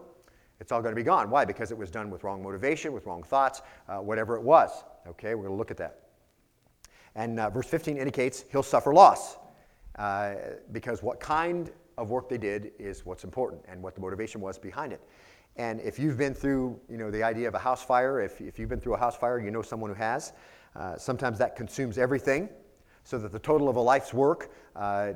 It's 0.59 0.71
all 0.71 0.81
going 0.81 0.93
to 0.93 0.99
be 0.99 1.03
gone. 1.03 1.29
Why? 1.29 1.45
Because 1.45 1.71
it 1.71 1.77
was 1.77 1.91
done 1.91 2.09
with 2.09 2.23
wrong 2.23 2.41
motivation, 2.41 2.93
with 2.93 3.05
wrong 3.05 3.23
thoughts, 3.23 3.61
uh, 3.89 3.97
whatever 3.97 4.35
it 4.35 4.41
was. 4.41 4.83
Okay, 5.07 5.35
we're 5.35 5.43
going 5.43 5.53
to 5.53 5.57
look 5.57 5.71
at 5.71 5.77
that. 5.77 5.99
And 7.15 7.39
uh, 7.39 7.49
verse 7.49 7.67
15 7.67 7.97
indicates 7.97 8.45
he'll 8.51 8.63
suffer 8.63 8.93
loss 8.93 9.37
uh, 9.97 10.35
because 10.71 11.01
what 11.03 11.19
kind 11.19 11.71
of 11.97 12.09
work 12.09 12.29
they 12.29 12.37
did 12.37 12.71
is 12.77 13.05
what's 13.05 13.23
important 13.23 13.61
and 13.67 13.81
what 13.81 13.95
the 13.95 14.01
motivation 14.01 14.41
was 14.41 14.57
behind 14.57 14.91
it. 14.91 15.01
And 15.57 15.79
if 15.79 15.97
you've 15.97 16.17
been 16.17 16.33
through, 16.33 16.79
you 16.89 16.97
know, 16.97 17.09
the 17.09 17.23
idea 17.23 17.47
of 17.47 17.53
a 17.53 17.59
house 17.59 17.83
fire, 17.83 18.19
if, 18.19 18.41
if 18.41 18.59
you've 18.59 18.67
been 18.67 18.81
through 18.81 18.95
a 18.95 18.99
house 18.99 19.15
fire, 19.15 19.39
you 19.39 19.51
know 19.51 19.61
someone 19.61 19.89
who 19.89 19.95
has. 19.95 20.33
Uh, 20.75 20.97
sometimes 20.97 21.37
that 21.37 21.55
consumes 21.55 21.97
everything, 21.97 22.49
so 23.05 23.17
that 23.17 23.31
the 23.31 23.39
total 23.39 23.69
of 23.69 23.77
a 23.77 23.81
life's 23.81 24.13
work 24.13 24.51
uh, 24.75 25.13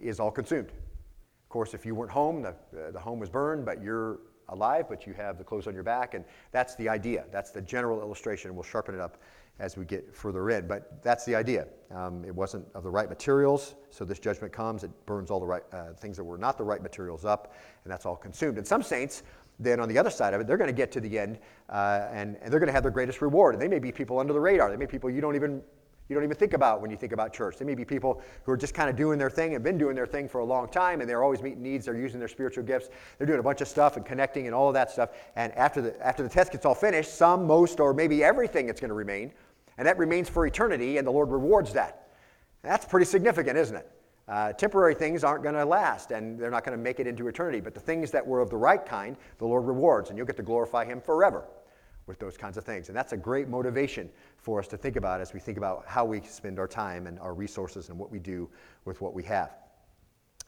is 0.00 0.20
all 0.20 0.30
consumed. 0.30 0.68
Of 0.68 1.48
course, 1.48 1.74
if 1.74 1.84
you 1.84 1.96
weren't 1.96 2.12
home, 2.12 2.42
the, 2.42 2.54
the 2.92 3.00
home 3.00 3.18
was 3.18 3.28
burned, 3.28 3.64
but 3.64 3.82
you're 3.82 4.20
alive, 4.50 4.86
but 4.88 5.06
you 5.06 5.12
have 5.14 5.38
the 5.38 5.44
clothes 5.44 5.66
on 5.66 5.74
your 5.74 5.82
back. 5.82 6.14
And 6.14 6.24
that's 6.52 6.76
the 6.76 6.88
idea. 6.88 7.24
That's 7.32 7.50
the 7.50 7.62
general 7.62 8.00
illustration. 8.00 8.54
We'll 8.54 8.62
sharpen 8.62 8.94
it 8.94 9.00
up 9.00 9.16
as 9.58 9.76
we 9.76 9.84
get 9.84 10.14
further 10.14 10.50
in. 10.50 10.66
But 10.66 11.02
that's 11.02 11.24
the 11.24 11.34
idea. 11.34 11.66
Um, 11.90 12.24
it 12.24 12.34
wasn't 12.34 12.66
of 12.74 12.82
the 12.82 12.90
right 12.90 13.08
materials, 13.08 13.74
so 13.90 14.04
this 14.04 14.18
judgment 14.18 14.52
comes. 14.52 14.84
It 14.84 14.90
burns 15.06 15.30
all 15.30 15.40
the 15.40 15.46
right 15.46 15.62
uh, 15.72 15.92
things 15.92 16.16
that 16.16 16.24
were 16.24 16.38
not 16.38 16.56
the 16.56 16.64
right 16.64 16.82
materials 16.82 17.24
up, 17.24 17.54
and 17.84 17.92
that's 17.92 18.06
all 18.06 18.16
consumed. 18.16 18.58
And 18.58 18.66
some 18.66 18.82
saints, 18.82 19.22
then 19.58 19.78
on 19.78 19.88
the 19.88 19.98
other 19.98 20.10
side 20.10 20.32
of 20.32 20.40
it, 20.40 20.46
they're 20.46 20.56
going 20.56 20.70
to 20.70 20.76
get 20.76 20.90
to 20.92 21.00
the 21.00 21.18
end 21.18 21.38
uh, 21.68 22.08
and, 22.10 22.36
and 22.40 22.50
they're 22.50 22.60
going 22.60 22.68
to 22.68 22.72
have 22.72 22.82
their 22.82 22.90
greatest 22.90 23.20
reward. 23.20 23.54
And 23.54 23.62
they 23.62 23.68
may 23.68 23.78
be 23.78 23.92
people 23.92 24.18
under 24.18 24.32
the 24.32 24.40
radar. 24.40 24.70
They 24.70 24.76
may 24.76 24.86
be 24.86 24.90
people 24.90 25.10
you 25.10 25.20
don't 25.20 25.36
even 25.36 25.62
you 26.10 26.16
don't 26.16 26.24
even 26.24 26.36
think 26.36 26.54
about 26.54 26.82
when 26.82 26.90
you 26.90 26.96
think 26.96 27.12
about 27.12 27.32
church. 27.32 27.56
There 27.56 27.66
may 27.66 27.76
be 27.76 27.84
people 27.84 28.20
who 28.42 28.50
are 28.50 28.56
just 28.56 28.74
kind 28.74 28.90
of 28.90 28.96
doing 28.96 29.16
their 29.16 29.30
thing 29.30 29.54
and 29.54 29.62
been 29.62 29.78
doing 29.78 29.94
their 29.94 30.08
thing 30.08 30.28
for 30.28 30.40
a 30.40 30.44
long 30.44 30.68
time, 30.68 31.00
and 31.00 31.08
they're 31.08 31.22
always 31.22 31.40
meeting 31.40 31.62
needs. 31.62 31.84
They're 31.84 31.96
using 31.96 32.18
their 32.18 32.26
spiritual 32.26 32.64
gifts. 32.64 32.88
They're 33.16 33.28
doing 33.28 33.38
a 33.38 33.44
bunch 33.44 33.60
of 33.60 33.68
stuff 33.68 33.96
and 33.96 34.04
connecting 34.04 34.46
and 34.46 34.54
all 34.54 34.66
of 34.66 34.74
that 34.74 34.90
stuff. 34.90 35.10
And 35.36 35.52
after 35.52 35.80
the, 35.80 36.04
after 36.04 36.24
the 36.24 36.28
test 36.28 36.50
gets 36.50 36.66
all 36.66 36.74
finished, 36.74 37.14
some, 37.14 37.46
most, 37.46 37.78
or 37.78 37.94
maybe 37.94 38.24
everything 38.24 38.68
is 38.68 38.80
going 38.80 38.88
to 38.88 38.94
remain. 38.94 39.32
And 39.78 39.86
that 39.86 39.98
remains 39.98 40.28
for 40.28 40.44
eternity, 40.46 40.98
and 40.98 41.06
the 41.06 41.12
Lord 41.12 41.30
rewards 41.30 41.72
that. 41.74 42.08
That's 42.62 42.84
pretty 42.84 43.06
significant, 43.06 43.56
isn't 43.56 43.76
it? 43.76 43.88
Uh, 44.26 44.52
temporary 44.52 44.96
things 44.96 45.22
aren't 45.22 45.44
going 45.44 45.54
to 45.54 45.64
last, 45.64 46.10
and 46.10 46.40
they're 46.40 46.50
not 46.50 46.64
going 46.64 46.76
to 46.76 46.82
make 46.82 46.98
it 46.98 47.06
into 47.06 47.28
eternity. 47.28 47.60
But 47.60 47.74
the 47.74 47.80
things 47.80 48.10
that 48.10 48.26
were 48.26 48.40
of 48.40 48.50
the 48.50 48.56
right 48.56 48.84
kind, 48.84 49.16
the 49.38 49.46
Lord 49.46 49.64
rewards, 49.64 50.08
and 50.08 50.18
you'll 50.18 50.26
get 50.26 50.36
to 50.38 50.42
glorify 50.42 50.84
Him 50.84 51.00
forever 51.00 51.44
with 52.10 52.18
those 52.18 52.36
kinds 52.36 52.56
of 52.56 52.64
things. 52.64 52.88
And 52.88 52.96
that's 52.96 53.12
a 53.12 53.16
great 53.16 53.48
motivation 53.48 54.10
for 54.36 54.58
us 54.58 54.66
to 54.68 54.76
think 54.76 54.96
about 54.96 55.20
as 55.20 55.32
we 55.32 55.38
think 55.38 55.56
about 55.56 55.84
how 55.86 56.04
we 56.04 56.20
spend 56.22 56.58
our 56.58 56.66
time 56.66 57.06
and 57.06 57.18
our 57.20 57.32
resources 57.32 57.88
and 57.88 57.96
what 57.96 58.10
we 58.10 58.18
do 58.18 58.50
with 58.84 59.00
what 59.00 59.14
we 59.14 59.22
have. 59.22 59.56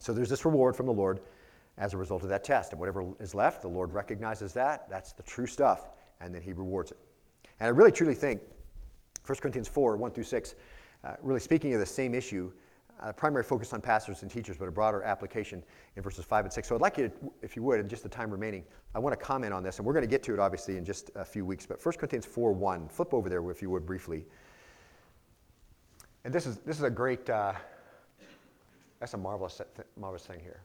So 0.01 0.13
there's 0.13 0.29
this 0.29 0.45
reward 0.45 0.75
from 0.75 0.87
the 0.87 0.93
Lord 0.93 1.21
as 1.79 1.95
a 1.95 1.97
result 1.97 2.25
of 2.25 2.29
that 2.31 2.43
test. 2.43 2.73
And 2.73 2.81
whatever 2.81 3.05
is 3.21 3.33
left, 3.33 3.63
the 3.63 3.69
Lord 3.69 3.93
recognizes 3.93 4.53
that. 4.55 4.91
That's 4.91 5.13
the 5.13 5.23
true 5.23 5.47
stuff. 5.47 5.91
And 6.21 6.35
then 6.35 6.43
He 6.43 6.53
rewards 6.53 6.91
it. 6.91 6.99
And 7.61 7.69
I 7.69 7.71
really 7.71 7.93
truly 7.93 8.17
think 8.17 8.43
1 9.25 9.39
Corinthians 9.39 9.69
4 9.69 9.97
1 9.97 10.11
through 10.11 10.25
6, 10.25 10.55
uh, 11.05 11.15
really 11.23 11.41
speaking 11.41 11.73
of 11.75 11.81
the 11.81 11.87
same 11.87 12.13
issue, 12.13 12.53
a 13.03 13.13
primary 13.13 13.43
focus 13.43 13.73
on 13.73 13.81
pastors 13.81 14.23
and 14.23 14.31
teachers, 14.31 14.57
but 14.57 14.69
a 14.69 14.71
broader 14.71 15.03
application 15.03 15.63
in 15.97 16.03
verses 16.03 16.25
5 16.25 16.45
and 16.45 16.53
6. 16.53 16.69
So 16.69 16.75
I'd 16.75 16.81
like 16.81 16.99
you, 16.99 17.09
to, 17.09 17.33
if 17.43 17.57
you 17.57 17.63
would, 17.63 17.81
in 17.81 17.89
just 17.89 18.03
the 18.03 18.09
time 18.09 18.31
remaining, 18.31 18.65
I 18.95 18.99
want 18.99 19.19
to 19.19 19.23
comment 19.23 19.53
on 19.53 19.63
this, 19.63 19.79
and 19.79 19.87
we're 19.87 19.93
going 19.93 20.05
to 20.05 20.11
get 20.11 20.23
to 20.25 20.35
it 20.35 20.39
obviously 20.39 20.77
in 20.77 20.85
just 20.85 21.11
a 21.17 21.25
few 21.25 21.45
weeks. 21.45 21.67
But 21.67 21.85
1 21.85 21.95
Corinthians 21.97 22.27
4 22.27 22.53
1, 22.53 22.89
flip 22.89 23.13
over 23.13 23.29
there 23.29 23.49
if 23.51 23.61
you 23.61 23.71
would 23.71 23.85
briefly. 23.85 24.25
And 26.25 26.33
this 26.33 26.47
is, 26.47 26.59
this 26.59 26.77
is 26.77 26.85
a 26.85 26.91
great, 26.91 27.29
uh, 27.29 27.53
that's 29.01 29.15
a 29.15 29.19
marvelous, 29.19 29.61
marvelous 29.97 30.25
thing 30.25 30.39
here. 30.41 30.63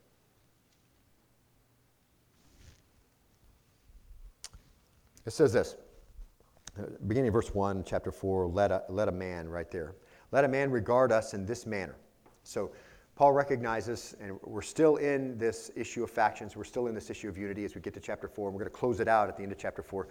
It 5.26 5.32
says 5.32 5.52
this, 5.52 5.76
beginning 7.08 7.30
of 7.30 7.34
verse 7.34 7.54
1, 7.54 7.84
chapter 7.86 8.12
4, 8.12 8.48
let 8.48 8.72
a, 8.72 8.84
let 8.90 9.08
a 9.08 9.12
man, 9.12 9.50
right 9.50 9.70
there. 9.72 9.96
Let 10.32 10.44
a 10.44 10.48
man 10.48 10.70
regard 10.72 11.12
us 11.12 11.34
in 11.34 11.46
this 11.46 11.66
manner. 11.66 11.96
So 12.48 12.72
Paul 13.16 13.34
recognizes, 13.34 14.16
and 14.22 14.40
we're 14.44 14.62
still 14.62 14.98
in 14.98 15.38
this 15.38 15.72
issue 15.76 16.04
of 16.04 16.12
factions, 16.12 16.56
we're 16.56 16.64
still 16.64 16.88
in 16.88 16.96
this 16.96 17.10
issue 17.10 17.28
of 17.28 17.38
unity 17.38 17.66
as 17.66 17.76
we 17.76 17.82
get 17.82 17.94
to 17.96 18.00
chapter 18.00 18.28
4, 18.28 18.48
and 18.48 18.56
we're 18.56 18.64
going 18.64 18.72
to 18.72 18.78
close 18.78 19.00
it 19.00 19.08
out 19.08 19.28
at 19.28 19.38
the 19.38 19.44
end 19.44 19.52
of 19.52 19.58
chapter 19.58 19.82
4. 19.82 20.08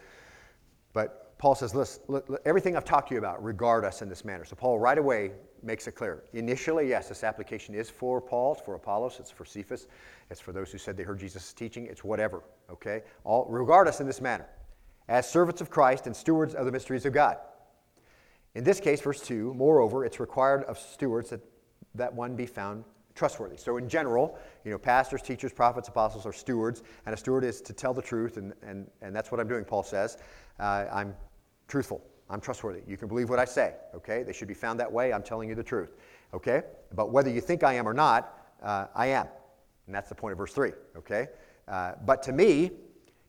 But 0.93 1.39
Paul 1.39 1.55
says, 1.55 1.75
listen, 1.75 2.03
everything 2.45 2.77
I've 2.77 2.85
talked 2.85 3.09
to 3.09 3.15
you 3.15 3.19
about, 3.19 3.43
regard 3.43 3.85
us 3.85 4.03
in 4.03 4.09
this 4.09 4.25
manner. 4.25 4.45
So 4.45 4.57
Paul 4.57 4.79
right 4.79 4.97
away 4.97 5.33
makes 5.63 5.87
it 5.87 5.93
clear. 5.93 6.25
Initially, 6.33 6.89
yes, 6.89 7.09
this 7.09 7.23
application 7.25 7.75
is 7.75 7.91
for 7.91 8.21
Paul, 8.21 8.55
it's 8.55 8.63
for 8.63 8.75
Apollos, 8.75 9.19
it's 9.21 9.31
for 9.31 9.45
Cephas, 9.45 9.87
it's 10.31 10.41
for 10.41 10.53
those 10.53 10.73
who 10.73 10.79
said 10.79 10.97
they 10.97 11.03
heard 11.03 11.21
Jesus' 11.21 11.53
teaching, 11.53 11.87
it's 11.87 12.03
whatever, 12.03 12.43
okay? 12.71 13.03
All, 13.25 13.47
regard 13.49 13.89
us 13.89 14.01
in 14.01 14.07
this 14.07 14.21
manner, 14.21 14.47
as 15.09 15.29
servants 15.29 15.61
of 15.61 15.71
Christ 15.71 16.07
and 16.07 16.17
stewards 16.17 16.55
of 16.55 16.67
the 16.67 16.73
mysteries 16.73 17.07
of 17.07 17.13
God. 17.13 17.37
In 18.55 18.65
this 18.65 18.81
case, 18.81 19.01
verse 19.01 19.21
2, 19.21 19.55
moreover, 19.55 20.05
it's 20.05 20.19
required 20.19 20.65
of 20.65 20.79
stewards 20.79 21.31
that, 21.31 21.41
that 21.97 22.13
one 22.13 22.37
be 22.37 22.47
found 22.47 22.85
trustworthy. 23.15 23.57
So, 23.57 23.79
in 23.79 23.89
general, 23.89 24.39
you 24.65 24.71
know, 24.71 24.79
pastors, 24.79 25.23
teachers, 25.23 25.53
prophets, 25.53 25.89
apostles 25.89 26.27
are 26.27 26.33
stewards, 26.33 26.83
and 27.07 27.15
a 27.15 27.17
steward 27.17 27.45
is 27.45 27.61
to 27.63 27.73
tell 27.73 27.95
the 27.95 28.03
truth, 28.03 28.37
and, 28.37 28.53
and, 28.63 28.89
and 29.03 29.17
that's 29.17 29.33
what 29.33 29.41
I'm 29.41 29.49
doing, 29.49 29.65
Paul 29.65 29.83
says. 29.83 30.19
Uh, 30.61 30.87
I'm 30.93 31.15
truthful. 31.67 32.03
I'm 32.29 32.41
trustworthy. 32.41 32.81
You 32.87 32.97
can 32.97 33.09
believe 33.09 33.31
what 33.31 33.39
I 33.39 33.45
say, 33.45 33.75
okay? 33.95 34.23
They 34.23 34.33
should 34.33 34.49
be 34.49 34.55
found 34.55 34.79
that 34.81 34.91
way. 34.91 35.13
I'm 35.13 35.23
telling 35.23 35.49
you 35.49 35.55
the 35.55 35.63
truth, 35.63 35.97
okay? 36.35 36.63
But 36.95 37.11
whether 37.11 37.31
you 37.31 37.41
think 37.41 37.63
I 37.63 37.75
am 37.75 37.89
or 37.89 37.95
not, 37.95 38.39
uh, 38.63 38.87
I 38.95 39.07
am. 39.09 39.29
And 39.87 39.95
that's 39.95 40.09
the 40.09 40.15
point 40.15 40.33
of 40.33 40.39
verse 40.39 40.53
3, 40.53 40.73
okay? 40.97 41.29
Uh, 41.69 41.93
but 42.05 42.23
to 42.25 42.33
me, 42.33 42.73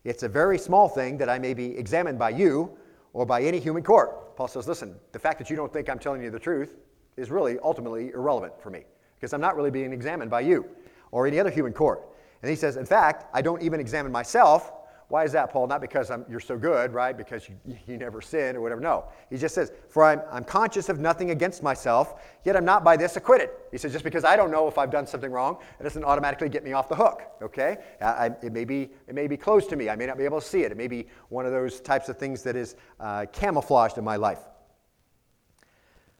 it's 0.04 0.22
a 0.22 0.28
very 0.28 0.58
small 0.58 0.88
thing 0.88 1.16
that 1.18 1.28
I 1.28 1.38
may 1.38 1.54
be 1.54 1.76
examined 1.76 2.18
by 2.18 2.30
you 2.30 2.76
or 3.12 3.24
by 3.24 3.42
any 3.42 3.60
human 3.60 3.82
court. 3.82 4.36
Paul 4.36 4.48
says, 4.48 4.66
listen, 4.66 4.96
the 5.12 5.18
fact 5.18 5.38
that 5.38 5.50
you 5.50 5.56
don't 5.56 5.72
think 5.72 5.88
I'm 5.88 5.98
telling 5.98 6.22
you 6.22 6.30
the 6.30 6.38
truth 6.38 6.76
is 7.18 7.30
really 7.30 7.58
ultimately 7.62 8.10
irrelevant 8.10 8.60
for 8.60 8.70
me 8.70 8.84
because 9.16 9.32
I'm 9.32 9.40
not 9.40 9.56
really 9.56 9.70
being 9.70 9.92
examined 9.92 10.30
by 10.30 10.40
you 10.40 10.66
or 11.10 11.26
any 11.26 11.40
other 11.40 11.50
human 11.50 11.72
court. 11.72 12.08
And 12.42 12.50
he 12.50 12.56
says, 12.56 12.76
in 12.76 12.86
fact, 12.86 13.26
I 13.32 13.42
don't 13.42 13.62
even 13.62 13.80
examine 13.80 14.12
myself. 14.12 14.72
Why 15.08 15.24
is 15.24 15.32
that, 15.32 15.50
Paul? 15.50 15.66
Not 15.66 15.80
because 15.80 16.10
I'm, 16.10 16.26
you're 16.28 16.38
so 16.38 16.58
good, 16.58 16.92
right? 16.92 17.16
Because 17.16 17.48
you, 17.48 17.56
you 17.86 17.96
never 17.96 18.20
sin 18.20 18.56
or 18.56 18.60
whatever. 18.60 18.80
No. 18.80 19.06
He 19.30 19.38
just 19.38 19.54
says, 19.54 19.72
For 19.88 20.04
I'm, 20.04 20.20
I'm 20.30 20.44
conscious 20.44 20.90
of 20.90 21.00
nothing 21.00 21.30
against 21.30 21.62
myself, 21.62 22.22
yet 22.44 22.56
I'm 22.56 22.64
not 22.66 22.84
by 22.84 22.96
this 22.96 23.16
acquitted. 23.16 23.48
He 23.72 23.78
says, 23.78 23.92
Just 23.92 24.04
because 24.04 24.24
I 24.24 24.36
don't 24.36 24.50
know 24.50 24.68
if 24.68 24.76
I've 24.76 24.90
done 24.90 25.06
something 25.06 25.32
wrong, 25.32 25.56
it 25.80 25.82
doesn't 25.82 26.04
automatically 26.04 26.50
get 26.50 26.62
me 26.62 26.74
off 26.74 26.90
the 26.90 26.94
hook, 26.94 27.22
okay? 27.40 27.78
I, 28.02 28.26
it, 28.42 28.52
may 28.52 28.66
be, 28.66 28.90
it 29.06 29.14
may 29.14 29.26
be 29.26 29.38
close 29.38 29.66
to 29.68 29.76
me. 29.76 29.88
I 29.88 29.96
may 29.96 30.06
not 30.06 30.18
be 30.18 30.24
able 30.24 30.40
to 30.40 30.46
see 30.46 30.62
it. 30.62 30.72
It 30.72 30.76
may 30.76 30.88
be 30.88 31.06
one 31.30 31.46
of 31.46 31.52
those 31.52 31.80
types 31.80 32.10
of 32.10 32.18
things 32.18 32.42
that 32.42 32.54
is 32.54 32.76
uh, 33.00 33.24
camouflaged 33.32 33.96
in 33.96 34.04
my 34.04 34.16
life. 34.16 34.40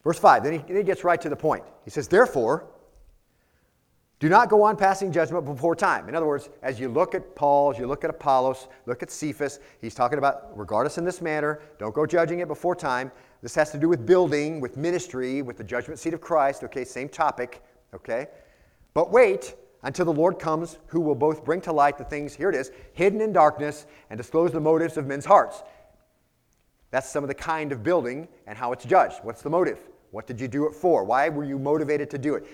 Verse 0.09 0.18
5, 0.18 0.42
then 0.42 0.52
he, 0.54 0.59
then 0.61 0.76
he 0.78 0.82
gets 0.84 1.04
right 1.04 1.20
to 1.20 1.28
the 1.28 1.36
point. 1.36 1.62
He 1.84 1.90
says, 1.90 2.09
Therefore, 2.09 2.64
do 4.20 4.30
not 4.30 4.48
go 4.48 4.62
on 4.62 4.74
passing 4.74 5.12
judgment 5.12 5.44
before 5.44 5.76
time. 5.76 6.09
In 6.09 6.14
other 6.14 6.24
words, 6.24 6.48
as 6.62 6.80
you 6.80 6.88
look 6.88 7.14
at 7.14 7.36
Paul, 7.36 7.72
as 7.72 7.78
you 7.78 7.86
look 7.86 8.04
at 8.04 8.09
Apollos, 8.09 8.68
look 8.86 9.02
at 9.02 9.11
Cephas, 9.11 9.61
he's 9.82 9.94
talking 9.94 10.16
about 10.16 10.56
regard 10.56 10.86
us 10.86 10.96
in 10.96 11.04
this 11.04 11.20
manner. 11.20 11.61
Don't 11.78 11.94
go 11.94 12.06
judging 12.06 12.38
it 12.38 12.48
before 12.48 12.74
time. 12.74 13.12
This 13.42 13.54
has 13.56 13.70
to 13.72 13.78
do 13.78 13.86
with 13.86 14.06
building, 14.06 14.62
with 14.62 14.78
ministry, 14.78 15.42
with 15.42 15.59
the 15.59 15.64
judgment 15.64 16.00
seat 16.00 16.14
of 16.14 16.22
Christ. 16.22 16.64
Okay, 16.64 16.86
same 16.86 17.11
topic. 17.11 17.62
Okay? 17.92 18.28
But 18.94 19.11
wait 19.11 19.56
until 19.82 20.06
the 20.06 20.14
Lord 20.14 20.38
comes, 20.38 20.78
who 20.86 21.02
will 21.02 21.16
both 21.16 21.44
bring 21.44 21.61
to 21.61 21.72
light 21.74 21.98
the 21.98 22.04
things, 22.04 22.32
here 22.32 22.48
it 22.48 22.54
is, 22.54 22.72
hidden 22.94 23.20
in 23.20 23.34
darkness, 23.34 23.84
and 24.09 24.16
disclose 24.16 24.52
the 24.52 24.61
motives 24.61 24.96
of 24.96 25.06
men's 25.06 25.26
hearts. 25.26 25.62
That's 26.92 27.11
some 27.11 27.22
of 27.22 27.28
the 27.28 27.34
kind 27.34 27.72
of 27.72 27.82
building 27.82 28.26
and 28.46 28.56
how 28.56 28.72
it's 28.72 28.86
judged. 28.86 29.18
What's 29.22 29.42
the 29.42 29.50
motive? 29.50 29.78
What 30.11 30.26
did 30.26 30.40
you 30.40 30.48
do 30.48 30.66
it 30.66 30.74
for? 30.74 31.04
Why 31.04 31.28
were 31.28 31.44
you 31.44 31.59
motivated 31.59 32.11
to 32.11 32.18
do 32.18 32.34
it? 32.34 32.46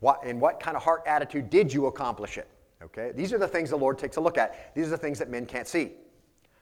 What, 0.00 0.24
in 0.24 0.40
what 0.40 0.60
kind 0.60 0.76
of 0.76 0.82
heart 0.82 1.02
attitude 1.06 1.50
did 1.50 1.72
you 1.72 1.86
accomplish 1.86 2.38
it? 2.38 2.48
Okay? 2.82 3.12
These 3.14 3.32
are 3.32 3.38
the 3.38 3.48
things 3.48 3.70
the 3.70 3.76
Lord 3.76 3.98
takes 3.98 4.16
a 4.16 4.20
look 4.20 4.38
at. 4.38 4.74
These 4.74 4.88
are 4.88 4.90
the 4.90 4.98
things 4.98 5.18
that 5.18 5.30
men 5.30 5.46
can't 5.46 5.68
see. 5.68 5.92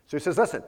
So 0.07 0.17
he 0.17 0.23
says, 0.23 0.37
listen, 0.37 0.63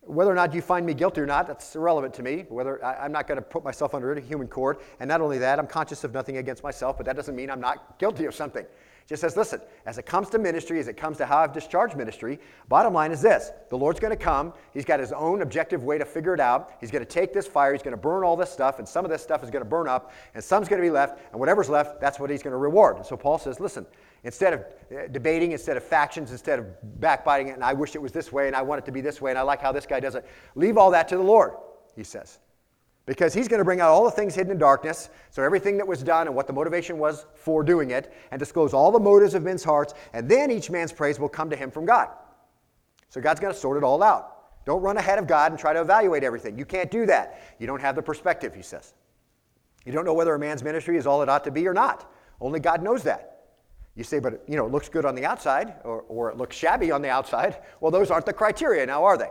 whether 0.00 0.32
or 0.32 0.34
not 0.34 0.52
you 0.52 0.62
find 0.62 0.84
me 0.84 0.94
guilty 0.94 1.20
or 1.20 1.26
not, 1.26 1.46
that's 1.46 1.76
irrelevant 1.76 2.14
to 2.14 2.22
me. 2.22 2.46
Whether 2.48 2.84
I, 2.84 3.04
am 3.04 3.12
not 3.12 3.28
going 3.28 3.36
to 3.36 3.42
put 3.42 3.62
myself 3.62 3.94
under 3.94 4.12
a 4.12 4.20
human 4.20 4.48
court. 4.48 4.82
And 4.98 5.08
not 5.08 5.20
only 5.20 5.38
that, 5.38 5.58
I'm 5.58 5.66
conscious 5.68 6.02
of 6.02 6.12
nothing 6.12 6.38
against 6.38 6.64
myself, 6.64 6.96
but 6.96 7.06
that 7.06 7.14
doesn't 7.14 7.36
mean 7.36 7.50
I'm 7.50 7.60
not 7.60 7.98
guilty 7.98 8.24
of 8.24 8.34
something 8.34 8.66
just 9.06 9.20
says, 9.20 9.36
listen, 9.36 9.60
as 9.86 9.98
it 9.98 10.06
comes 10.06 10.30
to 10.30 10.38
ministry, 10.38 10.78
as 10.78 10.88
it 10.88 10.96
comes 10.96 11.18
to 11.18 11.26
how 11.26 11.38
I've 11.38 11.52
discharged 11.52 11.96
ministry, 11.96 12.38
bottom 12.68 12.94
line 12.94 13.12
is 13.12 13.20
this 13.20 13.50
the 13.70 13.76
Lord's 13.76 14.00
going 14.00 14.16
to 14.16 14.22
come. 14.22 14.52
He's 14.72 14.84
got 14.84 15.00
his 15.00 15.12
own 15.12 15.42
objective 15.42 15.82
way 15.84 15.98
to 15.98 16.04
figure 16.04 16.34
it 16.34 16.40
out. 16.40 16.72
He's 16.80 16.90
going 16.90 17.04
to 17.04 17.10
take 17.10 17.32
this 17.32 17.46
fire, 17.46 17.72
he's 17.72 17.82
going 17.82 17.92
to 17.92 18.00
burn 18.00 18.24
all 18.24 18.36
this 18.36 18.50
stuff, 18.50 18.78
and 18.78 18.88
some 18.88 19.04
of 19.04 19.10
this 19.10 19.22
stuff 19.22 19.42
is 19.42 19.50
going 19.50 19.64
to 19.64 19.68
burn 19.68 19.88
up, 19.88 20.12
and 20.34 20.42
some's 20.42 20.68
going 20.68 20.80
to 20.80 20.86
be 20.86 20.90
left, 20.90 21.20
and 21.32 21.40
whatever's 21.40 21.68
left, 21.68 22.00
that's 22.00 22.18
what 22.18 22.30
he's 22.30 22.42
going 22.42 22.52
to 22.52 22.58
reward. 22.58 22.96
And 22.96 23.06
so 23.06 23.16
Paul 23.16 23.38
says, 23.38 23.60
listen, 23.60 23.86
instead 24.24 24.52
of 24.52 24.60
uh, 24.60 25.08
debating, 25.10 25.52
instead 25.52 25.76
of 25.76 25.82
factions, 25.82 26.30
instead 26.30 26.58
of 26.58 27.00
backbiting 27.00 27.48
it, 27.48 27.54
and 27.54 27.64
I 27.64 27.72
wish 27.72 27.94
it 27.94 28.02
was 28.02 28.12
this 28.12 28.32
way, 28.32 28.46
and 28.46 28.56
I 28.56 28.62
want 28.62 28.80
it 28.80 28.86
to 28.86 28.92
be 28.92 29.00
this 29.00 29.20
way, 29.20 29.30
and 29.30 29.38
I 29.38 29.42
like 29.42 29.60
how 29.60 29.72
this 29.72 29.86
guy 29.86 30.00
does 30.00 30.14
it, 30.14 30.26
leave 30.54 30.78
all 30.78 30.90
that 30.92 31.08
to 31.08 31.16
the 31.16 31.22
Lord, 31.22 31.52
he 31.96 32.04
says. 32.04 32.38
Because 33.04 33.34
he's 33.34 33.48
going 33.48 33.58
to 33.58 33.64
bring 33.64 33.80
out 33.80 33.90
all 33.90 34.04
the 34.04 34.10
things 34.10 34.34
hidden 34.34 34.52
in 34.52 34.58
darkness, 34.58 35.10
so 35.30 35.42
everything 35.42 35.76
that 35.78 35.86
was 35.86 36.02
done 36.02 36.28
and 36.28 36.36
what 36.36 36.46
the 36.46 36.52
motivation 36.52 36.98
was 36.98 37.26
for 37.34 37.64
doing 37.64 37.90
it, 37.90 38.12
and 38.30 38.38
disclose 38.38 38.72
all 38.72 38.92
the 38.92 39.00
motives 39.00 39.34
of 39.34 39.42
men's 39.42 39.64
hearts, 39.64 39.94
and 40.12 40.28
then 40.28 40.50
each 40.50 40.70
man's 40.70 40.92
praise 40.92 41.18
will 41.18 41.28
come 41.28 41.50
to 41.50 41.56
him 41.56 41.70
from 41.70 41.84
God. 41.84 42.08
So 43.08 43.20
God's 43.20 43.40
going 43.40 43.52
to 43.52 43.58
sort 43.58 43.76
it 43.76 43.84
all 43.84 44.02
out. 44.02 44.64
Don't 44.64 44.80
run 44.80 44.96
ahead 44.96 45.18
of 45.18 45.26
God 45.26 45.50
and 45.50 45.58
try 45.58 45.72
to 45.72 45.80
evaluate 45.80 46.22
everything. 46.22 46.56
You 46.56 46.64
can't 46.64 46.90
do 46.90 47.04
that. 47.06 47.56
You 47.58 47.66
don't 47.66 47.80
have 47.80 47.96
the 47.96 48.02
perspective, 48.02 48.54
he 48.54 48.62
says. 48.62 48.94
You 49.84 49.92
don't 49.92 50.04
know 50.04 50.14
whether 50.14 50.34
a 50.34 50.38
man's 50.38 50.62
ministry 50.62 50.96
is 50.96 51.06
all 51.06 51.22
it 51.22 51.28
ought 51.28 51.44
to 51.44 51.50
be 51.50 51.66
or 51.66 51.74
not. 51.74 52.10
Only 52.40 52.60
God 52.60 52.82
knows 52.82 53.02
that. 53.02 53.32
You 53.96 54.04
say, 54.04 54.20
but 54.20 54.42
you 54.46 54.56
know, 54.56 54.64
it 54.64 54.72
looks 54.72 54.88
good 54.88 55.04
on 55.04 55.14
the 55.14 55.24
outside, 55.24 55.74
or, 55.84 56.02
or 56.02 56.30
it 56.30 56.36
looks 56.36 56.56
shabby 56.56 56.90
on 56.90 57.02
the 57.02 57.10
outside. 57.10 57.58
Well, 57.80 57.90
those 57.90 58.10
aren't 58.10 58.26
the 58.26 58.32
criteria 58.32 58.86
now, 58.86 59.04
are 59.04 59.18
they? 59.18 59.30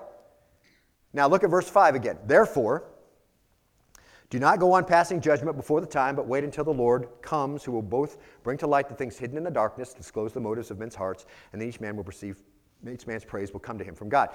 Now 1.13 1.27
look 1.27 1.43
at 1.43 1.49
verse 1.49 1.69
5 1.69 1.95
again. 1.95 2.17
Therefore, 2.25 2.83
do 4.31 4.39
not 4.39 4.59
go 4.59 4.71
on 4.71 4.85
passing 4.85 5.19
judgment 5.19 5.57
before 5.57 5.81
the 5.81 5.87
time, 5.87 6.15
but 6.15 6.25
wait 6.25 6.45
until 6.45 6.63
the 6.63 6.73
Lord 6.73 7.09
comes, 7.21 7.65
who 7.65 7.73
will 7.73 7.81
both 7.81 8.17
bring 8.43 8.57
to 8.59 8.65
light 8.65 8.87
the 8.87 8.95
things 8.95 9.17
hidden 9.17 9.37
in 9.37 9.43
the 9.43 9.51
darkness, 9.51 9.93
disclose 9.93 10.31
the 10.31 10.39
motives 10.39 10.71
of 10.71 10.79
men's 10.79 10.95
hearts, 10.95 11.25
and 11.51 11.61
then 11.61 11.67
each 11.67 11.81
man 11.81 11.97
will 11.97 12.05
receive, 12.05 12.41
each 12.89 13.05
man's 13.05 13.25
praise 13.25 13.51
will 13.51 13.59
come 13.59 13.77
to 13.77 13.83
him 13.83 13.93
from 13.93 14.07
God. 14.07 14.29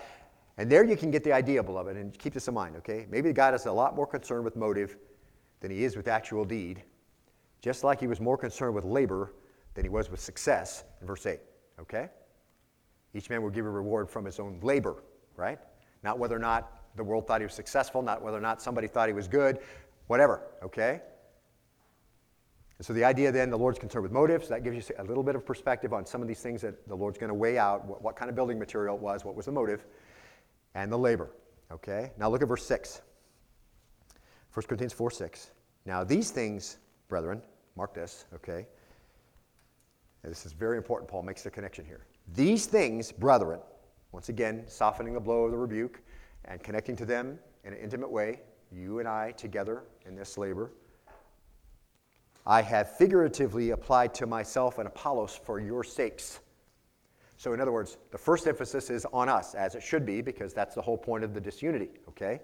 And 0.59 0.71
there 0.71 0.85
you 0.85 0.99
can 0.99 1.11
get 1.11 1.25
the 1.25 1.33
idea, 1.33 1.63
beloved, 1.63 1.97
and 1.97 2.17
keep 2.19 2.35
this 2.35 2.47
in 2.47 2.53
mind, 2.53 2.77
okay? 2.77 3.07
Maybe 3.09 3.33
God 3.33 3.55
is 3.55 3.65
a 3.65 3.73
lot 3.73 3.97
more 3.97 4.07
concerned 4.07 4.45
with 4.45 4.55
motive 4.55 4.99
than 5.61 5.71
he 5.71 5.83
is 5.83 5.97
with 5.97 6.09
actual 6.09 6.45
deed, 6.45 6.83
just 7.63 7.83
like 7.83 7.99
he 7.99 8.07
was 8.07 8.21
more 8.21 8.37
concerned 8.37 8.75
with 8.75 8.85
labor 8.85 9.33
than 9.73 9.83
he 9.83 9.89
was 9.89 10.11
with 10.11 10.21
success 10.21 10.85
in 11.01 11.07
verse 11.07 11.25
8, 11.25 11.41
okay? 11.81 12.11
Each 13.15 13.31
man 13.31 13.41
will 13.41 13.49
give 13.49 13.65
a 13.65 13.71
reward 13.71 14.11
from 14.11 14.27
his 14.27 14.39
own 14.41 14.59
labor, 14.61 15.03
right? 15.37 15.59
Not 16.03 16.19
whether 16.19 16.37
or 16.37 16.41
not 16.41 16.83
the 16.97 17.05
world 17.05 17.27
thought 17.27 17.41
he 17.41 17.47
was 17.47 17.55
successful, 17.55 18.03
not 18.03 18.23
whether 18.23 18.39
or 18.39 18.43
not 18.43 18.61
somebody 18.63 18.89
thought 18.89 19.09
he 19.09 19.15
was 19.15 19.29
good, 19.29 19.59
whatever, 20.07 20.43
okay? 20.63 21.01
And 22.79 22.87
so 22.87 22.93
the 22.93 23.05
idea 23.05 23.33
then, 23.33 23.49
the 23.49 23.57
Lord's 23.57 23.79
concerned 23.79 24.03
with 24.03 24.13
motives. 24.13 24.49
That 24.49 24.63
gives 24.63 24.77
you 24.77 24.95
a 24.99 25.05
little 25.05 25.23
bit 25.23 25.35
of 25.35 25.47
perspective 25.47 25.93
on 25.93 26.05
some 26.05 26.21
of 26.21 26.29
these 26.29 26.41
things 26.41 26.61
that 26.63 26.87
the 26.87 26.95
Lord's 26.95 27.17
going 27.17 27.29
to 27.29 27.35
weigh 27.35 27.59
out 27.59 27.87
what, 27.87 28.03
what, 28.03 28.17
kind 28.17 28.29
of 28.29 28.35
building 28.35 28.59
material 28.59 28.97
it 28.97 29.03
was, 29.03 29.25
what 29.25 29.35
was 29.35 29.47
the 29.47 29.53
motive, 29.53 29.87
and 30.75 30.93
the 30.93 30.99
labor. 30.99 31.31
Okay? 31.73 32.13
Now 32.19 32.29
look 32.29 32.43
at 32.43 32.49
verse 32.49 32.67
6. 32.67 33.01
1 34.53 34.67
Corinthians 34.67 34.93
4 34.93 35.11
6. 35.11 35.51
Now 35.87 36.05
these 36.05 36.31
things, 36.31 36.79
brethren, 37.09 37.43
mark 37.77 37.95
this, 37.95 38.27
okay? 38.35 38.67
This 40.23 40.45
is 40.45 40.53
very 40.53 40.77
important. 40.77 41.11
Paul 41.11 41.23
makes 41.23 41.43
the 41.43 41.51
connection 41.51 41.85
here. 41.85 42.07
These 42.35 42.67
things, 42.67 43.13
brethren, 43.13 43.61
once 44.13 44.29
again, 44.29 44.65
softening 44.67 45.15
the 45.15 45.21
blow 45.21 45.45
of 45.45 45.51
the 45.53 45.57
rebuke 45.57 46.01
and 46.47 46.63
connecting 46.63 46.97
to 46.97 47.05
them 47.05 47.39
in 47.65 47.73
an 47.73 47.79
intimate 47.79 48.11
way, 48.11 48.41
you 48.73 48.99
and 48.99 49.07
I 49.07 49.33
together 49.33 49.85
in 50.07 50.15
this 50.15 50.39
labor, 50.39 50.71
I 52.47 52.63
have 52.63 52.97
figuratively 52.97 53.71
applied 53.71 54.15
to 54.15 54.27
myself 54.27 54.79
and 54.79 54.87
Apollos 54.87 55.39
for 55.43 55.59
your 55.59 55.83
sakes. 55.83 56.41
So, 57.39 57.53
in 57.53 57.61
other 57.61 57.73
words, 57.73 57.99
the 58.13 58.19
first 58.19 58.47
emphasis 58.47 58.89
is 58.89 59.05
on 59.13 59.29
us, 59.29 59.55
as 59.55 59.75
it 59.75 59.83
should 59.83 60.07
be, 60.07 60.23
because 60.23 60.55
that's 60.55 60.75
the 60.75 60.83
whole 60.83 60.97
point 60.97 61.25
of 61.25 61.35
the 61.35 61.41
disunity, 61.41 61.91
okay? 62.09 62.41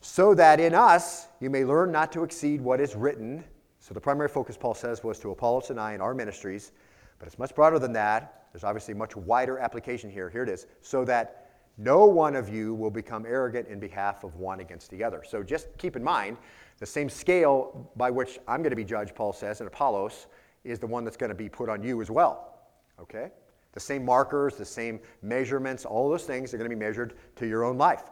So 0.00 0.34
that 0.34 0.58
in 0.58 0.74
us 0.74 1.28
you 1.40 1.48
may 1.48 1.64
learn 1.64 1.92
not 1.92 2.10
to 2.12 2.24
exceed 2.24 2.60
what 2.60 2.80
is 2.80 2.96
written. 2.96 3.44
So, 3.78 3.94
the 3.94 4.00
primary 4.00 4.28
focus, 4.28 4.56
Paul 4.56 4.74
says, 4.74 5.04
was 5.04 5.18
to 5.20 5.30
Apollos 5.30 5.70
and 5.70 5.78
I 5.78 5.92
in 5.94 6.00
our 6.00 6.14
ministries, 6.14 6.72
but 7.18 7.28
it's 7.28 7.38
much 7.38 7.54
broader 7.54 7.78
than 7.78 7.92
that. 7.92 8.42
There's 8.52 8.64
obviously 8.64 8.94
much 8.94 9.16
wider 9.16 9.58
application 9.58 10.10
here. 10.10 10.28
Here 10.28 10.42
it 10.42 10.48
is. 10.48 10.66
So 10.82 11.04
that 11.06 11.41
no 11.78 12.06
one 12.06 12.36
of 12.36 12.48
you 12.48 12.74
will 12.74 12.90
become 12.90 13.24
arrogant 13.26 13.68
in 13.68 13.78
behalf 13.78 14.24
of 14.24 14.36
one 14.36 14.60
against 14.60 14.90
the 14.90 15.02
other. 15.02 15.22
So 15.26 15.42
just 15.42 15.68
keep 15.78 15.96
in 15.96 16.04
mind 16.04 16.36
the 16.78 16.86
same 16.86 17.08
scale 17.08 17.90
by 17.96 18.10
which 18.10 18.38
I'm 18.46 18.60
going 18.62 18.70
to 18.70 18.76
be 18.76 18.84
judged, 18.84 19.14
Paul 19.14 19.32
says, 19.32 19.60
and 19.60 19.68
Apollos 19.68 20.26
is 20.64 20.78
the 20.78 20.86
one 20.86 21.04
that's 21.04 21.16
going 21.16 21.30
to 21.30 21.34
be 21.34 21.48
put 21.48 21.68
on 21.68 21.82
you 21.82 22.00
as 22.00 22.10
well. 22.10 22.58
Okay? 23.00 23.30
The 23.72 23.80
same 23.80 24.04
markers, 24.04 24.56
the 24.56 24.64
same 24.64 25.00
measurements, 25.22 25.84
all 25.84 26.10
those 26.10 26.24
things 26.24 26.52
are 26.52 26.58
going 26.58 26.68
to 26.68 26.76
be 26.76 26.80
measured 26.80 27.14
to 27.36 27.46
your 27.46 27.64
own 27.64 27.78
life. 27.78 28.04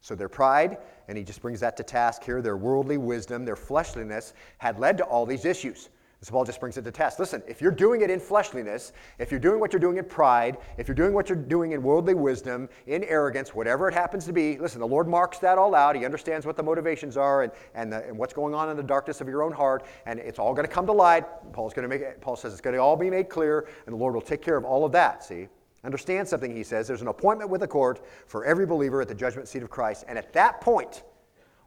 So 0.00 0.14
their 0.14 0.28
pride, 0.28 0.78
and 1.08 1.18
he 1.18 1.24
just 1.24 1.42
brings 1.42 1.60
that 1.60 1.76
to 1.78 1.82
task 1.82 2.22
here, 2.22 2.40
their 2.40 2.56
worldly 2.56 2.98
wisdom, 2.98 3.44
their 3.44 3.56
fleshliness 3.56 4.34
had 4.58 4.78
led 4.78 4.98
to 4.98 5.04
all 5.04 5.26
these 5.26 5.44
issues. 5.44 5.88
So 6.20 6.32
Paul 6.32 6.44
just 6.44 6.58
brings 6.58 6.76
it 6.76 6.82
to 6.82 6.90
test. 6.90 7.20
Listen, 7.20 7.44
if 7.46 7.60
you're 7.60 7.70
doing 7.70 8.00
it 8.00 8.10
in 8.10 8.18
fleshliness, 8.18 8.92
if 9.20 9.30
you're 9.30 9.38
doing 9.38 9.60
what 9.60 9.72
you're 9.72 9.78
doing 9.78 9.98
in 9.98 10.04
pride, 10.04 10.58
if 10.76 10.88
you're 10.88 10.94
doing 10.96 11.12
what 11.12 11.28
you're 11.28 11.38
doing 11.38 11.72
in 11.72 11.82
worldly 11.82 12.14
wisdom, 12.14 12.68
in 12.88 13.04
arrogance, 13.04 13.54
whatever 13.54 13.88
it 13.88 13.94
happens 13.94 14.24
to 14.24 14.32
be, 14.32 14.58
listen, 14.58 14.80
the 14.80 14.86
Lord 14.86 15.06
marks 15.06 15.38
that 15.38 15.58
all 15.58 15.76
out. 15.76 15.94
He 15.94 16.04
understands 16.04 16.44
what 16.44 16.56
the 16.56 16.62
motivations 16.62 17.16
are 17.16 17.44
and, 17.44 17.52
and, 17.74 17.92
the, 17.92 18.04
and 18.04 18.18
what's 18.18 18.32
going 18.32 18.52
on 18.52 18.68
in 18.68 18.76
the 18.76 18.82
darkness 18.82 19.20
of 19.20 19.28
your 19.28 19.44
own 19.44 19.52
heart, 19.52 19.86
and 20.06 20.18
it's 20.18 20.40
all 20.40 20.54
going 20.54 20.66
to 20.66 20.72
come 20.72 20.86
to 20.86 20.92
light. 20.92 21.24
Paul's 21.52 21.72
going 21.72 21.88
to 21.88 21.88
make 21.88 22.02
it, 22.02 22.20
Paul 22.20 22.34
says 22.34 22.52
it's 22.52 22.60
going 22.60 22.74
to 22.74 22.82
all 22.82 22.96
be 22.96 23.10
made 23.10 23.28
clear, 23.28 23.68
and 23.86 23.94
the 23.94 23.98
Lord 23.98 24.14
will 24.14 24.20
take 24.20 24.42
care 24.42 24.56
of 24.56 24.64
all 24.64 24.84
of 24.84 24.90
that, 24.92 25.22
see? 25.22 25.46
Understand 25.84 26.26
something, 26.26 26.54
he 26.54 26.64
says. 26.64 26.88
There's 26.88 27.02
an 27.02 27.08
appointment 27.08 27.48
with 27.48 27.60
the 27.60 27.68
court 27.68 28.04
for 28.26 28.44
every 28.44 28.66
believer 28.66 29.00
at 29.00 29.06
the 29.06 29.14
judgment 29.14 29.46
seat 29.46 29.62
of 29.62 29.70
Christ, 29.70 30.04
and 30.08 30.18
at 30.18 30.32
that 30.32 30.60
point, 30.60 31.04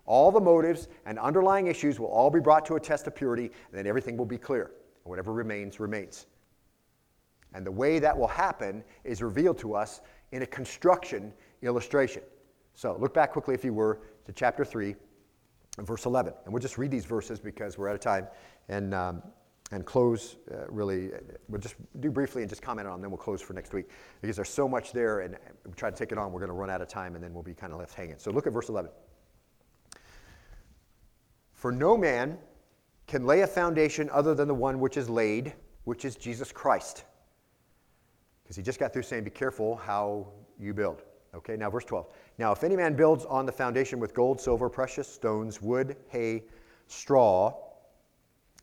all 0.05 0.31
the 0.31 0.39
motives 0.39 0.87
and 1.05 1.19
underlying 1.19 1.67
issues 1.67 1.99
will 1.99 2.07
all 2.07 2.29
be 2.29 2.39
brought 2.39 2.65
to 2.65 2.75
a 2.75 2.79
test 2.79 3.07
of 3.07 3.15
purity, 3.15 3.45
and 3.45 3.73
then 3.73 3.87
everything 3.87 4.17
will 4.17 4.25
be 4.25 4.37
clear. 4.37 4.71
Whatever 5.03 5.33
remains, 5.33 5.79
remains. 5.79 6.27
And 7.53 7.65
the 7.65 7.71
way 7.71 7.99
that 7.99 8.17
will 8.17 8.27
happen 8.27 8.83
is 9.03 9.21
revealed 9.21 9.57
to 9.59 9.75
us 9.75 10.01
in 10.31 10.41
a 10.41 10.45
construction 10.45 11.33
illustration. 11.61 12.23
So 12.73 12.97
look 12.99 13.13
back 13.13 13.31
quickly, 13.31 13.53
if 13.53 13.65
you 13.65 13.73
were, 13.73 13.99
to 14.25 14.31
chapter 14.31 14.63
3, 14.63 14.95
verse 15.79 16.05
11. 16.05 16.33
And 16.45 16.53
we'll 16.53 16.61
just 16.61 16.77
read 16.77 16.91
these 16.91 17.05
verses 17.05 17.39
because 17.39 17.77
we're 17.77 17.89
out 17.89 17.95
of 17.95 18.01
time 18.01 18.27
and, 18.69 18.93
um, 18.93 19.21
and 19.71 19.85
close 19.85 20.37
uh, 20.51 20.67
really. 20.69 21.09
We'll 21.49 21.61
just 21.61 21.75
do 21.99 22.09
briefly 22.09 22.41
and 22.41 22.49
just 22.49 22.61
comment 22.61 22.87
on 22.87 22.93
them, 22.93 23.01
then 23.01 23.11
we'll 23.11 23.17
close 23.17 23.41
for 23.41 23.53
next 23.53 23.73
week 23.73 23.89
because 24.21 24.35
there's 24.35 24.49
so 24.49 24.67
much 24.67 24.93
there 24.93 25.19
and 25.21 25.35
we 25.65 25.73
try 25.73 25.89
to 25.89 25.95
take 25.95 26.11
it 26.11 26.17
on. 26.17 26.31
We're 26.31 26.39
going 26.39 26.49
to 26.49 26.55
run 26.55 26.69
out 26.69 26.81
of 26.81 26.87
time 26.87 27.15
and 27.15 27.23
then 27.23 27.33
we'll 27.33 27.43
be 27.43 27.53
kind 27.53 27.73
of 27.73 27.79
left 27.79 27.93
hanging. 27.93 28.15
So 28.17 28.31
look 28.31 28.47
at 28.47 28.53
verse 28.53 28.69
11. 28.69 28.89
For 31.61 31.71
no 31.71 31.95
man 31.95 32.39
can 33.05 33.23
lay 33.23 33.41
a 33.41 33.47
foundation 33.47 34.09
other 34.11 34.33
than 34.33 34.47
the 34.47 34.53
one 34.55 34.79
which 34.79 34.97
is 34.97 35.07
laid, 35.07 35.53
which 35.83 36.05
is 36.05 36.15
Jesus 36.15 36.51
Christ. 36.51 37.03
Because 38.41 38.55
he 38.55 38.63
just 38.63 38.79
got 38.79 38.91
through 38.91 39.03
saying, 39.03 39.25
Be 39.25 39.29
careful 39.29 39.75
how 39.75 40.25
you 40.59 40.73
build. 40.73 41.03
Okay, 41.35 41.55
now 41.55 41.69
verse 41.69 41.85
12. 41.85 42.07
Now, 42.39 42.51
if 42.51 42.63
any 42.63 42.75
man 42.75 42.95
builds 42.95 43.25
on 43.25 43.45
the 43.45 43.51
foundation 43.51 43.99
with 43.99 44.15
gold, 44.15 44.41
silver, 44.41 44.69
precious 44.69 45.07
stones, 45.07 45.61
wood, 45.61 45.97
hay, 46.09 46.45
straw, 46.87 47.53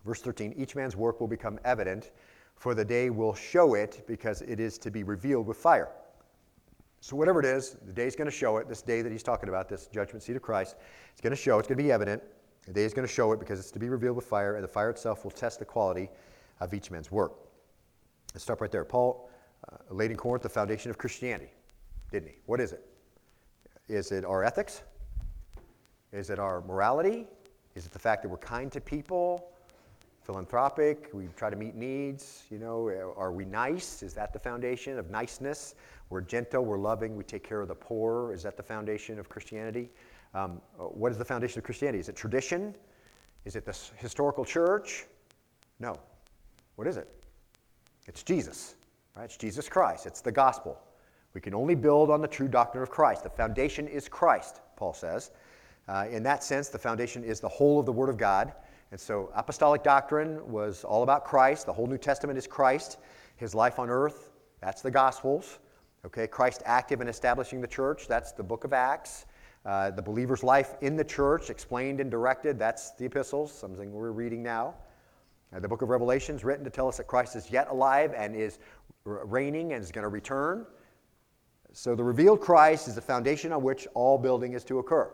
verse 0.05 0.21
13, 0.21 0.55
each 0.57 0.75
man's 0.75 0.97
work 0.97 1.21
will 1.21 1.29
become 1.29 1.61
evident, 1.65 2.11
for 2.57 2.75
the 2.75 2.85
day 2.85 3.11
will 3.11 3.33
show 3.33 3.75
it, 3.75 4.03
because 4.09 4.43
it 4.43 4.59
is 4.59 4.77
to 4.79 4.91
be 4.91 5.05
revealed 5.05 5.47
with 5.47 5.57
fire. 5.57 5.91
So, 6.99 7.15
whatever 7.15 7.39
it 7.39 7.47
is, 7.47 7.77
the 7.87 7.93
day's 7.93 8.17
going 8.17 8.29
to 8.29 8.37
show 8.37 8.57
it. 8.57 8.69
This 8.69 8.83
day 8.83 9.03
that 9.03 9.13
he's 9.13 9.23
talking 9.23 9.49
about, 9.49 9.69
this 9.69 9.87
judgment 9.87 10.25
seat 10.25 10.35
of 10.35 10.43
Christ, 10.43 10.75
it's 11.13 11.21
going 11.21 11.31
to 11.31 11.37
show, 11.37 11.61
it's 11.61 11.69
going 11.69 11.79
to 11.79 11.85
be 11.85 11.93
evident. 11.93 12.25
The 12.69 12.75
day 12.75 12.85
is 12.85 12.93
going 12.93 13.09
to 13.09 13.13
show 13.13 13.33
it 13.33 13.41
because 13.41 13.59
it's 13.59 13.71
to 13.71 13.79
be 13.79 13.89
revealed 13.89 14.15
with 14.15 14.27
fire, 14.27 14.57
and 14.57 14.63
the 14.63 14.69
fire 14.69 14.91
itself 14.91 15.25
will 15.25 15.31
test 15.31 15.59
the 15.59 15.65
quality 15.65 16.11
of 16.61 16.75
each 16.75 16.91
man's 16.91 17.11
work. 17.11 17.33
Let's 18.35 18.45
stop 18.45 18.61
right 18.61 18.71
there. 18.71 18.85
Paul 18.85 19.31
uh, 19.73 19.77
laid 19.89 20.11
in 20.11 20.19
Corinth 20.19 20.43
the 20.43 20.51
foundation 20.51 20.91
of 20.91 20.99
Christianity, 20.99 21.51
didn't 22.13 22.29
he? 22.29 22.35
What 22.45 22.61
is 22.61 22.73
it? 22.73 22.87
Is 23.89 24.13
it 24.13 24.23
our 24.27 24.45
ethics? 24.45 24.83
Is 26.13 26.29
it 26.29 26.39
our 26.39 26.61
morality? 26.61 27.27
Is 27.75 27.87
it 27.87 27.93
the 27.93 27.99
fact 27.99 28.23
that 28.23 28.29
we're 28.29 28.37
kind 28.37 28.71
to 28.73 28.83
people, 28.83 29.51
philanthropic, 30.23 31.09
we 31.15 31.29
try 31.39 31.49
to 31.49 31.57
meet 31.57 31.75
needs? 31.75 32.45
You 32.51 32.59
know, 32.59 33.15
are 33.17 33.33
we 33.33 33.47
nice? 33.47 34.03
Is 34.03 34.13
that 34.13 34.35
the 34.35 34.39
foundation 34.39 34.99
of 34.99 35.09
niceness? 35.09 35.75
We're 36.11 36.21
gentle, 36.21 36.67
we're 36.67 36.79
loving, 36.79 37.17
we 37.17 37.25
take 37.25 37.45
care 37.45 37.63
of 37.63 37.69
the 37.69 37.75
poor. 37.75 38.35
Is 38.35 38.43
that 38.43 38.59
the 38.59 38.63
foundation 38.63 39.19
of 39.19 39.31
Christianity? 39.31 39.89
Um, 40.35 40.61
what 40.77 41.13
is 41.13 41.19
the 41.19 41.25
foundation 41.25 41.59
of 41.59 41.65
Christianity? 41.65 42.01
Is 42.01 42.09
it 42.09 42.17
tradition? 42.17 42.75
Is 43.45 43.57
it 43.57 43.65
the 43.65 43.77
historical 43.97 44.45
church? 44.45 45.07
No. 45.81 45.97
What 46.77 46.87
is 46.87 46.97
it? 46.97 47.09
It's 48.07 48.23
Jesus, 48.23 48.75
right? 49.17 49.25
It's 49.25 49.37
Jesus 49.37 49.69
Christ. 49.69 50.07
It's 50.07 50.21
the 50.21 50.33
gospel. 50.33 50.79
We 51.35 51.41
can 51.41 51.55
only 51.55 51.75
build 51.75 52.11
on 52.11 52.21
the 52.21 52.29
true 52.29 52.49
doctrine 52.49 52.83
of 52.83 52.91
Christ. 52.91 53.23
The 53.23 53.31
foundation 53.31 53.87
is 53.87 54.09
Christ, 54.09 54.61
Paul 54.77 54.95
says. 54.95 55.31
Uh, 55.89 56.07
in 56.11 56.23
that 56.23 56.45
sense, 56.45 56.69
the 56.69 56.79
foundation 56.79 57.25
is 57.25 57.41
the 57.41 57.49
whole 57.49 57.81
of 57.81 57.87
the 57.87 57.93
Word 57.93 58.09
of 58.09 58.17
God. 58.17 58.53
And 58.91 59.01
so, 59.01 59.31
apostolic 59.35 59.83
doctrine 59.83 60.41
was 60.51 60.85
all 60.85 61.03
about 61.03 61.25
Christ. 61.25 61.67
The 61.67 61.73
whole 61.73 61.87
New 61.87 61.99
Testament 61.99 62.39
is 62.39 62.47
Christ. 62.47 62.99
His 63.37 63.55
life 63.55 63.79
on 63.79 63.91
earth, 63.91 64.31
that's 64.61 64.83
the 64.83 64.91
Gospels. 64.91 65.59
Okay, 66.07 66.27
Christ 66.27 66.63
active 66.65 67.01
in 67.01 67.09
establishing 67.09 67.61
the 67.61 67.67
church, 67.67 68.09
that's 68.09 68.33
the 68.33 68.43
book 68.43 68.65
of 68.65 68.73
Acts. 68.73 69.27
Uh, 69.65 69.91
the 69.91 70.03
believer's 70.03 70.43
life 70.43 70.77
in 70.81 70.97
the 70.97 71.05
church, 71.05 71.51
explained 71.51 72.01
and 72.01 72.11
directed, 72.11 72.59
that's 72.59 72.93
the 72.93 73.05
epistles, 73.05 73.53
something 73.53 73.93
we're 73.93 74.13
reading 74.13 74.43
now. 74.43 74.75
Uh, 75.55 75.61
the 75.61 75.69
book 75.69 75.83
of 75.83 75.89
Revelation 75.89 76.37
is 76.37 76.45
written 76.45 76.65
to 76.65 76.71
tell 76.71 76.89
us 76.89 76.99
that 76.99 77.07
Christ 77.07 77.37
is 77.37 77.51
yet 77.51 77.69
alive 77.71 78.13
and 78.17 78.35
is 78.37 78.59
reigning 79.05 79.73
and 79.73 79.83
is 79.83 79.91
going 79.91 80.03
to 80.03 80.09
return. 80.09 80.67
So 81.73 81.95
the 81.95 82.05
revealed 82.05 82.41
Christ 82.41 82.89
is 82.89 82.95
the 82.95 83.01
foundation 83.01 83.53
on 83.53 83.63
which 83.63 83.87
all 83.95 84.19
building 84.19 84.55
is 84.55 84.65
to 84.65 84.79
occur. 84.79 85.11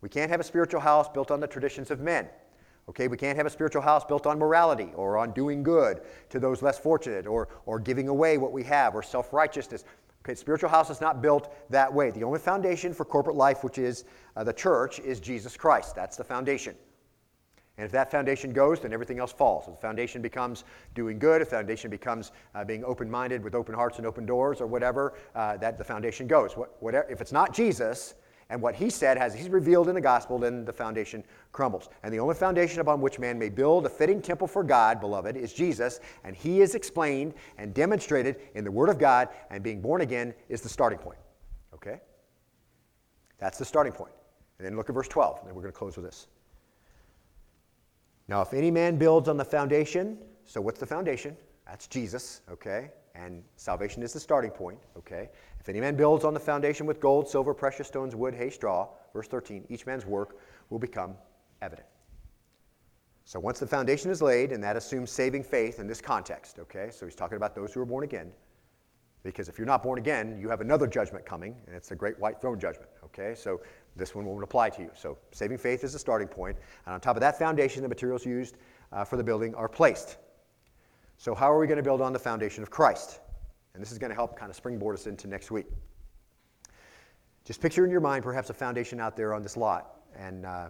We 0.00 0.08
can't 0.08 0.30
have 0.30 0.40
a 0.40 0.44
spiritual 0.44 0.80
house 0.80 1.08
built 1.08 1.30
on 1.30 1.40
the 1.40 1.46
traditions 1.46 1.90
of 1.90 2.00
men. 2.00 2.28
Okay, 2.88 3.06
we 3.06 3.16
can't 3.16 3.36
have 3.36 3.46
a 3.46 3.50
spiritual 3.50 3.82
house 3.82 4.04
built 4.04 4.26
on 4.26 4.38
morality 4.38 4.90
or 4.96 5.16
on 5.16 5.32
doing 5.32 5.62
good 5.62 6.00
to 6.30 6.40
those 6.40 6.62
less 6.62 6.78
fortunate 6.78 7.26
or, 7.26 7.48
or 7.64 7.78
giving 7.78 8.08
away 8.08 8.38
what 8.38 8.50
we 8.52 8.64
have 8.64 8.94
or 8.94 9.02
self 9.02 9.32
righteousness. 9.32 9.84
Okay, 10.24 10.36
spiritual 10.36 10.70
house 10.70 10.88
is 10.88 11.00
not 11.00 11.20
built 11.20 11.52
that 11.68 11.92
way. 11.92 12.12
The 12.12 12.22
only 12.22 12.38
foundation 12.38 12.94
for 12.94 13.04
corporate 13.04 13.34
life, 13.34 13.64
which 13.64 13.78
is 13.78 14.04
uh, 14.36 14.44
the 14.44 14.52
church, 14.52 15.00
is 15.00 15.18
Jesus 15.18 15.56
Christ. 15.56 15.96
That's 15.96 16.16
the 16.16 16.22
foundation. 16.22 16.76
And 17.76 17.86
if 17.86 17.92
that 17.92 18.10
foundation 18.10 18.52
goes, 18.52 18.80
then 18.80 18.92
everything 18.92 19.18
else 19.18 19.32
falls. 19.32 19.66
If 19.66 19.74
the 19.74 19.80
foundation 19.80 20.22
becomes 20.22 20.62
doing 20.94 21.18
good, 21.18 21.42
if 21.42 21.50
the 21.50 21.56
foundation 21.56 21.90
becomes 21.90 22.30
uh, 22.54 22.64
being 22.64 22.84
open 22.84 23.10
minded 23.10 23.42
with 23.42 23.56
open 23.56 23.74
hearts 23.74 23.98
and 23.98 24.06
open 24.06 24.24
doors 24.24 24.60
or 24.60 24.66
whatever, 24.68 25.14
uh, 25.34 25.56
that 25.56 25.78
the 25.78 25.84
foundation 25.84 26.28
goes. 26.28 26.56
What, 26.56 26.80
whatever, 26.80 27.08
if 27.10 27.20
it's 27.20 27.32
not 27.32 27.52
Jesus, 27.52 28.14
and 28.50 28.60
what 28.60 28.74
he 28.74 28.90
said 28.90 29.16
has 29.16 29.34
he's 29.34 29.48
revealed 29.48 29.88
in 29.88 29.94
the 29.94 30.00
gospel, 30.00 30.38
then 30.38 30.64
the 30.64 30.72
foundation 30.72 31.24
crumbles. 31.52 31.88
And 32.02 32.12
the 32.12 32.20
only 32.20 32.34
foundation 32.34 32.80
upon 32.80 33.00
which 33.00 33.18
man 33.18 33.38
may 33.38 33.48
build 33.48 33.86
a 33.86 33.88
fitting 33.88 34.20
temple 34.20 34.46
for 34.46 34.62
God, 34.62 35.00
beloved, 35.00 35.36
is 35.36 35.52
Jesus, 35.52 36.00
and 36.24 36.36
he 36.36 36.60
is 36.60 36.74
explained 36.74 37.34
and 37.58 37.72
demonstrated 37.72 38.36
in 38.54 38.64
the 38.64 38.70
Word 38.70 38.88
of 38.88 38.98
God, 38.98 39.28
and 39.50 39.62
being 39.62 39.80
born 39.80 40.02
again 40.02 40.34
is 40.48 40.60
the 40.60 40.68
starting 40.68 40.98
point. 40.98 41.18
Okay? 41.74 42.00
That's 43.38 43.58
the 43.58 43.64
starting 43.64 43.92
point. 43.92 44.12
And 44.58 44.66
then 44.66 44.76
look 44.76 44.88
at 44.88 44.94
verse 44.94 45.08
12, 45.08 45.38
and 45.40 45.48
then 45.48 45.54
we're 45.54 45.62
going 45.62 45.72
to 45.72 45.78
close 45.78 45.96
with 45.96 46.04
this. 46.04 46.28
Now, 48.28 48.40
if 48.42 48.54
any 48.54 48.70
man 48.70 48.96
builds 48.96 49.28
on 49.28 49.36
the 49.36 49.44
foundation, 49.44 50.18
so 50.44 50.60
what's 50.60 50.78
the 50.78 50.86
foundation? 50.86 51.36
That's 51.66 51.86
Jesus, 51.86 52.42
okay? 52.50 52.90
And 53.14 53.42
salvation 53.56 54.02
is 54.02 54.12
the 54.12 54.20
starting 54.20 54.50
point, 54.50 54.78
okay? 54.96 55.30
If 55.62 55.68
any 55.68 55.80
man 55.80 55.94
builds 55.94 56.24
on 56.24 56.34
the 56.34 56.40
foundation 56.40 56.86
with 56.86 56.98
gold, 56.98 57.28
silver, 57.28 57.54
precious 57.54 57.86
stones, 57.86 58.16
wood, 58.16 58.34
hay, 58.34 58.50
straw, 58.50 58.88
verse 59.12 59.28
13, 59.28 59.64
each 59.68 59.86
man's 59.86 60.04
work 60.04 60.38
will 60.70 60.80
become 60.80 61.14
evident. 61.60 61.86
So 63.26 63.38
once 63.38 63.60
the 63.60 63.66
foundation 63.68 64.10
is 64.10 64.20
laid, 64.20 64.50
and 64.50 64.60
that 64.64 64.76
assumes 64.76 65.12
saving 65.12 65.44
faith 65.44 65.78
in 65.78 65.86
this 65.86 66.00
context, 66.00 66.58
okay? 66.58 66.90
So 66.90 67.06
he's 67.06 67.14
talking 67.14 67.36
about 67.36 67.54
those 67.54 67.72
who 67.72 67.80
are 67.80 67.84
born 67.84 68.02
again. 68.02 68.32
Because 69.22 69.48
if 69.48 69.56
you're 69.56 69.66
not 69.68 69.84
born 69.84 70.00
again, 70.00 70.36
you 70.36 70.48
have 70.48 70.60
another 70.60 70.88
judgment 70.88 71.24
coming, 71.24 71.54
and 71.68 71.76
it's 71.76 71.90
the 71.90 71.94
great 71.94 72.18
white 72.18 72.40
throne 72.40 72.58
judgment, 72.58 72.90
okay? 73.04 73.36
So 73.36 73.60
this 73.94 74.16
one 74.16 74.24
won't 74.24 74.42
apply 74.42 74.70
to 74.70 74.82
you. 74.82 74.90
So 74.96 75.16
saving 75.30 75.58
faith 75.58 75.84
is 75.84 75.92
the 75.92 75.98
starting 76.00 76.26
point. 76.26 76.56
And 76.86 76.94
on 76.94 77.00
top 77.00 77.14
of 77.14 77.20
that 77.20 77.38
foundation, 77.38 77.84
the 77.84 77.88
materials 77.88 78.26
used 78.26 78.56
uh, 78.90 79.04
for 79.04 79.16
the 79.16 79.22
building 79.22 79.54
are 79.54 79.68
placed. 79.68 80.16
So, 81.18 81.36
how 81.36 81.52
are 81.52 81.60
we 81.60 81.68
going 81.68 81.76
to 81.76 81.84
build 81.84 82.00
on 82.00 82.12
the 82.12 82.18
foundation 82.18 82.64
of 82.64 82.70
Christ? 82.70 83.20
And 83.74 83.82
this 83.82 83.92
is 83.92 83.98
going 83.98 84.10
to 84.10 84.14
help 84.14 84.36
kind 84.38 84.50
of 84.50 84.56
springboard 84.56 84.94
us 84.94 85.06
into 85.06 85.26
next 85.26 85.50
week. 85.50 85.66
Just 87.44 87.60
picture 87.60 87.84
in 87.84 87.90
your 87.90 88.00
mind 88.00 88.22
perhaps 88.22 88.50
a 88.50 88.54
foundation 88.54 89.00
out 89.00 89.16
there 89.16 89.34
on 89.34 89.42
this 89.42 89.56
lot, 89.56 90.00
and 90.16 90.46
uh, 90.46 90.68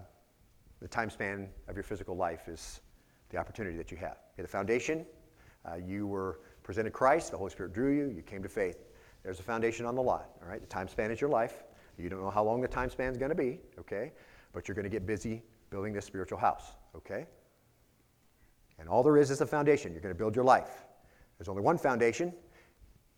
the 0.80 0.88
time 0.88 1.10
span 1.10 1.48
of 1.68 1.76
your 1.76 1.82
physical 1.82 2.16
life 2.16 2.48
is 2.48 2.80
the 3.30 3.36
opportunity 3.36 3.76
that 3.76 3.90
you 3.90 3.96
have. 3.98 4.18
Okay, 4.32 4.42
the 4.42 4.48
foundation, 4.48 5.04
uh, 5.66 5.76
you 5.76 6.06
were 6.06 6.40
presented 6.62 6.92
Christ, 6.92 7.30
the 7.30 7.36
Holy 7.36 7.50
Spirit 7.50 7.72
drew 7.72 7.94
you, 7.94 8.06
you 8.14 8.22
came 8.22 8.42
to 8.42 8.48
faith. 8.48 8.84
There's 9.22 9.38
a 9.38 9.42
foundation 9.42 9.84
on 9.86 9.94
the 9.94 10.02
lot, 10.02 10.30
all 10.42 10.48
right? 10.48 10.60
The 10.60 10.66
time 10.66 10.88
span 10.88 11.10
is 11.10 11.20
your 11.20 11.30
life. 11.30 11.62
You 11.98 12.08
don't 12.08 12.20
know 12.20 12.30
how 12.30 12.42
long 12.42 12.60
the 12.60 12.68
time 12.68 12.90
span 12.90 13.12
is 13.12 13.18
going 13.18 13.30
to 13.30 13.36
be, 13.36 13.60
okay? 13.78 14.12
But 14.52 14.66
you're 14.66 14.74
going 14.74 14.84
to 14.84 14.90
get 14.90 15.06
busy 15.06 15.42
building 15.70 15.92
this 15.92 16.04
spiritual 16.04 16.38
house, 16.38 16.72
okay? 16.96 17.26
And 18.78 18.88
all 18.88 19.02
there 19.02 19.16
is 19.16 19.30
is 19.30 19.40
a 19.40 19.46
foundation. 19.46 19.92
You're 19.92 20.00
going 20.00 20.14
to 20.14 20.18
build 20.18 20.34
your 20.34 20.44
life. 20.44 20.84
There's 21.38 21.48
only 21.48 21.62
one 21.62 21.78
foundation, 21.78 22.32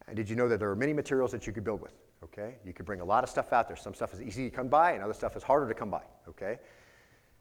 and 0.06 0.16
did 0.16 0.28
you 0.28 0.36
know 0.36 0.48
that 0.48 0.58
there 0.58 0.70
are 0.70 0.76
many 0.76 0.92
materials 0.92 1.32
that 1.32 1.46
you 1.46 1.52
could 1.52 1.64
build 1.64 1.80
with? 1.80 1.94
Okay? 2.22 2.56
You 2.64 2.72
could 2.72 2.86
bring 2.86 3.00
a 3.00 3.04
lot 3.04 3.24
of 3.24 3.30
stuff 3.30 3.52
out 3.52 3.68
there. 3.68 3.76
Some 3.76 3.94
stuff 3.94 4.12
is 4.12 4.20
easy 4.20 4.48
to 4.50 4.54
come 4.54 4.68
by, 4.68 4.92
and 4.92 5.02
other 5.02 5.14
stuff 5.14 5.36
is 5.36 5.42
harder 5.42 5.68
to 5.68 5.74
come 5.74 5.90
by. 5.90 6.02
Okay? 6.28 6.58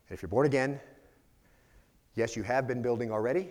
And 0.07 0.15
if 0.17 0.21
you're 0.21 0.29
born 0.29 0.45
again, 0.45 0.79
yes, 2.15 2.35
you 2.35 2.43
have 2.43 2.67
been 2.67 2.81
building 2.81 3.11
already, 3.11 3.49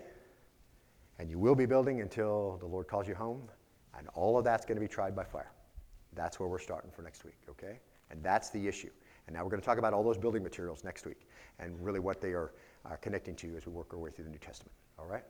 and 1.19 1.31
you 1.31 1.39
will 1.39 1.55
be 1.55 1.67
building 1.67 2.01
until 2.01 2.59
the 2.59 2.67
Lord 2.67 2.87
calls 2.87 3.09
you 3.09 3.15
home, 3.15 3.43
and 3.99 4.09
all 4.15 4.39
of 4.39 4.45
that's 4.45 4.65
going 4.65 4.77
to 4.77 4.81
be 4.81 4.89
tried 4.89 5.15
by 5.15 5.25
fire. 5.25 5.53
That's 6.15 6.39
where 6.39 6.49
we're 6.49 6.59
starting 6.59 6.91
for 6.91 7.03
next 7.03 7.25
week, 7.25 7.39
okay? 7.49 7.81
And 8.11 8.23
that's 8.23 8.51
the 8.51 8.67
issue. 8.67 8.91
And 9.27 9.35
now 9.35 9.45
we're 9.45 9.51
going 9.51 9.61
to 9.61 9.67
talk 9.67 9.79
about 9.79 9.95
all 9.95 10.03
those 10.03 10.19
building 10.19 10.43
materials 10.43 10.85
next 10.85 11.07
week 11.07 11.29
and 11.59 11.79
really 11.81 12.01
what 12.01 12.21
they 12.21 12.33
are 12.33 12.53
uh, 12.85 12.97
connecting 12.97 13.35
to 13.37 13.57
as 13.57 13.67
we 13.67 13.73
work 13.73 13.93
our 13.95 13.99
way 13.99 14.11
through 14.11 14.25
the 14.25 14.31
New 14.31 14.39
Testament. 14.39 14.73
All 14.99 15.07
right? 15.07 15.25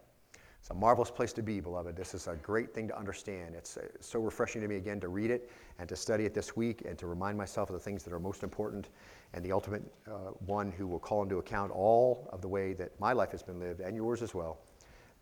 It's 0.63 0.71
a 0.71 0.75
marvelous 0.75 1.11
place 1.11 1.33
to 1.33 1.43
be, 1.43 1.59
beloved. 1.59 1.97
This 1.97 2.15
is 2.15 2.29
a 2.29 2.37
great 2.37 2.73
thing 2.73 2.87
to 2.87 2.97
understand. 2.97 3.57
It's 3.57 3.77
uh, 3.77 3.89
so 3.99 4.21
refreshing 4.21 4.61
to 4.61 4.69
me 4.69 4.77
again 4.77 5.01
to 5.01 5.09
read 5.09 5.33
it 5.33 5.51
and 5.81 5.89
to 5.89 5.97
study 5.97 6.25
it 6.25 6.35
this 6.35 6.55
week 6.55 6.85
and 6.87 6.97
to 6.99 7.09
remind 7.09 7.37
myself 7.37 7.69
of 7.69 7.75
the 7.75 7.81
things 7.81 8.05
that 8.05 8.13
are 8.13 8.21
most 8.21 8.45
important 8.45 8.91
and 9.33 9.45
the 9.45 9.51
ultimate 9.51 9.83
uh, 10.07 10.31
one 10.47 10.71
who 10.71 10.87
will 10.87 11.01
call 11.01 11.25
into 11.25 11.39
account 11.39 11.73
all 11.73 12.29
of 12.31 12.41
the 12.43 12.47
way 12.47 12.75
that 12.75 12.93
my 13.01 13.13
life 13.13 13.33
has 13.33 13.43
been 13.43 13.59
lived 13.59 13.81
and 13.81 13.97
yours 13.97 14.23
as 14.23 14.37
well. 14.37 14.61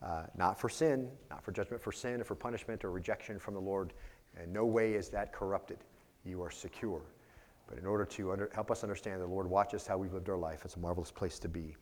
Uh, 0.02 0.24
not 0.36 0.60
for 0.60 0.68
sin, 0.68 1.08
not 1.30 1.42
for 1.42 1.52
judgment 1.52 1.82
for 1.82 1.90
sin 1.90 2.20
or 2.20 2.24
for 2.24 2.34
punishment 2.34 2.84
or 2.84 2.90
rejection 2.90 3.38
from 3.38 3.54
the 3.54 3.60
Lord. 3.60 3.94
In 4.44 4.52
no 4.52 4.66
way 4.66 4.92
is 4.92 5.08
that 5.08 5.32
corrupted. 5.32 5.78
You 6.22 6.42
are 6.42 6.50
secure. 6.50 7.00
But 7.66 7.78
in 7.78 7.86
order 7.86 8.04
to 8.04 8.32
under, 8.32 8.50
help 8.54 8.70
us 8.70 8.82
understand 8.82 9.22
the 9.22 9.26
Lord 9.26 9.46
watches 9.46 9.86
how 9.86 9.96
we've 9.96 10.12
lived 10.12 10.28
our 10.28 10.36
life, 10.36 10.66
it's 10.66 10.76
a 10.76 10.80
marvelous 10.80 11.10
place 11.10 11.38
to 11.38 11.48
be 11.48 11.76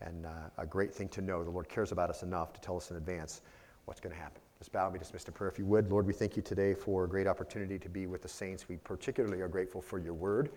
and 0.00 0.26
uh, 0.26 0.30
a 0.58 0.66
great 0.66 0.94
thing 0.94 1.08
to 1.10 1.20
know. 1.20 1.44
The 1.44 1.50
Lord 1.50 1.68
cares 1.68 1.92
about 1.92 2.10
us 2.10 2.22
enough 2.22 2.52
to 2.54 2.60
tell 2.60 2.76
us 2.76 2.90
in 2.90 2.96
advance 2.96 3.42
what's 3.84 4.00
going 4.00 4.14
to 4.14 4.20
happen. 4.20 4.40
Let's 4.58 4.68
bow 4.68 4.84
and 4.84 4.92
be 4.92 4.98
dismissed 4.98 5.28
in 5.28 5.34
prayer 5.34 5.50
if 5.50 5.58
you 5.58 5.66
would. 5.66 5.90
Lord, 5.90 6.06
we 6.06 6.12
thank 6.12 6.36
you 6.36 6.42
today 6.42 6.74
for 6.74 7.04
a 7.04 7.08
great 7.08 7.26
opportunity 7.26 7.78
to 7.78 7.88
be 7.88 8.06
with 8.06 8.22
the 8.22 8.28
saints. 8.28 8.68
We 8.68 8.76
particularly 8.76 9.40
are 9.40 9.48
grateful 9.48 9.80
for 9.80 9.98
your 9.98 10.14
word 10.14 10.50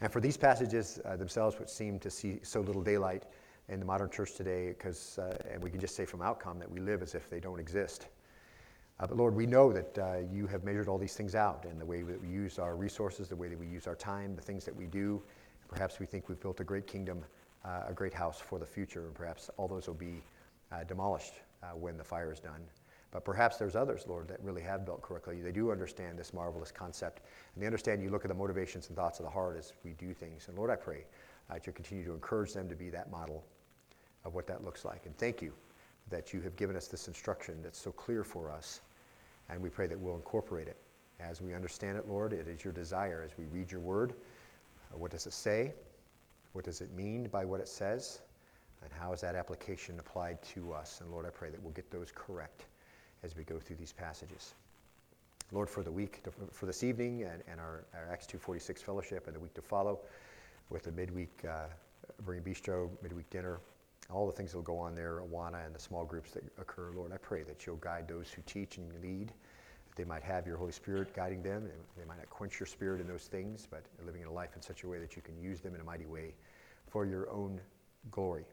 and 0.00 0.12
for 0.12 0.20
these 0.20 0.36
passages 0.36 1.00
uh, 1.04 1.16
themselves, 1.16 1.58
which 1.58 1.68
seem 1.68 1.98
to 2.00 2.10
see 2.10 2.40
so 2.42 2.60
little 2.60 2.82
daylight 2.82 3.24
in 3.68 3.80
the 3.80 3.86
modern 3.86 4.10
church 4.10 4.34
today, 4.34 4.68
because, 4.68 5.18
uh, 5.18 5.36
and 5.50 5.62
we 5.62 5.70
can 5.70 5.80
just 5.80 5.96
say 5.96 6.04
from 6.04 6.22
outcome 6.22 6.58
that 6.58 6.70
we 6.70 6.80
live 6.80 7.02
as 7.02 7.14
if 7.14 7.28
they 7.30 7.40
don't 7.40 7.58
exist. 7.58 8.08
Uh, 8.98 9.06
but 9.06 9.16
Lord, 9.16 9.34
we 9.34 9.46
know 9.46 9.72
that 9.72 9.98
uh, 9.98 10.16
you 10.32 10.46
have 10.46 10.64
measured 10.64 10.88
all 10.88 10.98
these 10.98 11.14
things 11.14 11.34
out 11.34 11.66
and 11.68 11.80
the 11.80 11.84
way 11.84 12.02
that 12.02 12.20
we 12.20 12.28
use 12.28 12.58
our 12.58 12.76
resources, 12.76 13.28
the 13.28 13.36
way 13.36 13.48
that 13.48 13.58
we 13.58 13.66
use 13.66 13.86
our 13.86 13.94
time, 13.94 14.34
the 14.36 14.42
things 14.42 14.64
that 14.64 14.74
we 14.74 14.86
do. 14.86 15.22
Perhaps 15.68 15.98
we 15.98 16.06
think 16.06 16.28
we've 16.28 16.40
built 16.40 16.60
a 16.60 16.64
great 16.64 16.86
kingdom 16.86 17.24
a 17.88 17.92
great 17.94 18.14
house 18.14 18.40
for 18.40 18.58
the 18.58 18.66
future, 18.66 19.06
and 19.06 19.14
perhaps 19.14 19.50
all 19.56 19.68
those 19.68 19.86
will 19.86 19.94
be 19.94 20.22
uh, 20.72 20.84
demolished 20.84 21.34
uh, 21.62 21.68
when 21.68 21.96
the 21.96 22.04
fire 22.04 22.32
is 22.32 22.40
done. 22.40 22.60
But 23.10 23.24
perhaps 23.24 23.56
there's 23.56 23.76
others, 23.76 24.04
Lord, 24.06 24.28
that 24.28 24.42
really 24.42 24.62
have 24.62 24.84
built 24.84 25.00
correctly. 25.00 25.40
They 25.40 25.52
do 25.52 25.70
understand 25.70 26.18
this 26.18 26.34
marvelous 26.34 26.70
concept, 26.70 27.22
and 27.54 27.62
they 27.62 27.66
understand 27.66 28.02
you 28.02 28.10
look 28.10 28.24
at 28.24 28.28
the 28.28 28.34
motivations 28.34 28.88
and 28.88 28.96
thoughts 28.96 29.20
of 29.20 29.24
the 29.24 29.30
heart 29.30 29.56
as 29.56 29.72
we 29.84 29.92
do 29.92 30.12
things. 30.12 30.48
And 30.48 30.56
Lord, 30.56 30.70
I 30.70 30.76
pray 30.76 31.06
uh, 31.48 31.54
that 31.54 31.66
you 31.66 31.72
continue 31.72 32.04
to 32.04 32.12
encourage 32.12 32.52
them 32.52 32.68
to 32.68 32.76
be 32.76 32.90
that 32.90 33.10
model 33.10 33.44
of 34.24 34.34
what 34.34 34.46
that 34.48 34.64
looks 34.64 34.84
like. 34.84 35.06
And 35.06 35.16
thank 35.16 35.40
you 35.40 35.52
that 36.10 36.32
you 36.32 36.40
have 36.40 36.56
given 36.56 36.76
us 36.76 36.88
this 36.88 37.08
instruction 37.08 37.62
that's 37.62 37.78
so 37.80 37.92
clear 37.92 38.22
for 38.22 38.50
us, 38.50 38.80
and 39.48 39.60
we 39.60 39.70
pray 39.70 39.86
that 39.86 39.98
we'll 39.98 40.16
incorporate 40.16 40.68
it 40.68 40.76
as 41.20 41.40
we 41.40 41.54
understand 41.54 41.96
it, 41.96 42.08
Lord. 42.08 42.32
It 42.32 42.46
is 42.48 42.64
your 42.64 42.72
desire 42.72 43.22
as 43.24 43.38
we 43.38 43.46
read 43.46 43.70
your 43.70 43.80
word. 43.80 44.14
Uh, 44.92 44.98
what 44.98 45.10
does 45.10 45.26
it 45.26 45.32
say? 45.32 45.72
What 46.56 46.64
does 46.64 46.80
it 46.80 46.90
mean 46.94 47.28
by 47.28 47.44
what 47.44 47.60
it 47.60 47.68
says? 47.68 48.22
And 48.82 48.90
how 48.90 49.12
is 49.12 49.20
that 49.20 49.34
application 49.34 49.98
applied 49.98 50.42
to 50.54 50.72
us? 50.72 51.02
And 51.02 51.10
Lord, 51.10 51.26
I 51.26 51.28
pray 51.28 51.50
that 51.50 51.62
we'll 51.62 51.74
get 51.74 51.90
those 51.90 52.10
correct 52.14 52.64
as 53.22 53.36
we 53.36 53.44
go 53.44 53.60
through 53.60 53.76
these 53.76 53.92
passages. 53.92 54.54
Lord, 55.52 55.68
for 55.68 55.82
the 55.82 55.92
week, 55.92 56.22
for 56.50 56.64
this 56.64 56.82
evening 56.82 57.24
and, 57.24 57.42
and 57.46 57.60
our, 57.60 57.84
our, 57.92 58.10
Acts 58.10 58.26
246 58.26 58.80
fellowship 58.80 59.26
and 59.26 59.36
the 59.36 59.40
week 59.40 59.52
to 59.52 59.60
follow 59.60 59.98
with 60.70 60.84
the 60.84 60.92
midweek 60.92 61.44
uh, 61.46 61.66
Berean 62.24 62.40
Bistro, 62.42 62.88
midweek 63.02 63.28
dinner, 63.28 63.60
all 64.10 64.26
the 64.26 64.32
things 64.32 64.52
that 64.52 64.56
will 64.56 64.64
go 64.64 64.78
on 64.78 64.94
there, 64.94 65.20
Awana 65.30 65.66
and 65.66 65.74
the 65.74 65.78
small 65.78 66.06
groups 66.06 66.30
that 66.30 66.44
occur, 66.58 66.90
Lord, 66.96 67.12
I 67.12 67.18
pray 67.18 67.42
that 67.42 67.66
you'll 67.66 67.76
guide 67.76 68.08
those 68.08 68.30
who 68.30 68.40
teach 68.46 68.78
and 68.78 68.90
lead, 69.02 69.30
they 69.96 70.04
might 70.04 70.22
have 70.22 70.46
your 70.46 70.56
Holy 70.58 70.72
Spirit 70.72 71.14
guiding 71.14 71.42
them. 71.42 71.68
They 71.96 72.04
might 72.04 72.18
not 72.18 72.28
quench 72.30 72.60
your 72.60 72.66
spirit 72.66 73.00
in 73.00 73.08
those 73.08 73.24
things, 73.24 73.66
but 73.68 73.82
living 74.04 74.22
in 74.22 74.28
a 74.28 74.32
life 74.32 74.50
in 74.54 74.62
such 74.62 74.84
a 74.84 74.88
way 74.88 74.98
that 74.98 75.16
you 75.16 75.22
can 75.22 75.38
use 75.40 75.60
them 75.60 75.74
in 75.74 75.80
a 75.80 75.84
mighty 75.84 76.06
way 76.06 76.34
for 76.86 77.06
your 77.06 77.30
own 77.30 77.60
glory. 78.10 78.44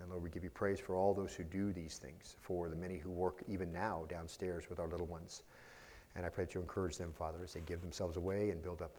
And 0.00 0.10
Lord, 0.10 0.22
we 0.22 0.30
give 0.30 0.42
you 0.42 0.50
praise 0.50 0.80
for 0.80 0.96
all 0.96 1.14
those 1.14 1.34
who 1.34 1.44
do 1.44 1.72
these 1.72 1.98
things, 1.98 2.36
for 2.40 2.68
the 2.68 2.76
many 2.76 2.96
who 2.96 3.10
work 3.10 3.42
even 3.46 3.72
now 3.72 4.04
downstairs 4.08 4.64
with 4.68 4.80
our 4.80 4.88
little 4.88 5.06
ones. 5.06 5.42
And 6.16 6.26
I 6.26 6.30
pray 6.30 6.44
that 6.44 6.54
you 6.54 6.60
encourage 6.60 6.96
them, 6.96 7.12
Father, 7.12 7.38
as 7.44 7.52
they 7.52 7.60
give 7.60 7.82
themselves 7.82 8.16
away 8.16 8.50
and 8.50 8.62
build 8.62 8.82
up, 8.82 8.96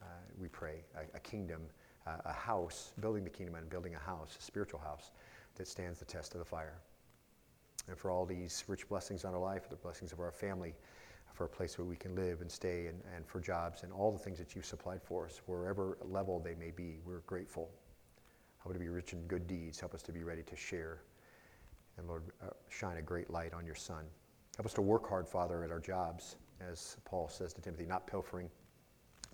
uh, 0.00 0.06
we 0.40 0.48
pray, 0.48 0.84
a, 0.96 1.16
a 1.16 1.20
kingdom, 1.20 1.60
uh, 2.06 2.18
a 2.24 2.32
house, 2.32 2.92
building 3.00 3.24
the 3.24 3.30
kingdom 3.30 3.56
and 3.56 3.68
building 3.68 3.94
a 3.94 3.98
house, 3.98 4.36
a 4.38 4.42
spiritual 4.42 4.80
house 4.80 5.10
that 5.56 5.66
stands 5.66 5.98
the 5.98 6.04
test 6.04 6.34
of 6.34 6.38
the 6.38 6.44
fire. 6.44 6.78
And 7.88 7.98
for 7.98 8.10
all 8.10 8.24
these 8.24 8.64
rich 8.68 8.88
blessings 8.88 9.24
on 9.24 9.34
our 9.34 9.40
life, 9.40 9.68
the 9.68 9.76
blessings 9.76 10.12
of 10.12 10.20
our 10.20 10.32
family, 10.32 10.74
for 11.36 11.44
a 11.44 11.48
place 11.48 11.76
where 11.76 11.84
we 11.84 11.96
can 11.96 12.14
live 12.14 12.40
and 12.40 12.50
stay 12.50 12.86
and, 12.86 13.00
and 13.14 13.26
for 13.26 13.40
jobs 13.40 13.82
and 13.82 13.92
all 13.92 14.10
the 14.10 14.18
things 14.18 14.38
that 14.38 14.56
you've 14.56 14.64
supplied 14.64 15.02
for 15.02 15.26
us, 15.26 15.42
wherever 15.46 15.98
level 16.02 16.40
they 16.40 16.54
may 16.54 16.70
be. 16.70 16.98
We're 17.04 17.20
grateful. 17.20 17.70
Help 18.58 18.70
us 18.70 18.72
to 18.74 18.80
be 18.80 18.88
rich 18.88 19.12
in 19.12 19.20
good 19.26 19.46
deeds. 19.46 19.78
Help 19.78 19.94
us 19.94 20.02
to 20.02 20.12
be 20.12 20.22
ready 20.22 20.42
to 20.42 20.56
share. 20.56 21.02
And 21.98 22.08
Lord, 22.08 22.22
uh, 22.42 22.50
shine 22.68 22.96
a 22.96 23.02
great 23.02 23.30
light 23.30 23.52
on 23.52 23.66
your 23.66 23.74
Son. 23.74 24.04
Help 24.56 24.66
us 24.66 24.72
to 24.74 24.82
work 24.82 25.08
hard, 25.08 25.28
Father, 25.28 25.62
at 25.62 25.70
our 25.70 25.78
jobs, 25.78 26.36
as 26.60 26.96
Paul 27.04 27.28
says 27.28 27.52
to 27.52 27.60
Timothy, 27.60 27.84
not 27.84 28.06
pilfering, 28.06 28.48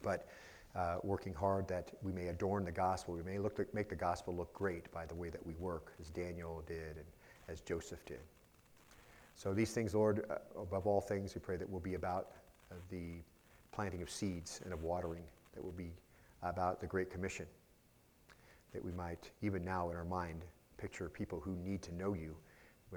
but 0.02 0.26
uh, 0.74 0.96
working 1.04 1.34
hard 1.34 1.68
that 1.68 1.92
we 2.02 2.12
may 2.12 2.28
adorn 2.28 2.64
the 2.64 2.72
gospel. 2.72 3.14
We 3.14 3.22
may 3.22 3.38
look 3.38 3.56
to 3.56 3.66
make 3.72 3.88
the 3.88 3.96
gospel 3.96 4.34
look 4.34 4.52
great 4.52 4.90
by 4.92 5.06
the 5.06 5.14
way 5.14 5.30
that 5.30 5.44
we 5.46 5.54
work, 5.54 5.92
as 6.00 6.10
Daniel 6.10 6.62
did 6.66 6.96
and 6.96 7.06
as 7.48 7.60
Joseph 7.60 8.04
did. 8.06 8.20
So 9.34 9.54
these 9.54 9.72
things, 9.72 9.94
Lord, 9.94 10.24
uh, 10.30 10.60
above 10.60 10.86
all 10.86 11.00
things, 11.00 11.34
we 11.34 11.40
pray 11.40 11.56
that 11.56 11.70
will 11.70 11.80
be 11.80 11.94
about 11.94 12.28
uh, 12.70 12.74
the 12.90 13.22
planting 13.72 14.02
of 14.02 14.10
seeds 14.10 14.60
and 14.64 14.72
of 14.72 14.82
watering, 14.82 15.24
that 15.54 15.64
will 15.64 15.72
be 15.72 15.92
about 16.42 16.80
the 16.80 16.86
Great 16.86 17.10
Commission, 17.10 17.46
that 18.72 18.84
we 18.84 18.92
might, 18.92 19.30
even 19.42 19.64
now 19.64 19.90
in 19.90 19.96
our 19.96 20.04
mind, 20.04 20.44
picture 20.76 21.08
people 21.08 21.40
who 21.40 21.56
need 21.56 21.82
to 21.82 21.94
know 21.94 22.14
you. 22.14 22.36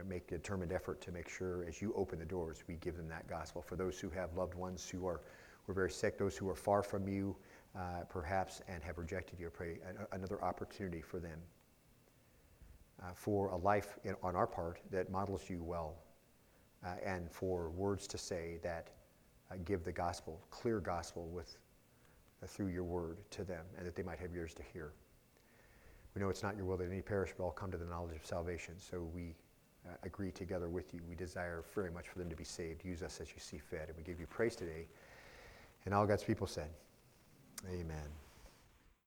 Make 0.09 0.29
a 0.33 0.35
determined 0.35 0.73
effort 0.73 0.99
to 1.03 1.11
make 1.13 1.29
sure 1.29 1.63
as 1.69 1.81
you 1.81 1.93
open 1.95 2.19
the 2.19 2.25
doors, 2.25 2.65
we 2.67 2.75
give 2.75 2.97
them 2.97 3.07
that 3.07 3.29
gospel. 3.29 3.61
For 3.61 3.77
those 3.77 3.97
who 3.97 4.09
have 4.09 4.35
loved 4.35 4.53
ones 4.53 4.89
who 4.89 5.07
are, 5.07 5.21
who 5.65 5.71
are 5.71 5.75
very 5.75 5.89
sick, 5.89 6.17
those 6.17 6.35
who 6.35 6.49
are 6.49 6.55
far 6.55 6.83
from 6.83 7.07
you, 7.07 7.33
uh, 7.77 8.03
perhaps, 8.09 8.61
and 8.67 8.83
have 8.83 8.97
rejected 8.97 9.39
you, 9.39 9.47
I 9.47 9.51
pray 9.51 9.77
another 10.11 10.43
opportunity 10.43 10.99
for 10.99 11.19
them. 11.19 11.39
Uh, 13.01 13.13
for 13.13 13.49
a 13.49 13.55
life 13.55 13.97
in, 14.03 14.15
on 14.21 14.35
our 14.35 14.47
part 14.47 14.79
that 14.91 15.09
models 15.09 15.49
you 15.49 15.63
well 15.63 15.95
uh, 16.85 16.89
and 17.03 17.31
for 17.31 17.69
words 17.69 18.07
to 18.07 18.17
say 18.17 18.59
that 18.63 18.89
uh, 19.51 19.55
give 19.65 19.83
the 19.83 19.91
gospel, 19.91 20.39
clear 20.51 20.79
gospel 20.79 21.27
with, 21.27 21.57
uh, 22.43 22.47
through 22.47 22.67
your 22.67 22.83
word 22.83 23.17
to 23.31 23.43
them, 23.43 23.65
and 23.77 23.85
that 23.85 23.95
they 23.95 24.03
might 24.03 24.19
have 24.19 24.35
ears 24.35 24.53
to 24.53 24.63
hear. 24.73 24.93
We 26.13 26.21
know 26.21 26.29
it's 26.29 26.43
not 26.43 26.55
your 26.55 26.65
will 26.65 26.77
that 26.77 26.89
any 26.89 27.01
perish, 27.01 27.31
but 27.37 27.43
all 27.43 27.51
come 27.51 27.71
to 27.71 27.77
the 27.77 27.85
knowledge 27.85 28.15
of 28.15 28.25
salvation. 28.25 28.75
So 28.77 29.09
we 29.13 29.35
uh, 29.85 29.95
agree 30.03 30.31
together 30.31 30.69
with 30.69 30.93
you. 30.93 31.01
We 31.09 31.15
desire 31.15 31.63
very 31.73 31.91
much 31.91 32.07
for 32.07 32.19
them 32.19 32.29
to 32.29 32.35
be 32.35 32.45
saved. 32.45 32.85
Use 32.85 33.03
us 33.03 33.19
as 33.19 33.29
you 33.29 33.39
see 33.39 33.57
fit. 33.57 33.85
And 33.87 33.97
we 33.97 34.03
give 34.03 34.19
you 34.19 34.27
praise 34.27 34.55
today. 34.55 34.87
And 35.85 35.93
all 35.93 36.05
God's 36.05 36.23
people 36.23 36.47
said, 36.47 36.69